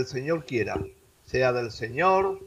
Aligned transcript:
de 0.00 0.04
que 0.04 0.06
el 0.06 0.06
Señor 0.06 0.44
quiera, 0.44 0.80
sea 1.24 1.52
del 1.52 1.70
Señor, 1.70 2.40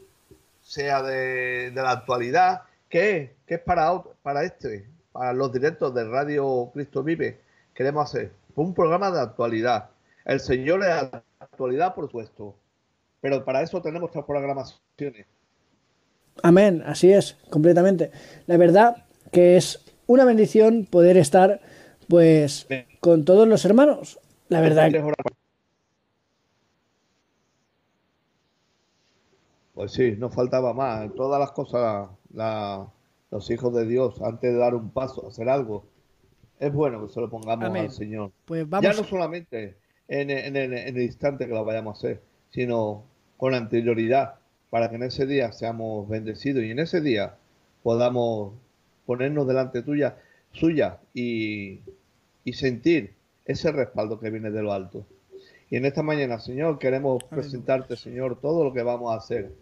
sea 0.60 1.02
de, 1.02 1.72
la 1.74 1.90
actualidad, 1.90 2.62
¿qué 2.88 3.32
es? 3.46 3.60
para, 3.60 4.02
para 4.22 4.44
este, 4.44 4.86
para 5.12 5.32
los 5.32 5.52
directos 5.52 5.94
de 5.94 6.04
Radio 6.04 6.70
Cristo 6.72 7.02
Vive? 7.02 7.40
Queremos 7.74 8.08
hacer 8.08 8.32
un 8.54 8.74
programa 8.74 9.10
de 9.10 9.20
actualidad. 9.20 9.90
El 10.24 10.40
Señor 10.40 10.82
es 10.82 11.20
actualidad, 11.38 11.94
por 11.94 12.06
supuesto, 12.06 12.56
pero 13.20 13.44
para 13.44 13.62
eso 13.62 13.80
tenemos 13.82 14.10
otras 14.10 14.24
programaciones. 14.24 15.26
Amén, 16.42 16.82
así 16.86 17.12
es, 17.12 17.36
completamente. 17.50 18.10
La 18.46 18.56
verdad 18.56 19.04
que 19.32 19.56
es 19.56 19.84
una 20.06 20.24
bendición 20.24 20.86
poder 20.86 21.16
estar 21.16 21.60
pues 22.08 22.66
con 23.00 23.24
todos 23.24 23.46
los 23.48 23.64
hermanos. 23.64 24.18
La 24.48 24.60
verdad. 24.60 24.90
Pues 29.74 29.92
sí, 29.92 30.14
nos 30.16 30.34
faltaba 30.34 30.72
más. 30.72 31.12
Todas 31.14 31.40
las 31.40 31.50
cosas, 31.52 32.08
los 33.30 33.50
hijos 33.50 33.74
de 33.74 33.86
Dios, 33.86 34.22
antes 34.22 34.52
de 34.52 34.58
dar 34.58 34.74
un 34.74 34.90
paso, 34.90 35.26
hacer 35.26 35.48
algo, 35.48 35.84
es 36.60 36.72
bueno 36.72 37.04
que 37.04 37.12
se 37.12 37.20
lo 37.20 37.28
pongamos 37.28 37.76
al 37.76 37.90
Señor. 37.90 38.30
Pues 38.44 38.66
ya 38.80 38.92
no 38.92 39.04
solamente 39.04 39.76
en, 40.08 40.30
el 40.30 41.00
instante 41.00 41.46
que 41.46 41.52
lo 41.52 41.64
vayamos 41.64 41.96
a 41.96 41.98
hacer, 41.98 42.22
sino 42.50 43.04
con 43.36 43.54
anterioridad, 43.54 44.36
para 44.70 44.88
que 44.88 44.96
en 44.96 45.02
ese 45.02 45.26
día 45.26 45.52
seamos 45.52 46.08
bendecidos 46.08 46.64
y 46.64 46.70
en 46.70 46.78
ese 46.78 47.00
día 47.00 47.36
podamos 47.82 48.54
ponernos 49.06 49.46
delante 49.46 49.82
tuya, 49.82 50.16
suya 50.52 51.00
y, 51.12 51.80
y 52.44 52.52
sentir 52.52 53.14
ese 53.44 53.72
respaldo 53.72 54.20
que 54.20 54.30
viene 54.30 54.50
de 54.50 54.62
lo 54.62 54.72
alto. 54.72 55.04
Y 55.70 55.76
en 55.76 55.84
esta 55.84 56.02
mañana, 56.02 56.38
Señor, 56.38 56.78
queremos 56.78 57.24
presentarte, 57.24 57.96
Señor, 57.96 58.40
todo 58.40 58.64
lo 58.64 58.72
que 58.72 58.82
vamos 58.82 59.12
a 59.12 59.18
hacer. 59.18 59.52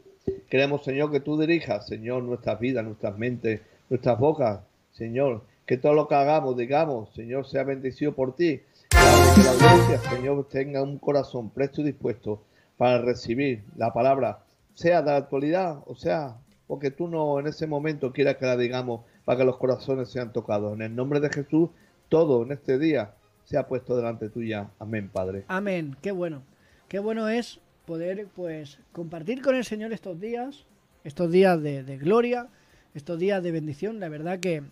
Queremos, 0.53 0.84
Señor, 0.84 1.11
que 1.11 1.20
tú 1.20 1.41
dirijas, 1.41 1.86
Señor, 1.86 2.25
nuestras 2.25 2.61
vidas, 2.61 2.84
nuestras 2.84 3.17
mentes, 3.17 3.62
nuestras 3.89 4.19
bocas, 4.19 4.61
Señor. 4.91 5.45
Que 5.64 5.78
todo 5.78 5.95
lo 5.95 6.08
que 6.08 6.14
hagamos, 6.14 6.58
digamos, 6.58 7.08
Señor, 7.14 7.47
sea 7.47 7.64
bendecido 7.64 8.12
por 8.12 8.36
ti. 8.36 8.61
Que 8.91 9.42
la 9.42 9.55
iglesia, 9.55 9.98
Señor, 10.11 10.47
tenga 10.50 10.83
un 10.83 10.98
corazón 10.98 11.48
presto 11.48 11.80
y 11.80 11.84
dispuesto 11.84 12.42
para 12.77 12.98
recibir 12.98 13.64
la 13.78 13.95
palabra, 13.95 14.41
sea 14.75 15.00
de 15.00 15.12
la 15.12 15.17
actualidad, 15.17 15.78
o 15.86 15.95
sea, 15.95 16.36
porque 16.67 16.91
tú 16.91 17.08
no 17.08 17.41
en 17.41 17.47
ese 17.47 17.67
momento 17.67 18.12
quieras 18.12 18.36
que 18.36 18.45
la 18.45 18.58
digamos 18.58 19.06
para 19.25 19.39
que 19.39 19.47
los 19.47 19.56
corazones 19.56 20.11
sean 20.11 20.34
tocados. 20.34 20.75
En 20.75 20.83
el 20.83 20.95
nombre 20.95 21.20
de 21.20 21.30
Jesús, 21.30 21.70
todo 22.11 22.42
en 22.42 22.53
este 22.53 22.78
día 22.78 23.14
se 23.45 23.56
ha 23.56 23.67
puesto 23.67 23.97
delante 23.97 24.28
tuya. 24.28 24.69
Amén, 24.78 25.08
Padre. 25.11 25.47
Amén. 25.48 25.97
Qué 26.03 26.12
bueno. 26.12 26.42
Qué 26.89 26.98
bueno 26.98 27.30
es 27.30 27.58
poder 27.86 28.27
pues 28.34 28.78
compartir 28.92 29.42
con 29.42 29.55
el 29.55 29.64
Señor 29.64 29.92
estos 29.92 30.20
días, 30.20 30.64
estos 31.05 31.30
días 31.30 31.62
de, 31.62 31.83
gloria, 31.98 32.48
estos 32.94 33.19
días 33.19 33.42
de 33.42 33.50
bendición. 33.50 34.00
La 34.00 34.08
verdad 34.08 34.41
que, 34.41 34.62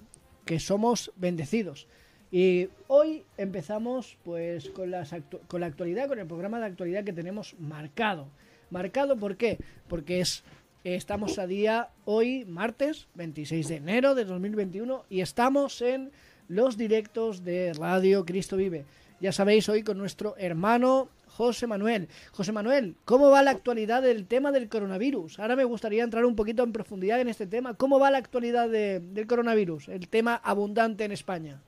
que, 0.44 0.60
somos 0.60 1.12
bendecidos. 1.16 1.86
Y 2.30 2.68
hoy 2.86 3.24
empezamos 3.36 4.16
pues 4.24 4.70
con, 4.70 4.90
las 4.90 5.14
con 5.48 5.60
la 5.60 5.66
actualidad, 5.66 6.08
con 6.08 6.18
el 6.18 6.26
programa 6.26 6.60
de 6.60 6.66
actualidad 6.66 7.04
que 7.04 7.12
tenemos 7.12 7.54
marcado. 7.58 8.28
Marcado 8.70 9.16
¿por 9.16 9.36
qué? 9.36 9.58
Porque 9.88 10.20
es 10.20 10.44
estamos 10.84 11.38
a 11.38 11.46
día 11.46 11.90
hoy 12.06 12.46
martes 12.46 13.06
26 13.14 13.68
de 13.68 13.76
enero 13.76 14.14
de 14.14 14.24
2021 14.24 15.04
y 15.10 15.20
estamos 15.20 15.82
en 15.82 16.10
los 16.48 16.76
directos 16.78 17.44
de 17.44 17.72
Radio 17.74 18.24
Cristo 18.24 18.56
Vive. 18.56 18.86
Ya 19.20 19.32
sabéis, 19.32 19.68
hoy 19.68 19.82
con 19.82 19.98
nuestro 19.98 20.34
hermano 20.38 21.10
José 21.46 21.66
Manuel. 21.66 22.08
José 22.32 22.52
Manuel, 22.52 22.96
¿cómo 23.06 23.30
va 23.30 23.42
la 23.42 23.50
actualidad 23.50 24.02
del 24.02 24.26
tema 24.26 24.52
del 24.52 24.68
coronavirus? 24.68 25.38
Ahora 25.38 25.56
me 25.56 25.64
gustaría 25.64 26.04
entrar 26.04 26.24
un 26.26 26.36
poquito 26.36 26.62
en 26.62 26.72
profundidad 26.72 27.18
en 27.20 27.28
este 27.28 27.46
tema. 27.46 27.74
¿Cómo 27.74 27.98
va 27.98 28.10
la 28.10 28.18
actualidad 28.18 28.68
del 28.68 29.26
coronavirus, 29.26 29.88
el 29.88 30.08
tema 30.08 30.34
abundante 30.34 31.04
en 31.04 31.12
España? 31.12 31.62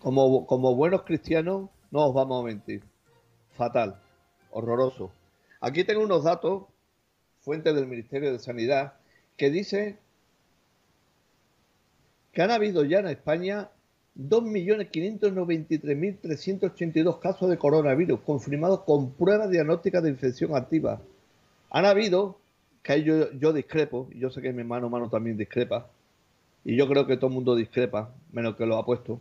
Como, 0.00 0.46
como 0.46 0.74
buenos 0.74 1.02
cristianos, 1.02 1.70
no 1.92 2.06
os 2.06 2.14
vamos 2.14 2.42
a 2.42 2.46
mentir. 2.46 2.82
Fatal, 3.50 4.00
horroroso. 4.50 5.12
Aquí 5.60 5.84
tengo 5.84 6.02
unos 6.02 6.24
datos, 6.24 6.64
fuente 7.38 7.72
del 7.72 7.86
Ministerio 7.86 8.32
de 8.32 8.40
Sanidad, 8.40 8.94
que 9.36 9.48
dice 9.48 9.98
que 12.32 12.42
han 12.42 12.50
habido 12.50 12.84
ya 12.84 12.98
en 12.98 13.06
España 13.06 13.70
2.593.382 14.18 17.18
casos 17.18 17.50
de 17.50 17.58
coronavirus 17.58 18.20
confirmados 18.20 18.82
con 18.82 19.10
pruebas 19.12 19.50
diagnósticas 19.50 20.04
de 20.04 20.10
infección 20.10 20.54
activa. 20.54 21.00
Han 21.70 21.84
habido, 21.84 22.38
que 22.82 23.02
yo, 23.02 23.32
yo 23.32 23.52
discrepo, 23.52 24.08
y 24.12 24.20
yo 24.20 24.30
sé 24.30 24.40
que 24.40 24.52
mi 24.52 24.60
hermano 24.60 24.88
mano 24.88 25.10
también 25.10 25.36
discrepa, 25.36 25.88
y 26.64 26.76
yo 26.76 26.86
creo 26.88 27.06
que 27.06 27.16
todo 27.16 27.26
el 27.26 27.34
mundo 27.34 27.56
discrepa, 27.56 28.14
menos 28.32 28.56
que 28.56 28.66
lo 28.66 28.76
ha 28.76 28.86
puesto, 28.86 29.18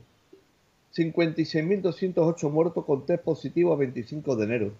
56.208 0.96 2.52
muertos 2.52 2.86
con 2.86 3.06
test 3.06 3.24
positivo 3.24 3.74
a 3.74 3.78
25 3.78 4.36
de 4.36 4.46
enero. 4.46 4.72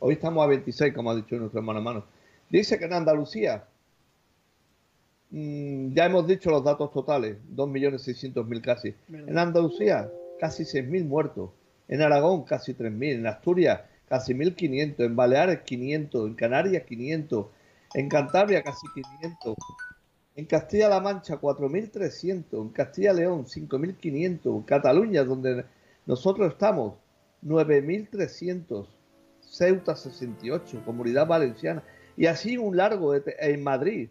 Hoy 0.00 0.14
estamos 0.14 0.44
a 0.44 0.48
26, 0.48 0.92
como 0.92 1.10
ha 1.10 1.16
dicho 1.16 1.36
nuestro 1.36 1.60
hermano 1.60 1.80
mano. 1.80 2.04
Dice 2.50 2.78
que 2.78 2.84
en 2.84 2.92
Andalucía 2.92 3.64
Mm, 5.30 5.92
ya 5.92 6.06
hemos 6.06 6.26
dicho 6.26 6.50
los 6.50 6.62
datos 6.62 6.92
totales, 6.92 7.36
2.600.000 7.54 8.60
casi. 8.60 8.94
En 9.08 9.38
Andalucía, 9.38 10.10
casi 10.38 10.64
6.000 10.64 11.04
muertos. 11.04 11.50
En 11.88 12.02
Aragón, 12.02 12.44
casi 12.44 12.74
3.000. 12.74 13.16
En 13.16 13.26
Asturias, 13.26 13.80
casi 14.08 14.34
1.500. 14.34 15.04
En 15.04 15.16
Baleares, 15.16 15.60
500. 15.62 16.28
En 16.28 16.34
Canarias, 16.34 16.84
500. 16.84 17.46
En 17.94 18.08
Cantabria, 18.08 18.62
casi 18.62 18.86
500. 18.94 19.54
En 20.36 20.44
Castilla-La 20.46 21.00
Mancha, 21.00 21.40
4.300. 21.40 22.44
En 22.52 22.68
Castilla-León, 22.70 23.46
5.500. 23.46 24.56
En 24.56 24.62
Cataluña, 24.62 25.24
donde 25.24 25.64
nosotros 26.06 26.52
estamos, 26.52 26.94
9.300. 27.44 28.86
Ceuta, 29.40 29.96
68. 29.96 30.82
Comunidad 30.84 31.26
Valenciana. 31.26 31.82
Y 32.16 32.26
así 32.26 32.56
un 32.56 32.76
largo 32.76 33.14
en 33.14 33.62
Madrid, 33.62 34.08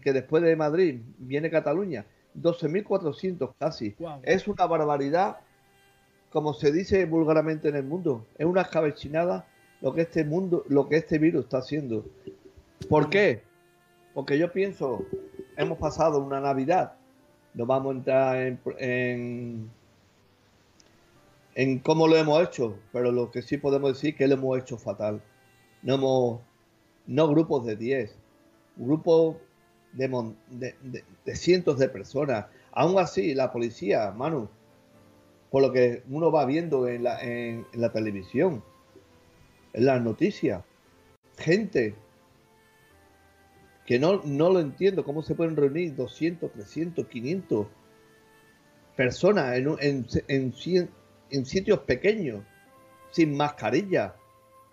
que 0.00 0.12
después 0.12 0.42
de 0.42 0.56
Madrid 0.56 1.00
viene 1.18 1.50
Cataluña, 1.50 2.06
12.400 2.40 3.54
casi. 3.58 3.94
Es 4.22 4.48
una 4.48 4.66
barbaridad, 4.66 5.38
como 6.30 6.54
se 6.54 6.72
dice 6.72 7.04
vulgarmente 7.04 7.68
en 7.68 7.76
el 7.76 7.84
mundo. 7.84 8.26
Es 8.38 8.46
una 8.46 8.64
cabechinada 8.64 9.46
lo 9.80 9.92
que 9.92 10.02
este 10.02 10.24
mundo, 10.24 10.64
lo 10.68 10.88
que 10.88 10.96
este 10.96 11.18
virus 11.18 11.44
está 11.44 11.58
haciendo. 11.58 12.04
¿Por 12.88 13.10
qué? 13.10 13.42
Porque 14.14 14.38
yo 14.38 14.52
pienso, 14.52 15.04
hemos 15.56 15.78
pasado 15.78 16.20
una 16.20 16.40
Navidad, 16.40 16.94
no 17.54 17.66
vamos 17.66 17.94
a 17.94 17.98
entrar 17.98 18.36
en, 18.36 18.60
en, 18.78 19.70
en 21.54 21.78
cómo 21.80 22.06
lo 22.06 22.16
hemos 22.16 22.42
hecho, 22.42 22.78
pero 22.92 23.10
lo 23.10 23.30
que 23.30 23.42
sí 23.42 23.58
podemos 23.58 23.94
decir 23.94 24.10
es 24.10 24.16
que 24.16 24.28
lo 24.28 24.34
hemos 24.34 24.58
hecho 24.58 24.78
fatal. 24.78 25.20
No 25.82 25.94
hemos, 25.94 26.40
no 27.06 27.28
grupos 27.28 27.66
de 27.66 27.76
10, 27.76 28.16
grupos 28.76 29.36
de, 29.92 30.74
cientos 31.34 31.78
de 31.78 31.88
personas. 31.88 32.46
Aún 32.72 32.98
así, 32.98 33.34
la 33.34 33.52
policía, 33.52 34.10
Manu, 34.12 34.48
por 35.50 35.62
lo 35.62 35.72
que 35.72 36.02
uno 36.08 36.32
va 36.32 36.46
viendo 36.46 36.88
en 36.88 37.04
la, 37.04 37.20
en, 37.20 37.66
la 37.74 37.92
televisión, 37.92 38.64
en 39.72 39.84
las 39.86 40.02
noticias, 40.02 40.64
gente 41.36 41.94
que 43.86 43.98
no, 43.98 44.22
no 44.24 44.50
lo 44.50 44.60
entiendo, 44.60 45.04
cómo 45.04 45.22
se 45.22 45.34
pueden 45.34 45.56
reunir 45.56 45.94
200, 45.94 46.52
300, 46.52 47.06
500 47.06 47.66
personas 48.96 49.56
en, 49.56 49.76
en, 49.80 50.06
en, 50.28 50.54
en 51.30 51.46
sitios 51.46 51.80
pequeños, 51.80 52.44
sin 53.10 53.36
mascarilla, 53.36 54.14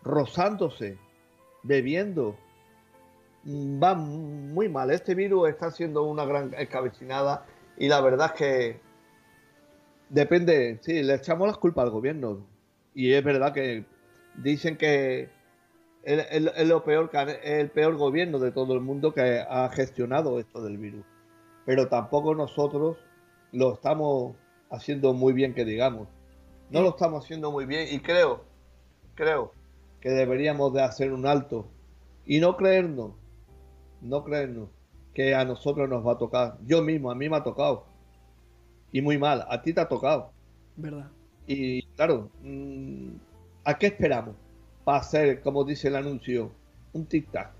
rozándose, 0.04 0.98
bebiendo, 1.64 2.38
va 3.82 3.96
muy 3.96 4.70
mal. 4.70 4.92
Este 4.92 5.16
virus 5.16 5.50
está 5.50 5.72
siendo 5.72 6.04
una 6.04 6.26
gran 6.26 6.54
escabecinada 6.58 7.46
y 7.78 7.88
la 7.88 8.02
verdad 8.02 8.32
es 8.34 8.40
que 8.40 8.80
depende, 10.10 10.80
sí, 10.82 11.04
le 11.04 11.16
echamos 11.16 11.48
las 11.48 11.58
culpas 11.58 11.86
al 11.86 11.92
gobierno 11.92 12.46
y 12.94 13.14
es 13.14 13.24
verdad 13.24 13.54
que 13.54 13.86
dicen 14.36 14.78
que 14.78 15.30
es 16.04 16.68
lo 16.68 16.84
peor, 16.84 17.12
el 17.44 17.70
peor 17.70 17.98
gobierno 17.98 18.40
de 18.40 18.52
todo 18.52 18.74
el 18.74 18.82
mundo 18.82 19.14
que 19.14 19.44
ha 19.48 19.70
gestionado 19.70 20.40
esto 20.40 20.64
del 20.64 20.78
virus. 20.78 21.06
Pero 21.66 21.88
tampoco 21.88 22.34
nosotros 22.34 22.98
lo 23.52 23.74
estamos 23.74 24.36
haciendo 24.70 25.14
muy 25.14 25.34
bien, 25.34 25.54
que 25.54 25.66
digamos. 25.66 26.08
No 26.70 26.82
lo 26.82 26.90
estamos 26.90 27.24
haciendo 27.24 27.52
muy 27.52 27.66
bien 27.66 27.88
y 27.92 28.00
creo, 28.00 28.44
creo 29.16 29.54
que 30.02 30.10
deberíamos 30.10 30.74
de 30.74 30.84
hacer 30.84 31.12
un 31.12 31.26
alto 31.26 31.68
y 32.26 32.40
no 32.40 32.56
creernos 32.56 33.14
no 34.02 34.24
creernos 34.24 34.70
que 35.14 35.36
a 35.36 35.46
nosotros 35.46 35.90
nos 35.90 36.06
va 36.06 36.14
a 36.14 36.18
tocar. 36.18 36.58
Yo 36.66 36.82
mismo, 36.82 37.12
a 37.12 37.16
mí 37.16 37.30
me 37.30 37.38
ha 37.38 37.44
tocado. 37.44 37.86
Y 38.92 39.02
muy 39.02 39.18
mal, 39.18 39.46
a 39.50 39.62
ti 39.62 39.74
te 39.74 39.82
ha 39.82 39.88
tocado. 39.88 40.32
¿Verdad? 40.76 41.10
Y 41.48 41.84
claro, 41.96 42.30
mm, 42.44 43.10
¿a 43.64 43.78
qué 43.78 43.88
esperamos? 43.88 44.36
para 44.90 45.02
hacer, 45.02 45.42
como 45.42 45.66
dice 45.66 45.90
el 45.90 45.96
anuncio, 45.96 46.52
un 46.94 47.08
tic-tac. 47.08 47.52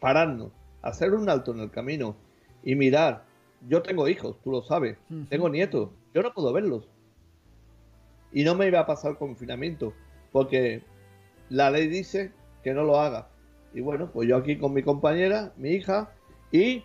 Pararnos, 0.00 0.52
hacer 0.82 1.14
un 1.14 1.30
alto 1.30 1.52
en 1.52 1.60
el 1.60 1.70
camino 1.70 2.14
y 2.62 2.74
mirar. 2.74 3.24
Yo 3.66 3.80
tengo 3.80 4.06
hijos, 4.06 4.36
tú 4.44 4.50
lo 4.50 4.60
sabes. 4.60 4.98
Tengo 5.30 5.48
nietos. 5.48 5.88
Yo 6.12 6.22
no 6.22 6.34
puedo 6.34 6.52
verlos. 6.52 6.86
Y 8.32 8.44
no 8.44 8.54
me 8.54 8.66
iba 8.66 8.80
a 8.80 8.86
pasar 8.86 9.16
confinamiento, 9.16 9.94
porque 10.30 10.82
la 11.48 11.70
ley 11.70 11.88
dice 11.88 12.32
que 12.62 12.74
no 12.74 12.82
lo 12.84 13.00
haga. 13.00 13.29
Y 13.72 13.80
bueno, 13.80 14.10
pues 14.12 14.28
yo 14.28 14.36
aquí 14.36 14.58
con 14.58 14.72
mi 14.72 14.82
compañera, 14.82 15.52
mi 15.56 15.70
hija, 15.70 16.12
y 16.50 16.84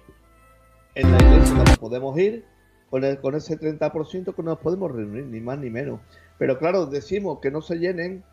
en 0.94 1.12
la 1.12 1.18
iglesia 1.18 1.64
no 1.64 1.76
podemos 1.80 2.18
ir 2.20 2.46
con, 2.90 3.16
con 3.18 3.36
ese 3.36 3.60
30% 3.60 4.36
que 4.36 4.44
no 4.44 4.52
nos 4.52 4.60
podemos 4.60 4.92
reunir, 4.92 5.26
ni 5.26 5.42
más 5.42 5.58
ni 5.58 5.70
menos. 5.70 6.00
Pero 6.38 6.58
claro, 6.60 6.86
decimos 6.86 7.40
que 7.40 7.52
no 7.52 7.62
se 7.62 7.78
llenen, 7.78 8.24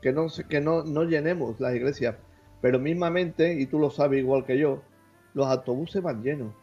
que 0.00 0.12
no, 0.12 0.26
que 0.48 0.60
no, 0.60 0.82
no 0.84 1.04
llenemos 1.04 1.60
las 1.60 1.74
iglesias. 1.74 2.16
Pero 2.60 2.78
mismamente, 2.78 3.54
y 3.54 3.66
tú 3.66 3.78
lo 3.78 3.90
sabes 3.90 4.20
igual 4.20 4.44
que 4.44 4.58
yo, 4.58 4.82
los 5.34 5.46
autobuses 5.46 6.02
van 6.02 6.22
llenos. 6.22 6.54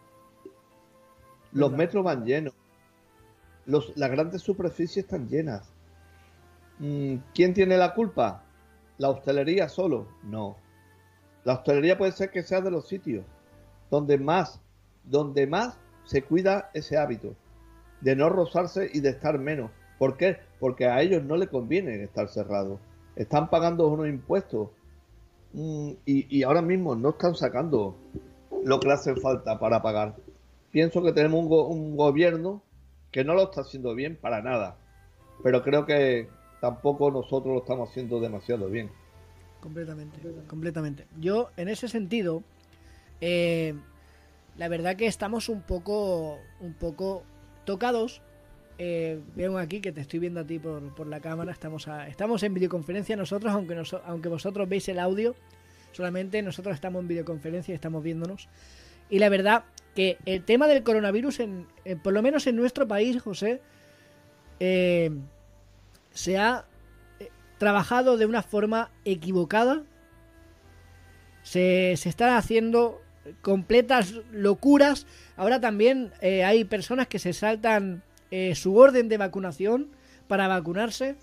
Los 1.51 1.71
metros 1.71 2.03
van 2.03 2.25
llenos. 2.25 2.53
Los, 3.65 3.95
las 3.97 4.11
grandes 4.11 4.41
superficies 4.41 5.05
están 5.05 5.27
llenas. 5.27 5.73
Mm, 6.79 7.15
¿Quién 7.33 7.53
tiene 7.53 7.77
la 7.77 7.93
culpa? 7.93 8.43
¿La 8.97 9.09
hostelería 9.09 9.69
solo? 9.69 10.07
No. 10.23 10.57
La 11.47 11.53
hostelería 11.53 11.97
puede 11.97 12.11
ser 12.11 12.29
que 12.29 12.43
sea 12.43 12.59
de 12.59 12.69
los 12.69 12.89
sitios 12.89 13.23
donde 13.89 14.17
más, 14.17 14.59
donde 15.05 15.47
más 15.47 15.79
se 16.03 16.21
cuida 16.21 16.69
ese 16.73 16.97
hábito 16.97 17.35
de 18.01 18.17
no 18.17 18.27
rozarse 18.27 18.89
y 18.93 18.99
de 18.99 19.11
estar 19.11 19.39
menos. 19.39 19.71
¿Por 19.97 20.17
qué? 20.17 20.39
Porque 20.59 20.87
a 20.87 21.01
ellos 21.01 21.23
no 21.23 21.37
les 21.37 21.47
conviene 21.47 22.03
estar 22.03 22.27
cerrados. 22.27 22.81
Están 23.15 23.49
pagando 23.49 23.87
unos 23.87 24.09
impuestos 24.09 24.71
mm, 25.53 25.91
y, 26.05 26.43
ahora 26.43 26.61
mismo 26.61 26.95
no 26.95 27.11
están 27.11 27.33
sacando 27.33 27.95
lo 28.65 28.81
que 28.81 28.91
hace 28.91 29.15
falta 29.15 29.57
para 29.57 29.81
pagar. 29.81 30.17
Pienso 30.69 31.01
que 31.01 31.13
tenemos 31.13 31.45
un 31.45 31.95
gobierno 31.95 32.61
que 33.09 33.23
no 33.23 33.35
lo 33.35 33.43
está 33.43 33.61
haciendo 33.61 33.95
bien 33.95 34.17
para 34.17 34.41
nada. 34.41 34.75
Pero 35.43 35.63
creo 35.63 35.85
que 35.85 36.27
tampoco 36.59 37.09
nosotros 37.09 37.53
lo 37.53 37.59
estamos 37.61 37.89
haciendo 37.89 38.19
demasiado 38.19 38.67
bien. 38.67 38.91
Completamente, 39.59 40.19
completamente. 40.47 41.07
Yo, 41.19 41.49
en 41.57 41.67
ese 41.67 41.87
sentido, 41.87 42.43
eh, 43.21 43.73
la 44.57 44.67
verdad 44.67 44.95
que 44.95 45.07
estamos 45.07 45.49
un 45.49 45.61
poco, 45.61 46.39
un 46.59 46.73
poco 46.73 47.23
tocados. 47.65 48.21
Eh, 48.79 49.19
veo 49.35 49.57
aquí 49.57 49.81
que 49.81 49.91
te 49.91 50.01
estoy 50.01 50.19
viendo 50.19 50.39
a 50.39 50.45
ti 50.45 50.59
por, 50.59 51.07
la 51.07 51.19
cámara. 51.19 51.51
Estamos, 51.51 51.87
estamos 52.07 52.43
en 52.43 52.53
videoconferencia 52.53 53.15
nosotros, 53.15 53.51
aunque, 53.53 53.81
aunque 54.05 54.29
vosotros 54.29 54.69
veis 54.69 54.87
el 54.89 54.99
audio. 54.99 55.35
Solamente 55.91 56.41
nosotros 56.41 56.75
estamos 56.75 57.01
en 57.01 57.07
videoconferencia 57.07 57.71
y 57.71 57.75
estamos 57.75 58.03
viéndonos. 58.03 58.49
Y 59.09 59.19
la 59.19 59.29
verdad 59.29 59.63
que 59.95 60.17
el 60.25 60.43
tema 60.43 60.67
del 60.67 60.83
coronavirus, 60.83 61.39
en, 61.39 61.67
por 62.03 62.13
lo 62.13 62.21
menos 62.21 62.45
en 62.45 62.55
nuestro 62.55 62.87
país, 62.87 63.19
José, 63.21 63.61
eh, 64.59 65.11
se 66.11 66.37
ha 66.37 66.65
trabajado 67.57 68.17
de 68.17 68.25
una 68.25 68.43
forma 68.43 68.91
equivocada. 69.05 69.83
Se, 71.43 71.95
se 71.97 72.09
están 72.09 72.33
haciendo 72.33 73.01
completas 73.41 74.13
locuras. 74.31 75.07
Ahora 75.35 75.59
también 75.59 76.11
eh, 76.21 76.43
hay 76.43 76.63
personas 76.63 77.07
que 77.07 77.19
se 77.19 77.33
saltan 77.33 78.03
eh, 78.31 78.55
su 78.55 78.75
orden 78.75 79.09
de 79.09 79.17
vacunación 79.17 79.89
para 80.27 80.47
vacunarse. 80.47 81.15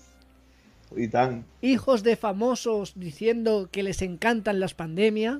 Y 0.95 1.07
tan. 1.07 1.45
Hijos 1.61 2.03
de 2.03 2.15
famosos 2.15 2.93
diciendo 2.95 3.69
que 3.71 3.83
les 3.83 4.01
encantan 4.01 4.59
las 4.59 4.73
pandemias. 4.73 5.39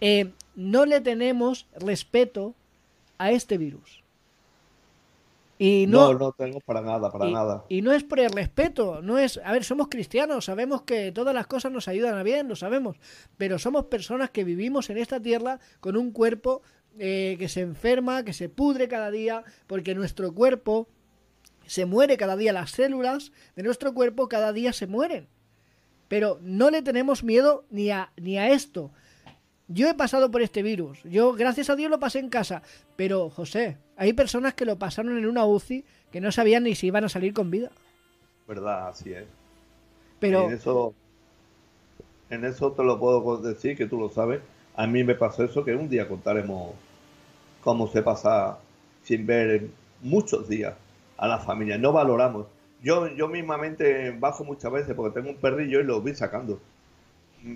Eh, 0.00 0.32
no 0.54 0.86
le 0.86 1.00
tenemos 1.00 1.66
respeto 1.78 2.54
a 3.18 3.30
este 3.30 3.58
virus. 3.58 4.03
Y 5.58 5.86
no, 5.86 6.12
no, 6.14 6.32
tenemos 6.32 6.62
para 6.64 6.80
nada, 6.80 7.10
para 7.10 7.30
nada. 7.30 7.64
Y 7.68 7.82
no 7.82 7.92
es 7.92 8.02
por 8.02 8.18
el 8.18 8.30
respeto, 8.30 9.00
no 9.02 9.18
es, 9.18 9.40
a 9.44 9.52
ver, 9.52 9.62
somos 9.62 9.88
cristianos, 9.88 10.46
sabemos 10.46 10.82
que 10.82 11.12
todas 11.12 11.34
las 11.34 11.46
cosas 11.46 11.70
nos 11.70 11.86
ayudan 11.86 12.16
a 12.16 12.24
bien, 12.24 12.48
lo 12.48 12.56
sabemos, 12.56 12.96
pero 13.36 13.58
somos 13.58 13.84
personas 13.84 14.30
que 14.30 14.42
vivimos 14.42 14.90
en 14.90 14.98
esta 14.98 15.20
tierra 15.20 15.60
con 15.78 15.96
un 15.96 16.10
cuerpo 16.10 16.62
eh, 16.98 17.36
que 17.38 17.48
se 17.48 17.60
enferma, 17.60 18.24
que 18.24 18.32
se 18.32 18.48
pudre 18.48 18.88
cada 18.88 19.10
día, 19.10 19.44
porque 19.68 19.94
nuestro 19.94 20.34
cuerpo 20.34 20.88
se 21.66 21.86
muere 21.86 22.16
cada 22.16 22.36
día, 22.36 22.52
las 22.52 22.72
células 22.72 23.32
de 23.54 23.62
nuestro 23.62 23.94
cuerpo 23.94 24.28
cada 24.28 24.52
día 24.52 24.72
se 24.72 24.86
mueren. 24.86 25.28
Pero 26.08 26.38
no 26.42 26.70
le 26.70 26.82
tenemos 26.82 27.24
miedo 27.24 27.64
ni 27.70 27.90
a, 27.90 28.12
ni 28.16 28.38
a 28.38 28.50
esto. 28.50 28.92
Yo 29.68 29.88
he 29.88 29.94
pasado 29.94 30.30
por 30.30 30.42
este 30.42 30.62
virus. 30.62 31.02
Yo, 31.04 31.32
gracias 31.32 31.70
a 31.70 31.76
Dios, 31.76 31.90
lo 31.90 31.98
pasé 31.98 32.18
en 32.18 32.28
casa. 32.28 32.62
Pero, 32.96 33.30
José, 33.30 33.78
hay 33.96 34.12
personas 34.12 34.54
que 34.54 34.66
lo 34.66 34.78
pasaron 34.78 35.16
en 35.16 35.26
una 35.26 35.46
UCI 35.46 35.84
que 36.12 36.20
no 36.20 36.30
sabían 36.32 36.64
ni 36.64 36.74
si 36.74 36.88
iban 36.88 37.04
a 37.04 37.08
salir 37.08 37.32
con 37.32 37.50
vida. 37.50 37.70
Verdad, 38.46 38.88
así 38.88 39.12
es. 39.12 39.24
Pero. 40.20 40.48
En 40.48 40.54
eso, 40.54 40.94
en 42.30 42.44
eso 42.44 42.72
te 42.72 42.84
lo 42.84 42.98
puedo 43.00 43.38
decir, 43.38 43.76
que 43.76 43.86
tú 43.86 43.98
lo 43.98 44.10
sabes. 44.10 44.40
A 44.76 44.86
mí 44.86 45.02
me 45.02 45.14
pasó 45.14 45.44
eso, 45.44 45.64
que 45.64 45.74
un 45.74 45.88
día 45.88 46.08
contaremos 46.08 46.74
cómo 47.62 47.88
se 47.88 48.02
pasa 48.02 48.58
sin 49.02 49.26
ver 49.26 49.68
muchos 50.02 50.48
días 50.48 50.74
a 51.16 51.26
la 51.26 51.38
familia. 51.38 51.78
No 51.78 51.92
valoramos. 51.92 52.46
Yo, 52.82 53.08
yo 53.08 53.28
mismamente 53.28 54.10
bajo 54.18 54.44
muchas 54.44 54.70
veces 54.70 54.94
porque 54.94 55.18
tengo 55.18 55.30
un 55.30 55.36
perrillo 55.36 55.80
y 55.80 55.84
lo 55.84 56.02
voy 56.02 56.14
sacando. 56.14 56.60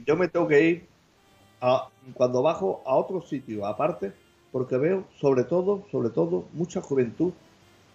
Yo 0.06 0.16
me 0.16 0.28
tengo 0.28 0.49
que 0.49 0.62
ir 0.62 0.87
cuando 2.14 2.43
bajo 2.43 2.82
a 2.87 2.94
otro 2.94 3.20
sitio 3.20 3.66
aparte, 3.66 4.12
porque 4.52 4.76
veo 4.76 5.05
sobre 5.20 5.44
todo, 5.44 5.84
sobre 5.90 6.10
todo, 6.10 6.46
mucha 6.52 6.81
juventud 6.81 7.32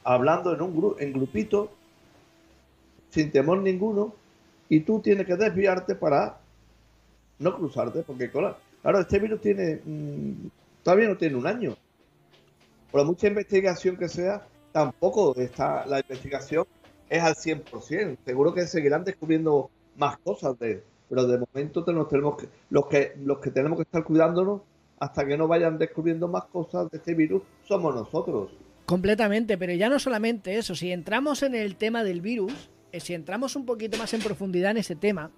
hablando 0.04 0.54
en 0.54 0.62
un 0.62 0.76
grupo, 0.76 1.00
en 1.00 1.14
grupito, 1.14 1.72
sin 3.10 3.32
temor 3.32 3.60
ninguno, 3.60 4.14
y 4.70 4.82
tú 4.82 5.00
tienes 5.00 5.26
que 5.26 5.36
desviarte 5.36 5.96
para 5.96 6.40
no 7.40 7.56
cruzarte, 7.56 8.04
porque 8.04 8.30
claro, 8.30 8.58
este 9.00 9.20
virus 9.20 9.42
tiene 9.42 9.80
mm, 9.84 10.48
todavía 10.84 11.08
no 11.08 11.18
tiene 11.18 11.36
un 11.36 11.48
año. 11.48 11.76
Por 12.92 13.06
mucha 13.06 13.28
investigación 13.28 13.98
que 13.98 14.10
sea, 14.10 14.46
tampoco 14.72 15.36
está 15.38 15.86
la 15.86 16.00
investigación 16.00 16.66
es 17.10 17.22
al 17.22 17.36
100%. 17.36 18.18
Seguro 18.26 18.54
que 18.54 18.68
seguirán 18.68 19.04
descubriendo 19.04 19.70
más 19.96 20.18
cosas 20.20 20.58
de 20.60 20.84
pero 21.14 21.28
de 21.28 21.38
momento 21.38 21.84
tenemos, 21.84 22.08
los 22.72 22.88
que 22.88 23.14
los 23.24 23.38
que 23.38 23.52
tenemos 23.52 23.78
que 23.78 23.84
estar 23.84 24.04
cuidándonos 24.04 24.62
hasta 25.00 25.24
que 25.26 25.38
no 25.38 25.48
vayan 25.48 25.78
descubriendo 25.78 26.28
más 26.28 26.46
cosas 26.46 26.90
de 26.90 26.98
este 26.98 27.14
virus 27.14 27.44
somos 27.68 27.94
nosotros. 27.94 28.52
Completamente, 28.88 29.58
pero 29.58 29.74
ya 29.74 29.90
no 29.90 30.00
solamente 30.00 30.58
eso, 30.58 30.74
si 30.74 30.92
entramos 30.92 31.44
en 31.44 31.54
el 31.54 31.76
tema 31.76 32.04
del 32.04 32.22
virus, 32.22 32.72
eh, 32.92 33.00
si 33.00 33.14
entramos 33.14 33.56
un 33.56 33.66
poquito 33.66 33.96
más 33.98 34.12
en 34.16 34.22
profundidad 34.22 34.72
en 34.72 34.78
ese 34.78 34.96
tema, 34.96 35.30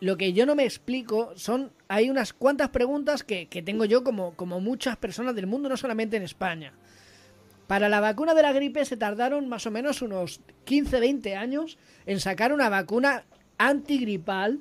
lo 0.00 0.18
que 0.18 0.34
yo 0.34 0.44
no 0.44 0.54
me 0.54 0.64
explico 0.64 1.32
son, 1.34 1.72
hay 1.88 2.10
unas 2.10 2.34
cuantas 2.34 2.68
preguntas 2.68 3.24
que, 3.24 3.46
que 3.48 3.62
tengo 3.62 3.86
yo 3.86 4.04
como, 4.04 4.34
como 4.34 4.60
muchas 4.60 4.98
personas 4.98 5.34
del 5.34 5.46
mundo, 5.46 5.70
no 5.70 5.78
solamente 5.78 6.18
en 6.18 6.24
España. 6.24 6.74
Para 7.66 7.88
la 7.88 8.00
vacuna 8.00 8.34
de 8.34 8.42
la 8.42 8.52
gripe 8.52 8.84
se 8.84 8.98
tardaron 8.98 9.48
más 9.48 9.66
o 9.66 9.70
menos 9.70 10.02
unos 10.02 10.40
15-20 10.66 11.36
años 11.36 11.78
en 12.04 12.20
sacar 12.20 12.52
una 12.52 12.68
vacuna 12.68 13.24
antigripal 13.60 14.58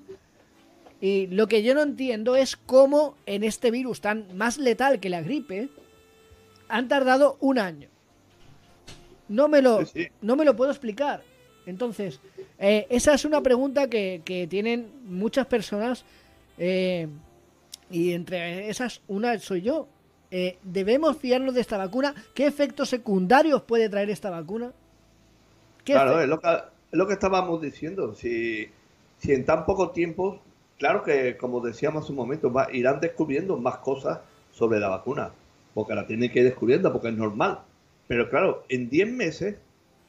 y 1.01 1.27
lo 1.27 1.47
que 1.47 1.63
yo 1.63 1.73
no 1.73 1.81
entiendo 1.81 2.35
es 2.35 2.57
cómo 2.57 3.15
en 3.25 3.43
este 3.43 3.71
virus 3.71 4.01
tan 4.01 4.25
más 4.35 4.57
letal 4.57 4.99
que 4.99 5.09
la 5.09 5.21
gripe 5.21 5.69
han 6.67 6.87
tardado 6.87 7.37
un 7.39 7.57
año. 7.57 7.87
No 9.29 9.47
me 9.47 9.61
lo, 9.61 9.79
No 10.21 10.35
me 10.35 10.43
lo 10.43 10.55
puedo 10.55 10.71
explicar. 10.71 11.23
Entonces, 11.65 12.19
eh, 12.57 12.87
esa 12.89 13.13
es 13.13 13.25
una 13.25 13.41
pregunta 13.41 13.89
que, 13.89 14.47
tienen 14.49 14.91
muchas 15.05 15.45
personas 15.45 16.03
eh, 16.57 17.07
y 17.91 18.13
entre 18.13 18.69
esas 18.69 19.01
una 19.07 19.37
soy 19.39 19.61
yo. 19.61 19.87
Eh, 20.31 20.57
¿Debemos 20.63 21.17
fiarnos 21.17 21.55
de 21.55 21.61
esta 21.61 21.77
vacuna? 21.77 22.13
¿Qué 22.33 22.45
efectos 22.45 22.89
secundarios 22.89 23.61
puede 23.63 23.87
traer 23.89 24.09
esta 24.09 24.29
vacuna? 24.29 24.73
claro, 25.83 26.21
es 26.21 26.27
lo, 26.27 26.39
que, 26.39 26.47
es 26.49 26.97
lo 26.97 27.07
que 27.07 27.13
estábamos 27.13 27.61
diciendo. 27.61 28.13
Si, 28.13 28.67
si 29.17 29.33
en 29.33 29.45
tan 29.45 29.65
poco 29.65 29.89
tiempo 29.91 30.39
Claro 30.79 31.03
que, 31.03 31.35
como 31.35 31.59
decíamos 31.59 32.03
hace 32.03 32.13
un 32.13 32.17
momento, 32.17 32.51
irán 32.71 33.01
descubriendo 33.01 33.57
más 33.57 33.77
cosas 33.79 34.21
sobre 34.49 34.79
la 34.79 34.87
vacuna, 34.87 35.31
porque 35.73 35.93
la 35.93 36.07
tienen 36.07 36.31
que 36.31 36.39
ir 36.39 36.45
descubriendo, 36.45 36.91
porque 36.93 37.09
es 37.09 37.17
normal. 37.17 37.59
Pero 38.07 38.29
claro, 38.29 38.63
en 38.69 38.89
10 38.89 39.11
meses, 39.11 39.57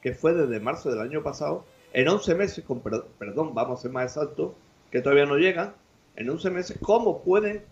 que 0.01 0.13
fue 0.13 0.33
desde 0.33 0.61
marzo 0.61 0.89
del 0.89 1.01
año 1.01 1.21
pasado, 1.21 1.65
en 1.91 2.07
11 2.07 2.35
meses, 2.35 2.63
con, 2.63 2.81
perdón, 2.81 3.53
vamos 3.53 3.79
a 3.79 3.81
ser 3.81 3.91
más 3.91 4.05
exactos, 4.05 4.53
que 4.89 5.01
todavía 5.01 5.25
no 5.25 5.35
llegan, 5.35 5.73
en 6.15 6.29
11 6.29 6.49
meses, 6.51 6.77
¿cómo 6.81 7.21
pueden 7.21 7.63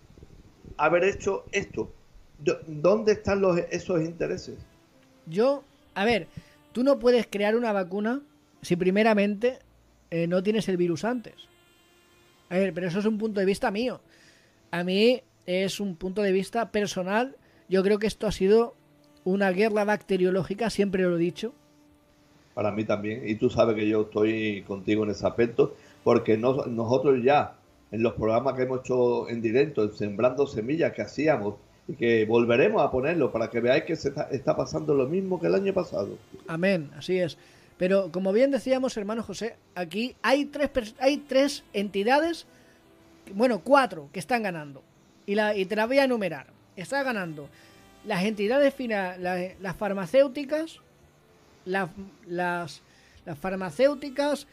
haber 0.76 1.06
hecho 1.06 1.46
esto? 1.54 1.94
¿Dónde 2.68 3.14
están 3.14 3.40
los, 3.40 3.58
esos 3.72 4.02
intereses? 4.02 4.58
Yo, 5.26 5.64
a 5.96 6.04
ver, 6.04 6.28
tú 6.74 6.84
no 6.84 7.00
puedes 7.00 7.28
crear 7.28 7.56
una 7.56 7.72
vacuna 7.72 8.22
si 8.62 8.76
primeramente 8.76 9.60
eh, 10.12 10.28
no 10.28 10.44
tienes 10.44 10.68
el 10.68 10.76
virus 10.76 11.06
antes. 11.06 11.36
A 12.50 12.58
ver, 12.58 12.74
pero 12.74 12.88
eso 12.88 13.00
es 13.00 13.06
un 13.06 13.18
punto 13.18 13.40
de 13.40 13.46
vista 13.46 13.72
mío. 13.72 14.02
A 14.72 14.84
mí 14.84 15.22
es 15.46 15.80
un 15.80 15.96
punto 15.96 16.22
de 16.22 16.32
vista 16.32 16.72
personal. 16.72 17.36
Yo 17.68 17.84
creo 17.84 18.00
que 18.00 18.08
esto 18.08 18.28
ha 18.28 18.32
sido 18.32 18.76
una 19.24 19.52
guerra 19.52 19.84
bacteriológica, 19.84 20.70
siempre 20.70 21.04
lo 21.04 21.16
he 21.16 21.20
dicho. 21.20 21.54
Para 22.54 22.72
mí 22.72 22.84
también. 22.84 23.28
Y 23.28 23.36
tú 23.36 23.50
sabes 23.50 23.76
que 23.76 23.88
yo 23.88 24.02
estoy 24.02 24.64
contigo 24.64 25.04
en 25.04 25.12
ese 25.12 25.26
aspecto, 25.26 25.76
porque 26.04 26.38
nosotros 26.38 27.24
ya, 27.24 27.56
en 27.92 28.04
los 28.04 28.14
programas 28.14 28.56
que 28.56 28.64
hemos 28.64 28.82
hecho 28.82 29.30
en 29.30 29.42
directo, 29.42 29.84
en 29.84 29.94
Sembrando 29.94 30.48
Semillas 30.48 30.94
que 30.94 31.04
hacíamos, 31.04 31.56
y 31.88 31.94
que 31.94 32.26
volveremos 32.26 32.84
a 32.84 32.92
ponerlo 32.92 33.32
para 33.32 33.50
que 33.50 33.60
veáis 33.62 33.84
que 33.84 33.96
se 33.96 34.14
está, 34.32 34.56
pasando 34.56 34.94
lo 34.94 35.08
mismo 35.08 35.40
que 35.40 35.48
el 35.48 35.56
año 35.56 35.74
pasado. 35.74 36.18
Amén, 36.48 36.92
así 36.96 37.18
es. 37.18 37.38
Pero 37.80 38.12
como 38.12 38.34
bien 38.34 38.52
decíamos, 38.52 38.98
hermano 38.98 39.24
José, 39.24 39.56
aquí 39.74 40.14
hay 40.22 40.46
tres, 40.46 40.94
hay 41.00 41.16
tres 41.18 41.64
entidades, 41.72 42.46
bueno, 43.34 43.62
cuatro 43.64 44.10
que 44.12 44.20
están 44.20 44.44
ganando. 44.44 44.84
Y, 45.26 45.36
la, 45.36 45.56
y 45.56 45.66
te 45.66 45.78
las 45.78 45.88
voy 45.88 46.00
a 46.00 46.04
enumerar. 46.04 46.48
Está 46.76 47.04
ganando 47.04 47.48
las 48.04 48.26
entidades 48.26 48.74
finales, 48.74 49.56
las 49.62 49.76
farmacéuticas, 49.78 50.82
las, 51.64 51.90
las, 52.28 52.82
farmacéuticas, 53.40 54.46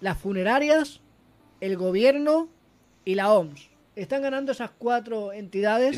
las 0.00 0.18
funerarias, 0.18 1.00
el 1.60 1.76
gobierno 1.76 2.48
y 3.04 3.14
la 3.14 3.32
OMS. 3.32 3.70
Están 3.94 4.22
ganando 4.22 4.50
esas 4.50 4.72
cuatro 4.76 5.32
entidades. 5.32 5.96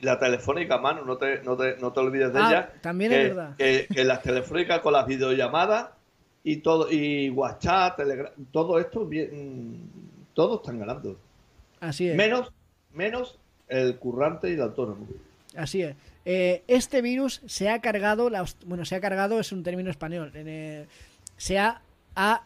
Telefónica, 0.00 0.78
mano, 0.78 1.04
no 1.04 1.16
te, 1.16 1.42
no 1.42 1.56
te, 1.56 1.76
no 1.76 1.92
te 1.92 2.00
olvides 2.00 2.32
de 2.32 2.38
ah, 2.40 2.48
ella. 2.48 2.72
También 2.80 3.12
es 3.12 3.28
verdad. 3.28 3.56
Que, 3.56 3.86
las 4.04 4.22
telefónicas 4.22 4.80
con 4.80 4.92
las 4.92 5.06
videollamadas 5.06 5.90
y 6.42 6.58
todo, 6.58 6.90
y 6.90 7.30
WhatsApp, 7.30 7.96
Telegram, 7.96 8.32
todo 8.50 8.78
esto, 8.78 9.04
bien, 9.06 9.90
todos 10.34 10.60
están 10.60 10.78
ganando. 10.78 11.18
Así 11.80 12.08
es. 12.08 12.16
Menos, 12.16 12.52
menos 12.92 13.38
el 13.68 13.96
currante 13.96 14.50
y 14.50 14.54
el 14.54 14.62
autónomo. 14.62 15.06
Así 15.56 15.82
es. 15.82 15.96
Eh, 16.24 16.62
este 16.68 17.02
virus 17.02 17.40
se 17.46 17.70
ha 17.70 17.80
cargado, 17.80 18.30
la, 18.30 18.44
bueno, 18.66 18.84
se 18.84 18.94
ha 18.94 19.00
cargado 19.00 19.40
es 19.40 19.52
un 19.52 19.62
término 19.62 19.90
español, 19.90 20.30
eh, 20.34 20.86
se 21.36 21.58
ha, 21.58 21.80
ha, 22.14 22.44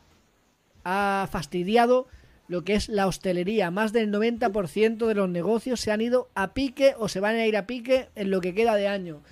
ha 0.85 1.29
fastidiado 1.31 2.07
lo 2.49 2.65
que 2.65 2.75
es 2.75 2.89
la 2.89 3.07
hostelería. 3.07 3.71
Más 3.71 3.93
del 3.93 4.13
90% 4.13 5.07
de 5.07 5.15
los 5.15 5.29
negocios 5.29 5.81
se 5.81 5.91
han 5.91 6.01
ido 6.01 6.29
a 6.35 6.53
pique 6.53 6.95
o 6.99 7.09
se 7.09 7.21
van 7.21 7.37
a 7.37 7.47
ir 7.47 7.57
a 7.57 7.67
pique 7.67 8.09
en 8.15 8.31
lo 8.31 8.41
que 8.41 8.55
queda 8.55 8.75
de 8.75 8.89
año. 8.89 9.23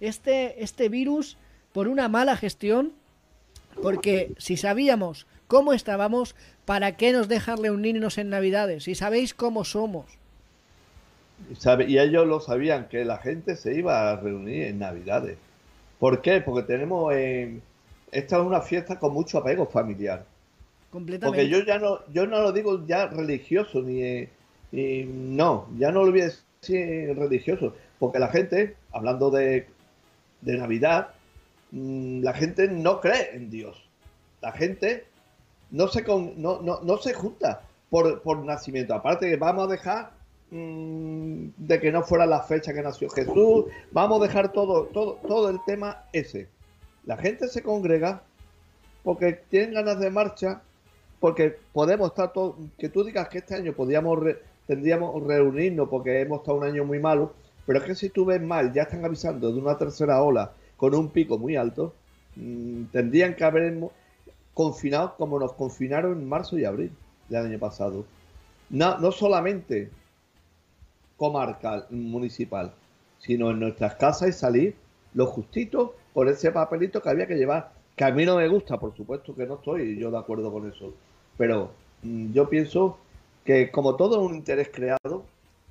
Este, 0.00 0.62
este 0.62 0.88
virus, 0.88 1.36
por 1.72 1.88
una 1.88 2.08
mala 2.08 2.36
gestión, 2.36 2.92
porque 3.82 4.32
si 4.38 4.56
sabíamos 4.56 5.26
cómo 5.46 5.72
estábamos, 5.72 6.34
¿para 6.64 6.96
qué 6.96 7.12
nos 7.12 7.28
dejan 7.28 7.62
reunirnos 7.62 8.18
en 8.18 8.30
Navidades? 8.30 8.84
Si 8.84 8.94
sabéis 8.94 9.34
cómo 9.34 9.64
somos. 9.64 10.06
Y 11.86 11.98
ellos 11.98 12.26
lo 12.26 12.40
sabían, 12.40 12.88
que 12.88 13.04
la 13.04 13.18
gente 13.18 13.56
se 13.56 13.74
iba 13.74 14.10
a 14.10 14.16
reunir 14.16 14.64
en 14.64 14.78
Navidades. 14.78 15.38
¿Por 15.98 16.22
qué? 16.22 16.40
Porque 16.40 16.66
tenemos... 16.66 17.14
esta 17.14 18.36
es 18.36 18.42
una 18.42 18.60
fiesta 18.62 18.98
con 18.98 19.12
mucho 19.12 19.38
apego 19.38 19.66
familiar 19.66 20.24
porque 20.90 21.48
yo 21.48 21.64
ya 21.64 21.78
no, 21.78 22.00
yo 22.12 22.26
no 22.26 22.40
lo 22.40 22.52
digo 22.52 22.86
ya 22.86 23.06
religioso, 23.06 23.82
ni, 23.82 24.28
no, 24.72 25.68
ya 25.78 25.90
no 25.90 26.04
lo 26.04 26.10
voy 26.10 26.22
a 26.22 26.24
decir 26.24 27.16
religioso, 27.16 27.74
porque 27.98 28.18
la 28.18 28.28
gente, 28.28 28.76
hablando 28.92 29.30
de, 29.30 29.66
de 30.40 30.58
Navidad, 30.58 31.08
mm, 31.72 32.22
la 32.22 32.32
gente 32.32 32.68
no 32.68 33.00
cree 33.00 33.34
en 33.34 33.50
Dios. 33.50 33.88
La 34.40 34.52
gente 34.52 35.06
no 35.70 35.88
se, 35.88 36.04
con, 36.04 36.40
no, 36.40 36.62
no, 36.62 36.80
no 36.80 36.98
se 36.98 37.12
junta 37.12 37.62
por, 37.90 38.22
por 38.22 38.38
nacimiento. 38.44 38.94
Aparte 38.94 39.28
que 39.28 39.36
vamos 39.36 39.66
a 39.66 39.72
dejar 39.72 40.10
mm, 40.50 41.48
de 41.56 41.80
que 41.80 41.92
no 41.92 42.02
fuera 42.02 42.26
la 42.26 42.42
fecha 42.42 42.72
que 42.72 42.82
nació 42.82 43.08
Jesús, 43.10 43.66
vamos 43.92 44.20
a 44.20 44.26
dejar 44.26 44.52
todo, 44.52 44.84
todo, 44.86 45.14
todo 45.26 45.50
el 45.50 45.58
tema 45.66 46.04
ese. 46.12 46.48
La 47.04 47.16
gente 47.16 47.48
se 47.48 47.62
congrega 47.62 48.22
porque 49.02 49.34
tienen 49.48 49.74
ganas 49.74 50.00
de 50.00 50.10
marcha 50.10 50.62
porque 51.20 51.58
podemos 51.72 52.08
estar 52.08 52.32
todos, 52.32 52.56
que 52.78 52.88
tú 52.88 53.04
digas 53.04 53.28
que 53.28 53.38
este 53.38 53.54
año 53.54 53.72
podríamos 53.72 54.18
tendríamos 54.66 55.22
reunirnos 55.22 55.88
porque 55.88 56.20
hemos 56.20 56.40
estado 56.40 56.58
un 56.58 56.64
año 56.64 56.84
muy 56.84 56.98
malo, 56.98 57.34
pero 57.66 57.78
es 57.78 57.84
que 57.84 57.94
si 57.94 58.10
tú 58.10 58.24
ves 58.24 58.42
mal, 58.42 58.72
ya 58.72 58.82
están 58.82 59.04
avisando 59.04 59.52
de 59.52 59.60
una 59.60 59.78
tercera 59.78 60.22
ola 60.22 60.52
con 60.76 60.94
un 60.94 61.10
pico 61.10 61.38
muy 61.38 61.56
alto, 61.56 61.94
mm, 62.36 62.84
tendrían 62.92 63.34
que 63.34 63.44
haber 63.44 63.78
confinado 64.54 65.14
como 65.16 65.38
nos 65.38 65.52
confinaron 65.52 66.12
en 66.18 66.28
marzo 66.28 66.58
y 66.58 66.64
abril 66.64 66.92
del 67.28 67.46
año 67.46 67.58
pasado. 67.58 68.04
No, 68.70 68.98
no 68.98 69.12
solamente 69.12 69.90
comarcal, 71.16 71.86
municipal, 71.90 72.72
sino 73.18 73.50
en 73.50 73.60
nuestras 73.60 73.94
casas 73.94 74.28
y 74.28 74.32
salir 74.32 74.76
lo 75.14 75.26
justito 75.26 75.94
por 76.12 76.28
ese 76.28 76.50
papelito 76.52 77.00
que 77.00 77.08
había 77.08 77.26
que 77.26 77.36
llevar, 77.36 77.72
que 77.96 78.04
a 78.04 78.10
mí 78.10 78.26
no 78.26 78.36
me 78.36 78.48
gusta, 78.48 78.78
por 78.78 78.94
supuesto 78.94 79.34
que 79.34 79.46
no 79.46 79.54
estoy 79.54 79.98
yo 79.98 80.10
de 80.10 80.18
acuerdo 80.18 80.52
con 80.52 80.68
eso. 80.70 80.92
Pero 81.36 81.72
mm, 82.02 82.32
yo 82.32 82.48
pienso 82.48 82.98
que 83.44 83.70
como 83.70 83.96
todo 83.96 84.20
un 84.20 84.34
interés 84.34 84.70
creado, 84.72 85.24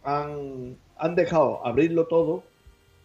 han, 0.04 0.78
han 0.98 1.16
dejado 1.16 1.66
abrirlo 1.66 2.08
todo 2.08 2.44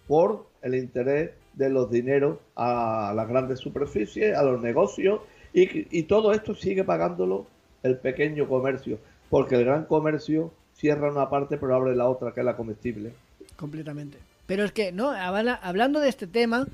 por 0.06 0.46
el 0.62 0.74
interés 0.74 1.30
de 1.54 1.68
los 1.70 1.90
dineros 1.90 2.38
a 2.56 3.12
las 3.14 3.28
grandes 3.28 3.58
superficies, 3.58 4.36
a 4.36 4.42
los 4.42 4.60
negocios, 4.60 5.20
y, 5.52 5.86
y, 5.96 6.04
todo 6.04 6.32
esto 6.32 6.54
sigue 6.54 6.84
pagándolo 6.84 7.46
el 7.82 7.98
pequeño 7.98 8.48
comercio, 8.48 8.98
porque 9.28 9.56
el 9.56 9.64
gran 9.64 9.84
comercio 9.86 10.52
cierra 10.74 11.10
una 11.10 11.28
parte 11.28 11.58
pero 11.58 11.74
abre 11.74 11.96
la 11.96 12.08
otra, 12.08 12.32
que 12.32 12.40
es 12.40 12.46
la 12.46 12.56
comestible. 12.56 13.12
Completamente. 13.56 14.18
Pero 14.46 14.64
es 14.64 14.72
que, 14.72 14.92
no, 14.92 15.10
hablando 15.10 16.00
de 16.00 16.08
este 16.08 16.26
tema, 16.26 16.66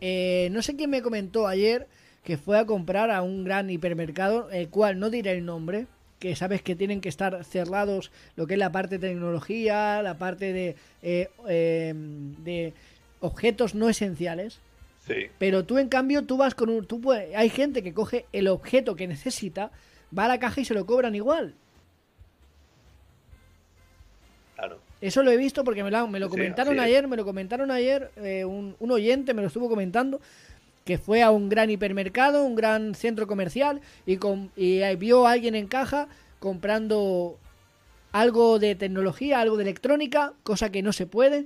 eh, 0.00 0.48
no 0.52 0.62
sé 0.62 0.76
quién 0.76 0.90
me 0.90 1.02
comentó 1.02 1.46
ayer 1.46 1.86
que 2.28 2.36
fue 2.36 2.58
a 2.58 2.66
comprar 2.66 3.10
a 3.10 3.22
un 3.22 3.42
gran 3.42 3.70
hipermercado, 3.70 4.50
el 4.50 4.68
cual 4.68 4.98
no 4.98 5.08
diré 5.08 5.32
el 5.32 5.46
nombre, 5.46 5.86
que 6.18 6.36
sabes 6.36 6.60
que 6.60 6.76
tienen 6.76 7.00
que 7.00 7.08
estar 7.08 7.42
cerrados 7.42 8.12
lo 8.36 8.46
que 8.46 8.52
es 8.52 8.58
la 8.58 8.70
parte 8.70 8.98
de 8.98 9.08
tecnología, 9.08 10.02
la 10.02 10.18
parte 10.18 10.52
de, 10.52 10.76
eh, 11.02 11.30
em, 11.48 12.34
de 12.44 12.74
objetos 13.20 13.74
no 13.74 13.88
esenciales. 13.88 14.58
Sí. 15.06 15.28
Pero 15.38 15.64
tú, 15.64 15.78
en 15.78 15.88
cambio, 15.88 16.26
tú 16.26 16.36
vas 16.36 16.54
con 16.54 16.68
un. 16.68 16.84
Tú 16.84 17.00
hay 17.12 17.48
gente 17.48 17.82
que 17.82 17.94
coge 17.94 18.26
el 18.34 18.48
objeto 18.48 18.94
que 18.94 19.06
necesita, 19.06 19.70
va 20.16 20.26
a 20.26 20.28
la 20.28 20.38
caja 20.38 20.60
y 20.60 20.66
se 20.66 20.74
lo 20.74 20.84
cobran 20.84 21.14
igual. 21.14 21.54
Claro. 24.54 24.80
Eso 25.00 25.22
lo 25.22 25.30
he 25.30 25.38
visto 25.38 25.64
porque 25.64 25.82
me 25.82 25.90
lo, 25.90 26.08
me 26.08 26.20
lo 26.20 26.28
comentaron 26.28 26.78
ayer, 26.78 27.08
me 27.08 27.16
lo 27.16 27.24
comentaron 27.24 27.70
ayer, 27.70 28.10
eh, 28.16 28.44
un, 28.44 28.76
un, 28.80 28.90
oyente 28.90 29.32
me 29.32 29.40
lo 29.40 29.48
estuvo 29.48 29.70
comentando 29.70 30.20
que 30.88 30.96
fue 30.96 31.22
a 31.22 31.30
un 31.30 31.50
gran 31.50 31.68
hipermercado, 31.68 32.44
un 32.44 32.56
gran 32.56 32.94
centro 32.94 33.26
comercial 33.26 33.82
y, 34.06 34.18
y 34.56 34.96
vio 34.96 35.26
a 35.26 35.32
alguien 35.32 35.54
en 35.54 35.66
caja 35.66 36.08
comprando 36.38 37.38
algo 38.10 38.58
de 38.58 38.74
tecnología, 38.74 39.38
algo 39.38 39.58
de 39.58 39.64
electrónica, 39.64 40.32
cosa 40.44 40.72
que 40.72 40.82
no 40.82 40.94
se 40.94 41.04
puede, 41.04 41.44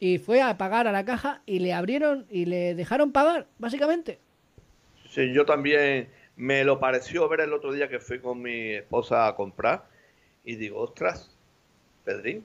y 0.00 0.18
fue 0.18 0.42
a 0.42 0.58
pagar 0.58 0.88
a 0.88 0.92
la 0.92 1.04
caja 1.04 1.40
y 1.46 1.60
le 1.60 1.72
abrieron 1.72 2.26
y 2.30 2.46
le 2.46 2.74
dejaron 2.74 3.12
pagar, 3.12 3.46
básicamente. 3.58 4.18
Sí, 5.08 5.32
yo 5.32 5.46
también 5.46 6.08
me 6.34 6.64
lo 6.64 6.80
pareció 6.80 7.28
ver 7.28 7.42
el 7.42 7.52
otro 7.52 7.72
día 7.72 7.88
que 7.88 8.00
fui 8.00 8.18
con 8.18 8.42
mi 8.42 8.70
esposa 8.70 9.28
a 9.28 9.36
comprar 9.36 9.84
y 10.44 10.56
digo, 10.56 10.80
ostras, 10.80 11.30
Pedrín, 12.04 12.44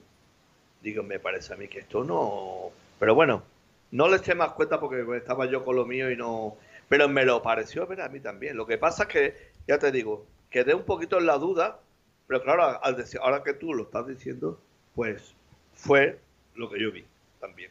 digo, 0.80 1.02
me 1.02 1.18
parece 1.18 1.54
a 1.54 1.56
mí 1.56 1.66
que 1.66 1.80
esto 1.80 2.04
no... 2.04 2.70
Pero 3.00 3.16
bueno, 3.16 3.42
no 3.90 4.08
le 4.08 4.16
eché 4.16 4.34
más 4.34 4.52
cuenta 4.52 4.80
porque 4.80 5.04
estaba 5.16 5.46
yo 5.46 5.64
con 5.64 5.76
lo 5.76 5.86
mío 5.86 6.10
y 6.10 6.16
no. 6.16 6.56
Pero 6.88 7.08
me 7.08 7.24
lo 7.24 7.42
pareció 7.42 7.86
ver 7.86 8.00
a 8.00 8.08
mí 8.08 8.20
también. 8.20 8.56
Lo 8.56 8.66
que 8.66 8.78
pasa 8.78 9.04
es 9.04 9.08
que, 9.08 9.34
ya 9.66 9.78
te 9.78 9.90
digo, 9.90 10.26
quedé 10.50 10.74
un 10.74 10.84
poquito 10.84 11.18
en 11.18 11.26
la 11.26 11.38
duda, 11.38 11.80
pero 12.26 12.42
claro, 12.42 12.82
al 12.82 12.96
decir, 12.96 13.20
ahora 13.22 13.42
que 13.42 13.54
tú 13.54 13.74
lo 13.74 13.84
estás 13.84 14.06
diciendo, 14.06 14.60
pues 14.94 15.34
fue 15.74 16.18
lo 16.54 16.70
que 16.70 16.80
yo 16.80 16.92
vi 16.92 17.04
también. 17.40 17.70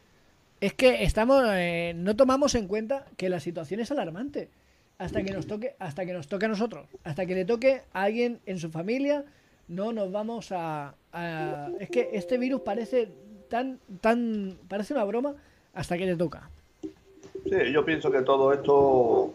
Es 0.62 0.74
que 0.74 1.04
estamos, 1.04 1.44
eh, 1.50 1.94
no 1.96 2.16
tomamos 2.16 2.56
en 2.56 2.68
cuenta 2.68 3.06
que 3.18 3.30
la 3.30 3.40
situación 3.40 3.80
es 3.80 3.92
alarmante 3.92 4.50
hasta 4.98 5.24
que 5.24 5.34
nos 5.34 5.48
toque, 5.48 5.76
hasta 5.80 6.06
que 6.06 6.14
nos 6.14 6.28
toque 6.28 6.46
a 6.46 6.50
nosotros, 6.50 6.88
hasta 7.04 7.26
que 7.26 7.36
le 7.36 7.46
toque 7.46 7.82
a 7.92 8.04
alguien 8.04 8.40
en 8.46 8.60
su 8.60 8.70
familia, 8.70 9.26
no 9.68 9.92
nos 9.92 10.12
vamos 10.12 10.52
a, 10.52 10.96
a 11.12 11.70
es 11.80 11.90
que 11.90 12.12
este 12.14 12.38
virus 12.38 12.62
parece 12.62 13.12
tan, 13.50 13.80
tan, 14.00 14.58
parece 14.68 14.94
una 14.94 15.04
broma 15.04 15.36
hasta 15.76 15.98
que 15.98 16.06
le 16.06 16.16
toca. 16.16 16.50
Sí, 16.82 17.72
yo 17.72 17.86
pienso 17.86 18.12
que 18.12 18.22
todo 18.22 18.52
esto, 18.52 19.34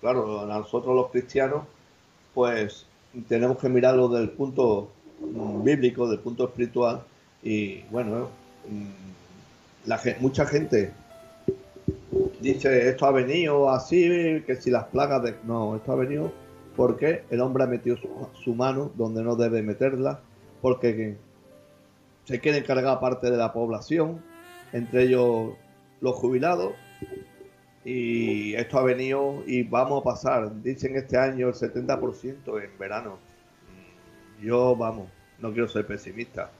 claro, 0.00 0.44
nosotros 0.46 0.94
los 0.94 1.10
cristianos, 1.10 1.64
pues 2.34 2.84
tenemos 3.28 3.58
que 3.58 3.68
mirarlo 3.68 4.08
del 4.08 4.28
punto 4.30 4.90
mm, 5.20 5.62
bíblico, 5.64 6.08
del 6.08 6.18
punto 6.18 6.44
espiritual, 6.44 7.02
y 7.42 7.82
bueno, 7.84 8.28
mm, 8.68 10.20
mucha 10.20 10.44
gente 10.44 10.92
dice 12.40 12.88
esto 12.88 13.06
ha 13.06 13.12
venido 13.12 13.70
así, 13.70 14.42
que 14.46 14.56
si 14.56 14.70
las 14.70 14.84
plagas 14.86 15.22
de... 15.22 15.34
No, 15.44 15.76
esto 15.76 15.92
ha 15.92 15.96
venido 15.96 16.32
porque 16.76 17.24
el 17.30 17.40
hombre 17.40 17.64
ha 17.64 17.66
metido 17.66 17.96
su, 18.42 18.54
mano 18.54 18.90
donde 18.94 19.22
no 19.22 19.36
debe 19.36 19.62
meterla, 19.62 20.20
porque 20.60 21.16
se 22.24 22.40
quiere 22.40 22.64
cargar 22.64 22.98
parte 22.98 23.30
de 23.30 23.36
la 23.36 23.52
población, 23.52 24.22
entre 24.72 25.04
ellos 25.04 25.52
los 26.00 26.16
jubilados, 26.16 26.74
y 27.84 28.54
esto 28.54 28.78
ha 28.78 28.84
venido 28.84 29.42
y 29.46 29.64
vamos 29.64 30.00
a 30.00 30.04
pasar, 30.04 30.62
dicen 30.62 30.96
este 30.96 31.18
año 31.18 31.48
el 31.48 31.54
70% 31.54 32.62
en 32.62 32.78
verano. 32.78 33.18
Yo, 34.40 34.76
vamos, 34.76 35.08
no 35.40 35.52
quiero 35.52 35.68
ser 35.68 35.86
pesimista, 35.86 36.50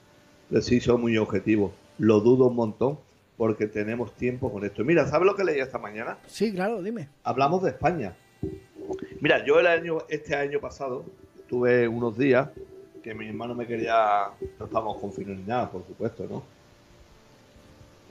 preciso 0.49 0.97
muy 0.97 1.17
objetivo, 1.17 1.73
lo 1.97 2.19
dudo 2.19 2.47
un 2.47 2.55
montón 2.55 2.99
porque 3.37 3.67
tenemos 3.67 4.13
tiempo 4.15 4.51
con 4.51 4.63
esto. 4.63 4.83
Mira, 4.83 5.07
¿sabes 5.07 5.25
lo 5.25 5.35
que 5.35 5.43
leí 5.43 5.59
esta 5.59 5.79
mañana? 5.79 6.17
Sí, 6.27 6.53
claro, 6.53 6.81
dime. 6.81 7.09
Hablamos 7.23 7.63
de 7.63 7.69
España. 7.69 8.15
Mira, 9.19 9.43
yo 9.45 9.59
el 9.59 9.67
año, 9.67 9.99
este 10.09 10.35
año 10.35 10.59
pasado, 10.59 11.05
tuve 11.47 11.87
unos 11.87 12.17
días 12.17 12.49
que 13.01 13.13
mi 13.13 13.27
hermano 13.27 13.53
me 13.55 13.67
quería, 13.67 14.29
no 14.59 14.65
estábamos 14.65 14.97
confinados 14.97 15.39
ni 15.39 15.45
nada, 15.45 15.69
por 15.69 15.85
supuesto, 15.85 16.25
¿no? 16.29 16.43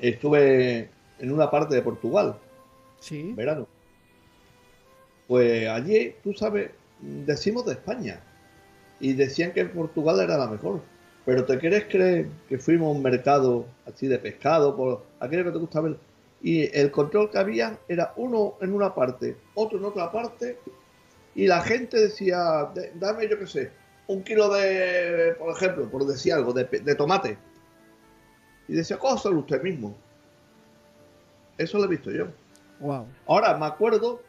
Estuve 0.02 0.90
en 1.18 1.32
una 1.32 1.50
parte 1.50 1.74
de 1.74 1.80
Portugal, 1.80 2.36
sí. 3.00 3.32
verano. 3.34 3.66
Pues 5.26 5.66
allí, 5.68 6.14
tú 6.22 6.34
sabes, 6.34 6.70
decimos 7.00 7.64
de 7.64 7.72
España 7.72 8.20
y 9.00 9.14
decían 9.14 9.52
que 9.52 9.64
Portugal 9.64 10.20
era 10.20 10.36
la 10.36 10.48
mejor. 10.48 10.80
Pero 11.24 11.44
¿te 11.44 11.58
quieres 11.58 11.84
creer 11.84 12.26
que 12.48 12.58
fuimos 12.58 12.88
a 12.88 12.96
un 12.96 13.02
mercado 13.02 13.66
así 13.86 14.08
de 14.08 14.18
pescado, 14.18 14.76
por 14.76 15.04
aquello 15.20 15.44
que 15.44 15.52
te 15.52 15.58
gusta 15.58 15.80
ver? 15.80 15.96
Y 16.42 16.76
el 16.76 16.90
control 16.90 17.30
que 17.30 17.38
había 17.38 17.78
era 17.88 18.12
uno 18.16 18.54
en 18.60 18.74
una 18.74 18.94
parte, 18.94 19.36
otro 19.54 19.78
en 19.78 19.84
otra 19.84 20.10
parte, 20.10 20.58
y 21.34 21.46
la 21.46 21.62
gente 21.62 21.98
decía, 21.98 22.68
dame 22.96 23.28
yo 23.28 23.38
qué 23.38 23.46
sé, 23.46 23.70
un 24.08 24.22
kilo 24.22 24.52
de, 24.52 25.34
por 25.38 25.54
ejemplo, 25.54 25.88
por 25.88 26.06
decir 26.06 26.32
algo, 26.32 26.52
de, 26.52 26.94
tomate. 26.96 27.38
Y 28.72 28.76
decía, 28.76 28.98
cósalo 28.98 29.40
usted 29.40 29.62
mismo. 29.62 29.94
Eso 31.58 31.76
lo 31.76 31.84
he 31.84 31.88
visto 31.88 32.10
yo. 32.10 32.28
Wow. 32.80 33.06
Ahora 33.26 33.54
me 33.58 33.66
acuerdo, 33.66 34.22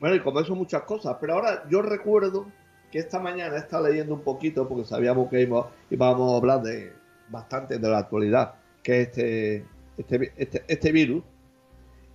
bueno, 0.00 0.16
y 0.16 0.20
como 0.20 0.40
eso 0.40 0.54
muchas 0.54 0.84
cosas, 0.84 1.18
pero 1.20 1.34
ahora 1.34 1.64
yo 1.68 1.82
recuerdo 1.82 2.46
que 2.90 2.98
esta 2.98 3.20
mañana 3.20 3.56
he 3.56 3.58
estado 3.58 3.86
leyendo 3.86 4.14
un 4.14 4.22
poquito 4.22 4.66
porque 4.66 4.86
sabíamos 4.86 5.28
que 5.28 5.42
íbamos 5.90 6.32
a 6.32 6.36
hablar 6.38 6.62
de 6.62 6.94
bastante 7.28 7.78
de 7.78 7.88
la 7.90 7.98
actualidad, 7.98 8.54
que 8.82 9.02
es 9.02 9.08
este, 9.08 9.66
este, 9.98 10.32
este, 10.38 10.64
este 10.66 10.90
virus. 10.90 11.22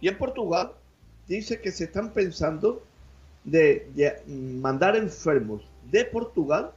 Y 0.01 0.07
en 0.07 0.17
Portugal 0.17 0.72
dice 1.27 1.62
que 1.62 1.72
se 1.72 1.83
están 1.83 2.13
pensando 2.13 2.81
de, 3.43 4.24
mandar 4.27 4.95
enfermos 4.95 5.62
de 5.91 6.03
Portugal 6.05 6.72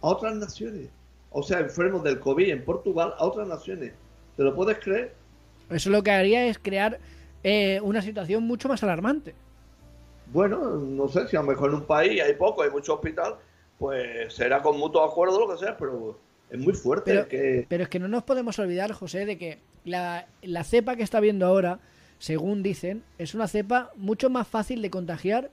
a 0.00 0.06
otras 0.06 0.36
naciones. 0.36 0.90
O 1.38 1.42
sea, 1.42 1.58
enfermos 1.60 2.02
del 2.02 2.18
COVID 2.18 2.48
en 2.48 2.64
Portugal 2.64 3.12
a 3.18 3.26
otras 3.26 3.46
naciones. 3.46 3.92
¿Te 4.38 4.42
lo 4.42 4.54
puedes 4.54 4.78
creer? 4.78 5.12
Eso 5.68 5.90
lo 5.90 6.02
que 6.02 6.10
haría 6.10 6.46
es 6.46 6.58
crear 6.58 6.98
eh, 7.44 7.78
una 7.82 8.00
situación 8.00 8.44
mucho 8.44 8.70
más 8.70 8.82
alarmante. 8.82 9.34
Bueno, 10.32 10.76
no 10.76 11.08
sé 11.08 11.28
si 11.28 11.36
a 11.36 11.40
lo 11.40 11.48
mejor 11.48 11.68
en 11.68 11.76
un 11.76 11.84
país 11.84 12.22
hay 12.22 12.32
poco, 12.36 12.62
hay 12.62 12.70
mucho 12.70 12.94
hospital, 12.94 13.34
pues 13.78 14.32
será 14.32 14.62
con 14.62 14.78
mutuo 14.78 15.04
acuerdo 15.04 15.38
lo 15.38 15.52
que 15.52 15.58
sea, 15.58 15.76
pero 15.76 16.18
es 16.48 16.58
muy 16.58 16.72
fuerte. 16.72 17.12
Pero, 17.12 17.28
que... 17.28 17.66
pero 17.68 17.82
es 17.82 17.90
que 17.90 17.98
no 17.98 18.08
nos 18.08 18.22
podemos 18.22 18.58
olvidar, 18.58 18.92
José, 18.92 19.26
de 19.26 19.36
que 19.36 19.58
la, 19.84 20.28
la 20.40 20.64
cepa 20.64 20.96
que 20.96 21.02
está 21.02 21.20
viendo 21.20 21.44
ahora, 21.44 21.80
según 22.18 22.62
dicen, 22.62 23.04
es 23.18 23.34
una 23.34 23.46
cepa 23.46 23.90
mucho 23.96 24.30
más 24.30 24.48
fácil 24.48 24.80
de 24.80 24.88
contagiar 24.88 25.50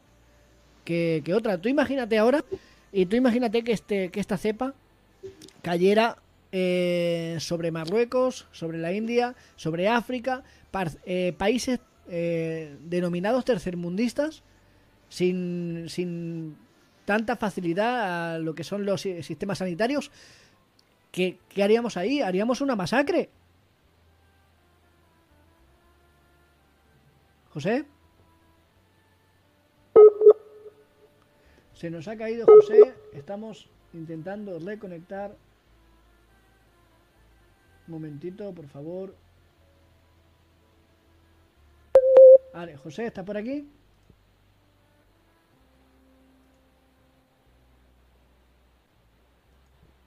que, 0.86 1.22
otra. 1.36 1.58
Tú 1.58 1.68
imagínate 1.68 2.18
ahora, 2.18 2.46
y 2.94 3.06
tú 3.06 3.18
imagínate 3.18 3.66
que, 3.66 3.74
este, 3.74 4.12
que 4.12 4.22
esta 4.22 4.38
cepa 4.38 4.76
cayera 5.62 6.18
eh, 6.52 7.38
sobre 7.40 7.72
Marruecos, 7.72 8.48
sobre 8.52 8.78
la 8.78 8.94
India, 8.94 9.36
sobre 9.56 9.88
África, 9.88 10.44
eh, 11.06 11.34
países 11.38 11.80
eh, 12.10 12.78
denominados 12.82 13.46
tercermundistas 13.46 14.44
sin, 15.10 15.86
sin 15.90 16.58
tanta 17.06 17.38
facilidad 17.38 18.36
a 18.36 18.40
lo 18.40 18.56
que 18.56 18.64
son 18.64 18.86
los 18.86 19.02
sistemas 19.02 19.60
sanitarios, 19.60 20.12
¿qué, 21.12 21.40
haríamos 21.62 21.98
ahí? 21.98 22.22
¿Haríamos 22.22 22.62
una 22.62 22.76
masacre? 22.76 23.30
José. 27.50 27.86
Se 31.74 31.90
nos 31.90 32.08
ha 32.08 32.18
caído 32.18 32.46
José. 32.46 32.94
Estamos 33.14 33.70
intentando 33.94 34.60
reconectar. 34.60 35.36
Momentito, 37.88 38.54
por 38.54 38.68
favor. 38.68 39.16
Vale, 42.54 42.78
José, 42.78 43.08
¿está 43.08 43.26
por 43.26 43.38
aquí? 43.38 43.68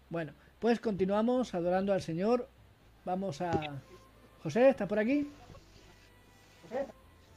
Bueno, 0.09 0.33
pues 0.61 0.81
continuamos 0.81 1.55
adorando 1.55 1.93
al 1.93 2.01
Señor. 2.01 2.49
Vamos 3.05 3.41
a... 3.41 3.81
José, 4.43 4.69
¿estás 4.69 4.89
por 4.89 4.99
aquí? 4.99 5.29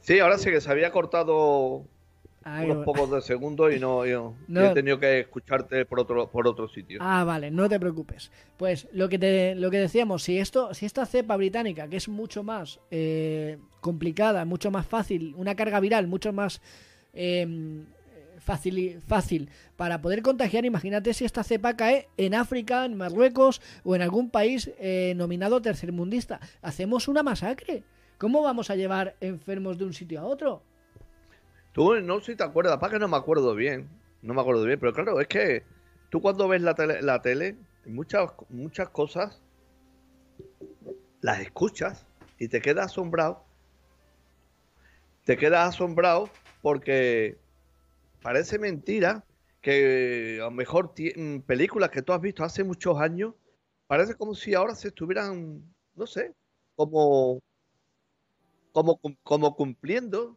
Sí, 0.00 0.20
ahora 0.20 0.38
sí 0.38 0.50
que 0.50 0.60
se 0.60 0.70
había 0.70 0.92
cortado 0.92 1.84
unos 2.64 2.84
pocos 2.84 3.10
de 3.10 3.20
segundos 3.20 3.74
y 3.74 3.78
no, 3.78 4.06
yo, 4.06 4.34
he 4.48 4.74
tenido 4.74 4.98
que 4.98 5.20
escucharte 5.20 5.84
por 5.84 6.00
otro 6.00 6.30
por 6.30 6.46
otro 6.46 6.68
sitio. 6.68 6.98
Ah, 7.02 7.24
vale, 7.24 7.50
no 7.50 7.68
te 7.68 7.78
preocupes. 7.80 8.30
Pues 8.56 8.88
lo 8.92 9.08
que 9.08 9.18
te, 9.18 9.54
lo 9.54 9.70
que 9.70 9.78
decíamos, 9.78 10.22
si 10.22 10.38
esto, 10.38 10.74
si 10.74 10.86
esta 10.86 11.06
cepa 11.06 11.36
británica, 11.36 11.88
que 11.88 11.96
es 11.96 12.08
mucho 12.08 12.42
más 12.42 12.80
eh, 12.90 13.58
complicada, 13.80 14.44
mucho 14.44 14.70
más 14.70 14.86
fácil, 14.86 15.34
una 15.36 15.54
carga 15.54 15.80
viral 15.80 16.06
mucho 16.06 16.32
más 16.32 16.60
eh, 17.12 17.84
fácil, 18.40 19.00
fácil 19.06 19.50
para 19.76 20.00
poder 20.00 20.22
contagiar. 20.22 20.64
Imagínate 20.64 21.14
si 21.14 21.24
esta 21.24 21.44
cepa 21.44 21.76
cae 21.76 22.08
en 22.16 22.34
África, 22.34 22.84
en 22.84 22.96
Marruecos 22.96 23.60
o 23.84 23.94
en 23.94 24.02
algún 24.02 24.30
país 24.30 24.70
eh, 24.78 25.14
nominado 25.16 25.62
tercermundista. 25.62 26.40
Hacemos 26.62 27.08
una 27.08 27.22
masacre. 27.22 27.84
¿Cómo 28.18 28.42
vamos 28.42 28.70
a 28.70 28.76
llevar 28.76 29.16
enfermos 29.20 29.78
de 29.78 29.84
un 29.84 29.94
sitio 29.94 30.20
a 30.20 30.24
otro? 30.24 30.62
Tú 31.72 32.00
no 32.00 32.20
sé 32.20 32.32
si 32.32 32.36
te 32.36 32.44
acuerdas, 32.44 32.78
para 32.78 32.92
que 32.92 32.98
no 32.98 33.08
me 33.08 33.16
acuerdo 33.16 33.54
bien. 33.54 33.88
No 34.22 34.34
me 34.34 34.40
acuerdo 34.40 34.64
bien, 34.64 34.78
pero 34.78 34.92
claro, 34.92 35.20
es 35.20 35.28
que 35.28 35.64
tú 36.10 36.20
cuando 36.20 36.48
ves 36.48 36.62
la 36.62 36.74
tele, 36.74 37.00
la 37.02 37.22
tele 37.22 37.56
muchas, 37.86 38.30
muchas 38.48 38.90
cosas 38.90 39.40
las 41.20 41.40
escuchas 41.40 42.06
y 42.38 42.48
te 42.48 42.60
quedas 42.60 42.86
asombrado. 42.86 43.44
Te 45.24 45.36
quedas 45.36 45.68
asombrado 45.68 46.30
porque 46.62 47.38
parece 48.22 48.58
mentira 48.58 49.24
que 49.60 50.38
a 50.40 50.44
lo 50.44 50.50
mejor 50.50 50.94
mm, 51.16 51.40
películas 51.40 51.90
que 51.90 52.02
tú 52.02 52.12
has 52.12 52.20
visto 52.20 52.44
hace 52.44 52.64
muchos 52.64 52.98
años, 52.98 53.34
parece 53.86 54.14
como 54.14 54.34
si 54.34 54.54
ahora 54.54 54.74
se 54.74 54.88
estuvieran, 54.88 55.62
no 55.94 56.06
sé, 56.06 56.34
como, 56.74 57.40
como, 58.72 58.98
como 59.22 59.54
cumpliendo. 59.54 60.36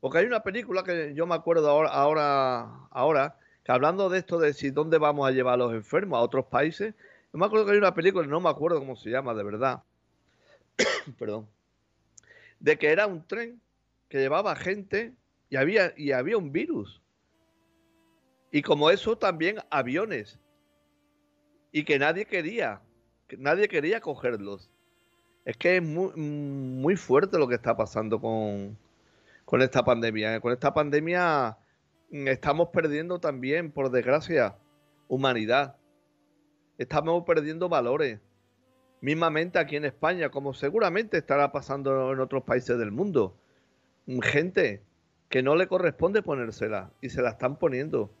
Porque 0.00 0.18
hay 0.18 0.26
una 0.26 0.42
película 0.42 0.82
que 0.84 1.14
yo 1.14 1.26
me 1.26 1.34
acuerdo 1.34 1.70
ahora, 1.70 1.90
ahora, 1.90 2.88
ahora, 2.90 3.38
que 3.64 3.72
hablando 3.72 4.08
de 4.08 4.18
esto 4.18 4.38
de 4.38 4.52
si 4.52 4.70
dónde 4.70 4.98
vamos 4.98 5.26
a 5.26 5.32
llevar 5.32 5.54
a 5.54 5.56
los 5.58 5.72
enfermos 5.72 6.18
a 6.18 6.22
otros 6.22 6.46
países, 6.46 6.94
yo 7.32 7.38
me 7.38 7.46
acuerdo 7.46 7.66
que 7.66 7.72
hay 7.72 7.78
una 7.78 7.94
película, 7.94 8.26
no 8.26 8.40
me 8.40 8.50
acuerdo 8.50 8.78
cómo 8.78 8.96
se 8.96 9.10
llama, 9.10 9.34
de 9.34 9.42
verdad. 9.42 9.82
Perdón. 11.18 11.48
De 12.60 12.78
que 12.78 12.88
era 12.88 13.06
un 13.06 13.26
tren 13.26 13.60
que 14.08 14.18
llevaba 14.18 14.54
gente 14.56 15.14
y 15.48 15.56
había, 15.56 15.92
y 15.96 16.12
había 16.12 16.36
un 16.36 16.52
virus. 16.52 17.02
Y 18.50 18.62
como 18.62 18.90
eso 18.90 19.18
también 19.18 19.58
aviones. 19.70 20.38
Y 21.72 21.84
que 21.84 21.98
nadie 21.98 22.26
quería, 22.26 22.80
que 23.28 23.36
nadie 23.36 23.68
quería 23.68 24.00
cogerlos. 24.00 24.70
Es 25.44 25.56
que 25.56 25.76
es 25.76 25.82
muy, 25.82 26.12
muy 26.14 26.96
fuerte 26.96 27.38
lo 27.38 27.48
que 27.48 27.54
está 27.54 27.76
pasando 27.76 28.20
con, 28.20 28.78
con 29.46 29.62
esta 29.62 29.84
pandemia. 29.84 30.40
Con 30.40 30.52
esta 30.52 30.74
pandemia 30.74 31.56
mm, 32.10 32.28
estamos 32.28 32.68
perdiendo 32.68 33.20
también, 33.20 33.72
por 33.72 33.90
desgracia, 33.90 34.58
humanidad. 35.08 35.76
Estamos 36.76 37.24
perdiendo 37.24 37.70
valores. 37.70 38.20
Mismamente 39.00 39.58
aquí 39.58 39.76
en 39.76 39.84
España, 39.86 40.30
como 40.30 40.52
seguramente 40.52 41.16
estará 41.16 41.52
pasando 41.52 42.12
en 42.12 42.20
otros 42.20 42.42
países 42.42 42.76
del 42.76 42.90
mundo. 42.90 43.38
Mm, 44.06 44.18
gente 44.20 44.82
que 45.28 45.42
no 45.42 45.54
le 45.56 45.68
corresponde 45.68 46.22
ponérsela 46.22 46.92
y 47.00 47.08
se 47.10 47.22
la 47.22 47.30
están 47.30 47.56
poniendo. 47.56 48.12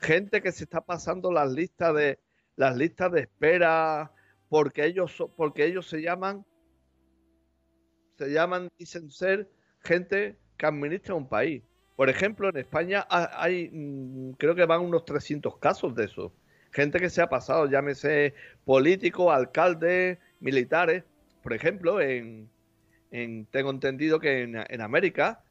Gente 0.00 0.42
que 0.42 0.52
se 0.52 0.64
está 0.64 0.80
pasando 0.80 1.30
las 1.32 1.52
listas 1.52 1.94
de 1.94 2.18
las 2.56 2.76
listas 2.76 3.12
de 3.12 3.20
espera 3.20 4.12
porque 4.48 4.86
ellos 4.86 5.22
porque 5.36 5.66
ellos 5.66 5.86
se 5.88 6.00
llaman 6.00 6.46
se 8.16 8.30
llaman 8.30 8.70
dicen 8.78 9.10
ser 9.10 9.50
gente 9.80 10.38
que 10.56 10.66
administra 10.66 11.14
un 11.14 11.28
país. 11.28 11.62
Por 11.96 12.10
ejemplo, 12.10 12.48
en 12.48 12.58
España 12.58 13.06
hay, 13.08 13.70
mm, 13.72 14.32
creo 14.32 14.54
que 14.54 14.66
van 14.66 14.82
unos 14.82 15.04
300 15.04 15.58
casos 15.58 15.94
de 15.94 16.04
eso. 16.04 16.32
Gente 16.72 17.00
que 17.00 17.10
se 17.10 17.22
ha 17.22 17.28
pasado, 17.28 17.66
llámese 17.66 18.34
políticos, 18.64 19.32
alcaldes, 19.32 20.18
militares. 20.40 21.04
Por 21.42 21.54
ejemplo, 21.54 22.00
en, 22.00 22.50
tengo 23.50 23.70
entendido 23.70 24.20
que 24.20 24.42
en, 24.42 24.56
en 24.56 24.80
América, 24.82 25.42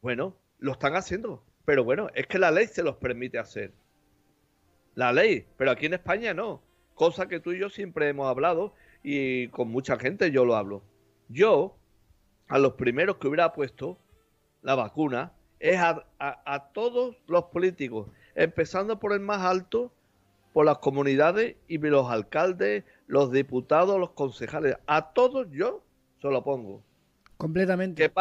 bueno, 0.00 0.36
lo 0.58 0.72
están 0.72 0.96
haciendo. 0.96 1.44
Pero 1.64 1.84
bueno, 1.84 2.08
es 2.14 2.26
que 2.26 2.38
la 2.38 2.50
ley 2.50 2.66
se 2.66 2.82
los 2.82 2.96
permite 2.96 3.38
hacer. 3.38 3.72
La 4.94 5.12
ley, 5.12 5.46
pero 5.56 5.70
aquí 5.70 5.86
en 5.86 5.94
España 5.94 6.32
no. 6.32 6.62
Cosa 6.94 7.26
que 7.28 7.40
tú 7.40 7.52
y 7.52 7.58
yo 7.58 7.68
siempre 7.68 8.08
hemos 8.08 8.28
hablado 8.28 8.74
y 9.02 9.48
con 9.48 9.68
mucha 9.68 9.98
gente 9.98 10.30
yo 10.30 10.44
lo 10.44 10.56
hablo. 10.56 10.82
Yo, 11.28 11.76
a 12.48 12.58
los 12.58 12.74
primeros 12.74 13.16
que 13.16 13.28
hubiera 13.28 13.52
puesto 13.52 13.98
la 14.62 14.74
vacuna, 14.74 15.32
es 15.60 15.78
a, 15.80 16.70
todos 16.72 17.16
los 17.26 17.44
políticos, 17.44 18.08
empezando 18.34 18.98
por 18.98 19.12
el 19.12 19.20
más 19.20 19.40
alto, 19.42 19.92
por 20.52 20.66
las 20.66 20.78
comunidades 20.78 21.56
y 21.68 21.78
los 21.78 22.10
alcaldes, 22.10 22.84
los 23.06 23.30
diputados, 23.32 23.98
los 23.98 24.10
concejales. 24.10 24.76
A 24.86 25.12
todos 25.12 25.46
yo 25.50 25.82
se 26.20 26.28
lo 26.28 26.42
pongo. 26.44 26.82
Completamente. 27.36 28.12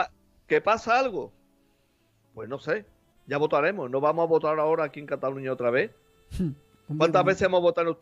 ¿Qué, 0.48 0.62
pasa 0.62 1.00
algo? 1.00 1.32
Pues 2.34 2.50
no 2.50 2.60
sé, 2.60 2.86
ya 3.28 3.38
votaremos. 3.38 3.90
No 3.90 4.02
vamos 4.02 4.24
a 4.24 4.28
votar 4.28 4.60
ahora 4.60 4.86
aquí 4.86 5.00
en 5.00 5.06
Cataluña 5.06 5.52
otra 5.52 5.70
vez. 5.70 5.92
¿Cuántas 6.98 7.24
veces 7.26 7.44
hemos 7.44 7.62
votado 7.62 7.98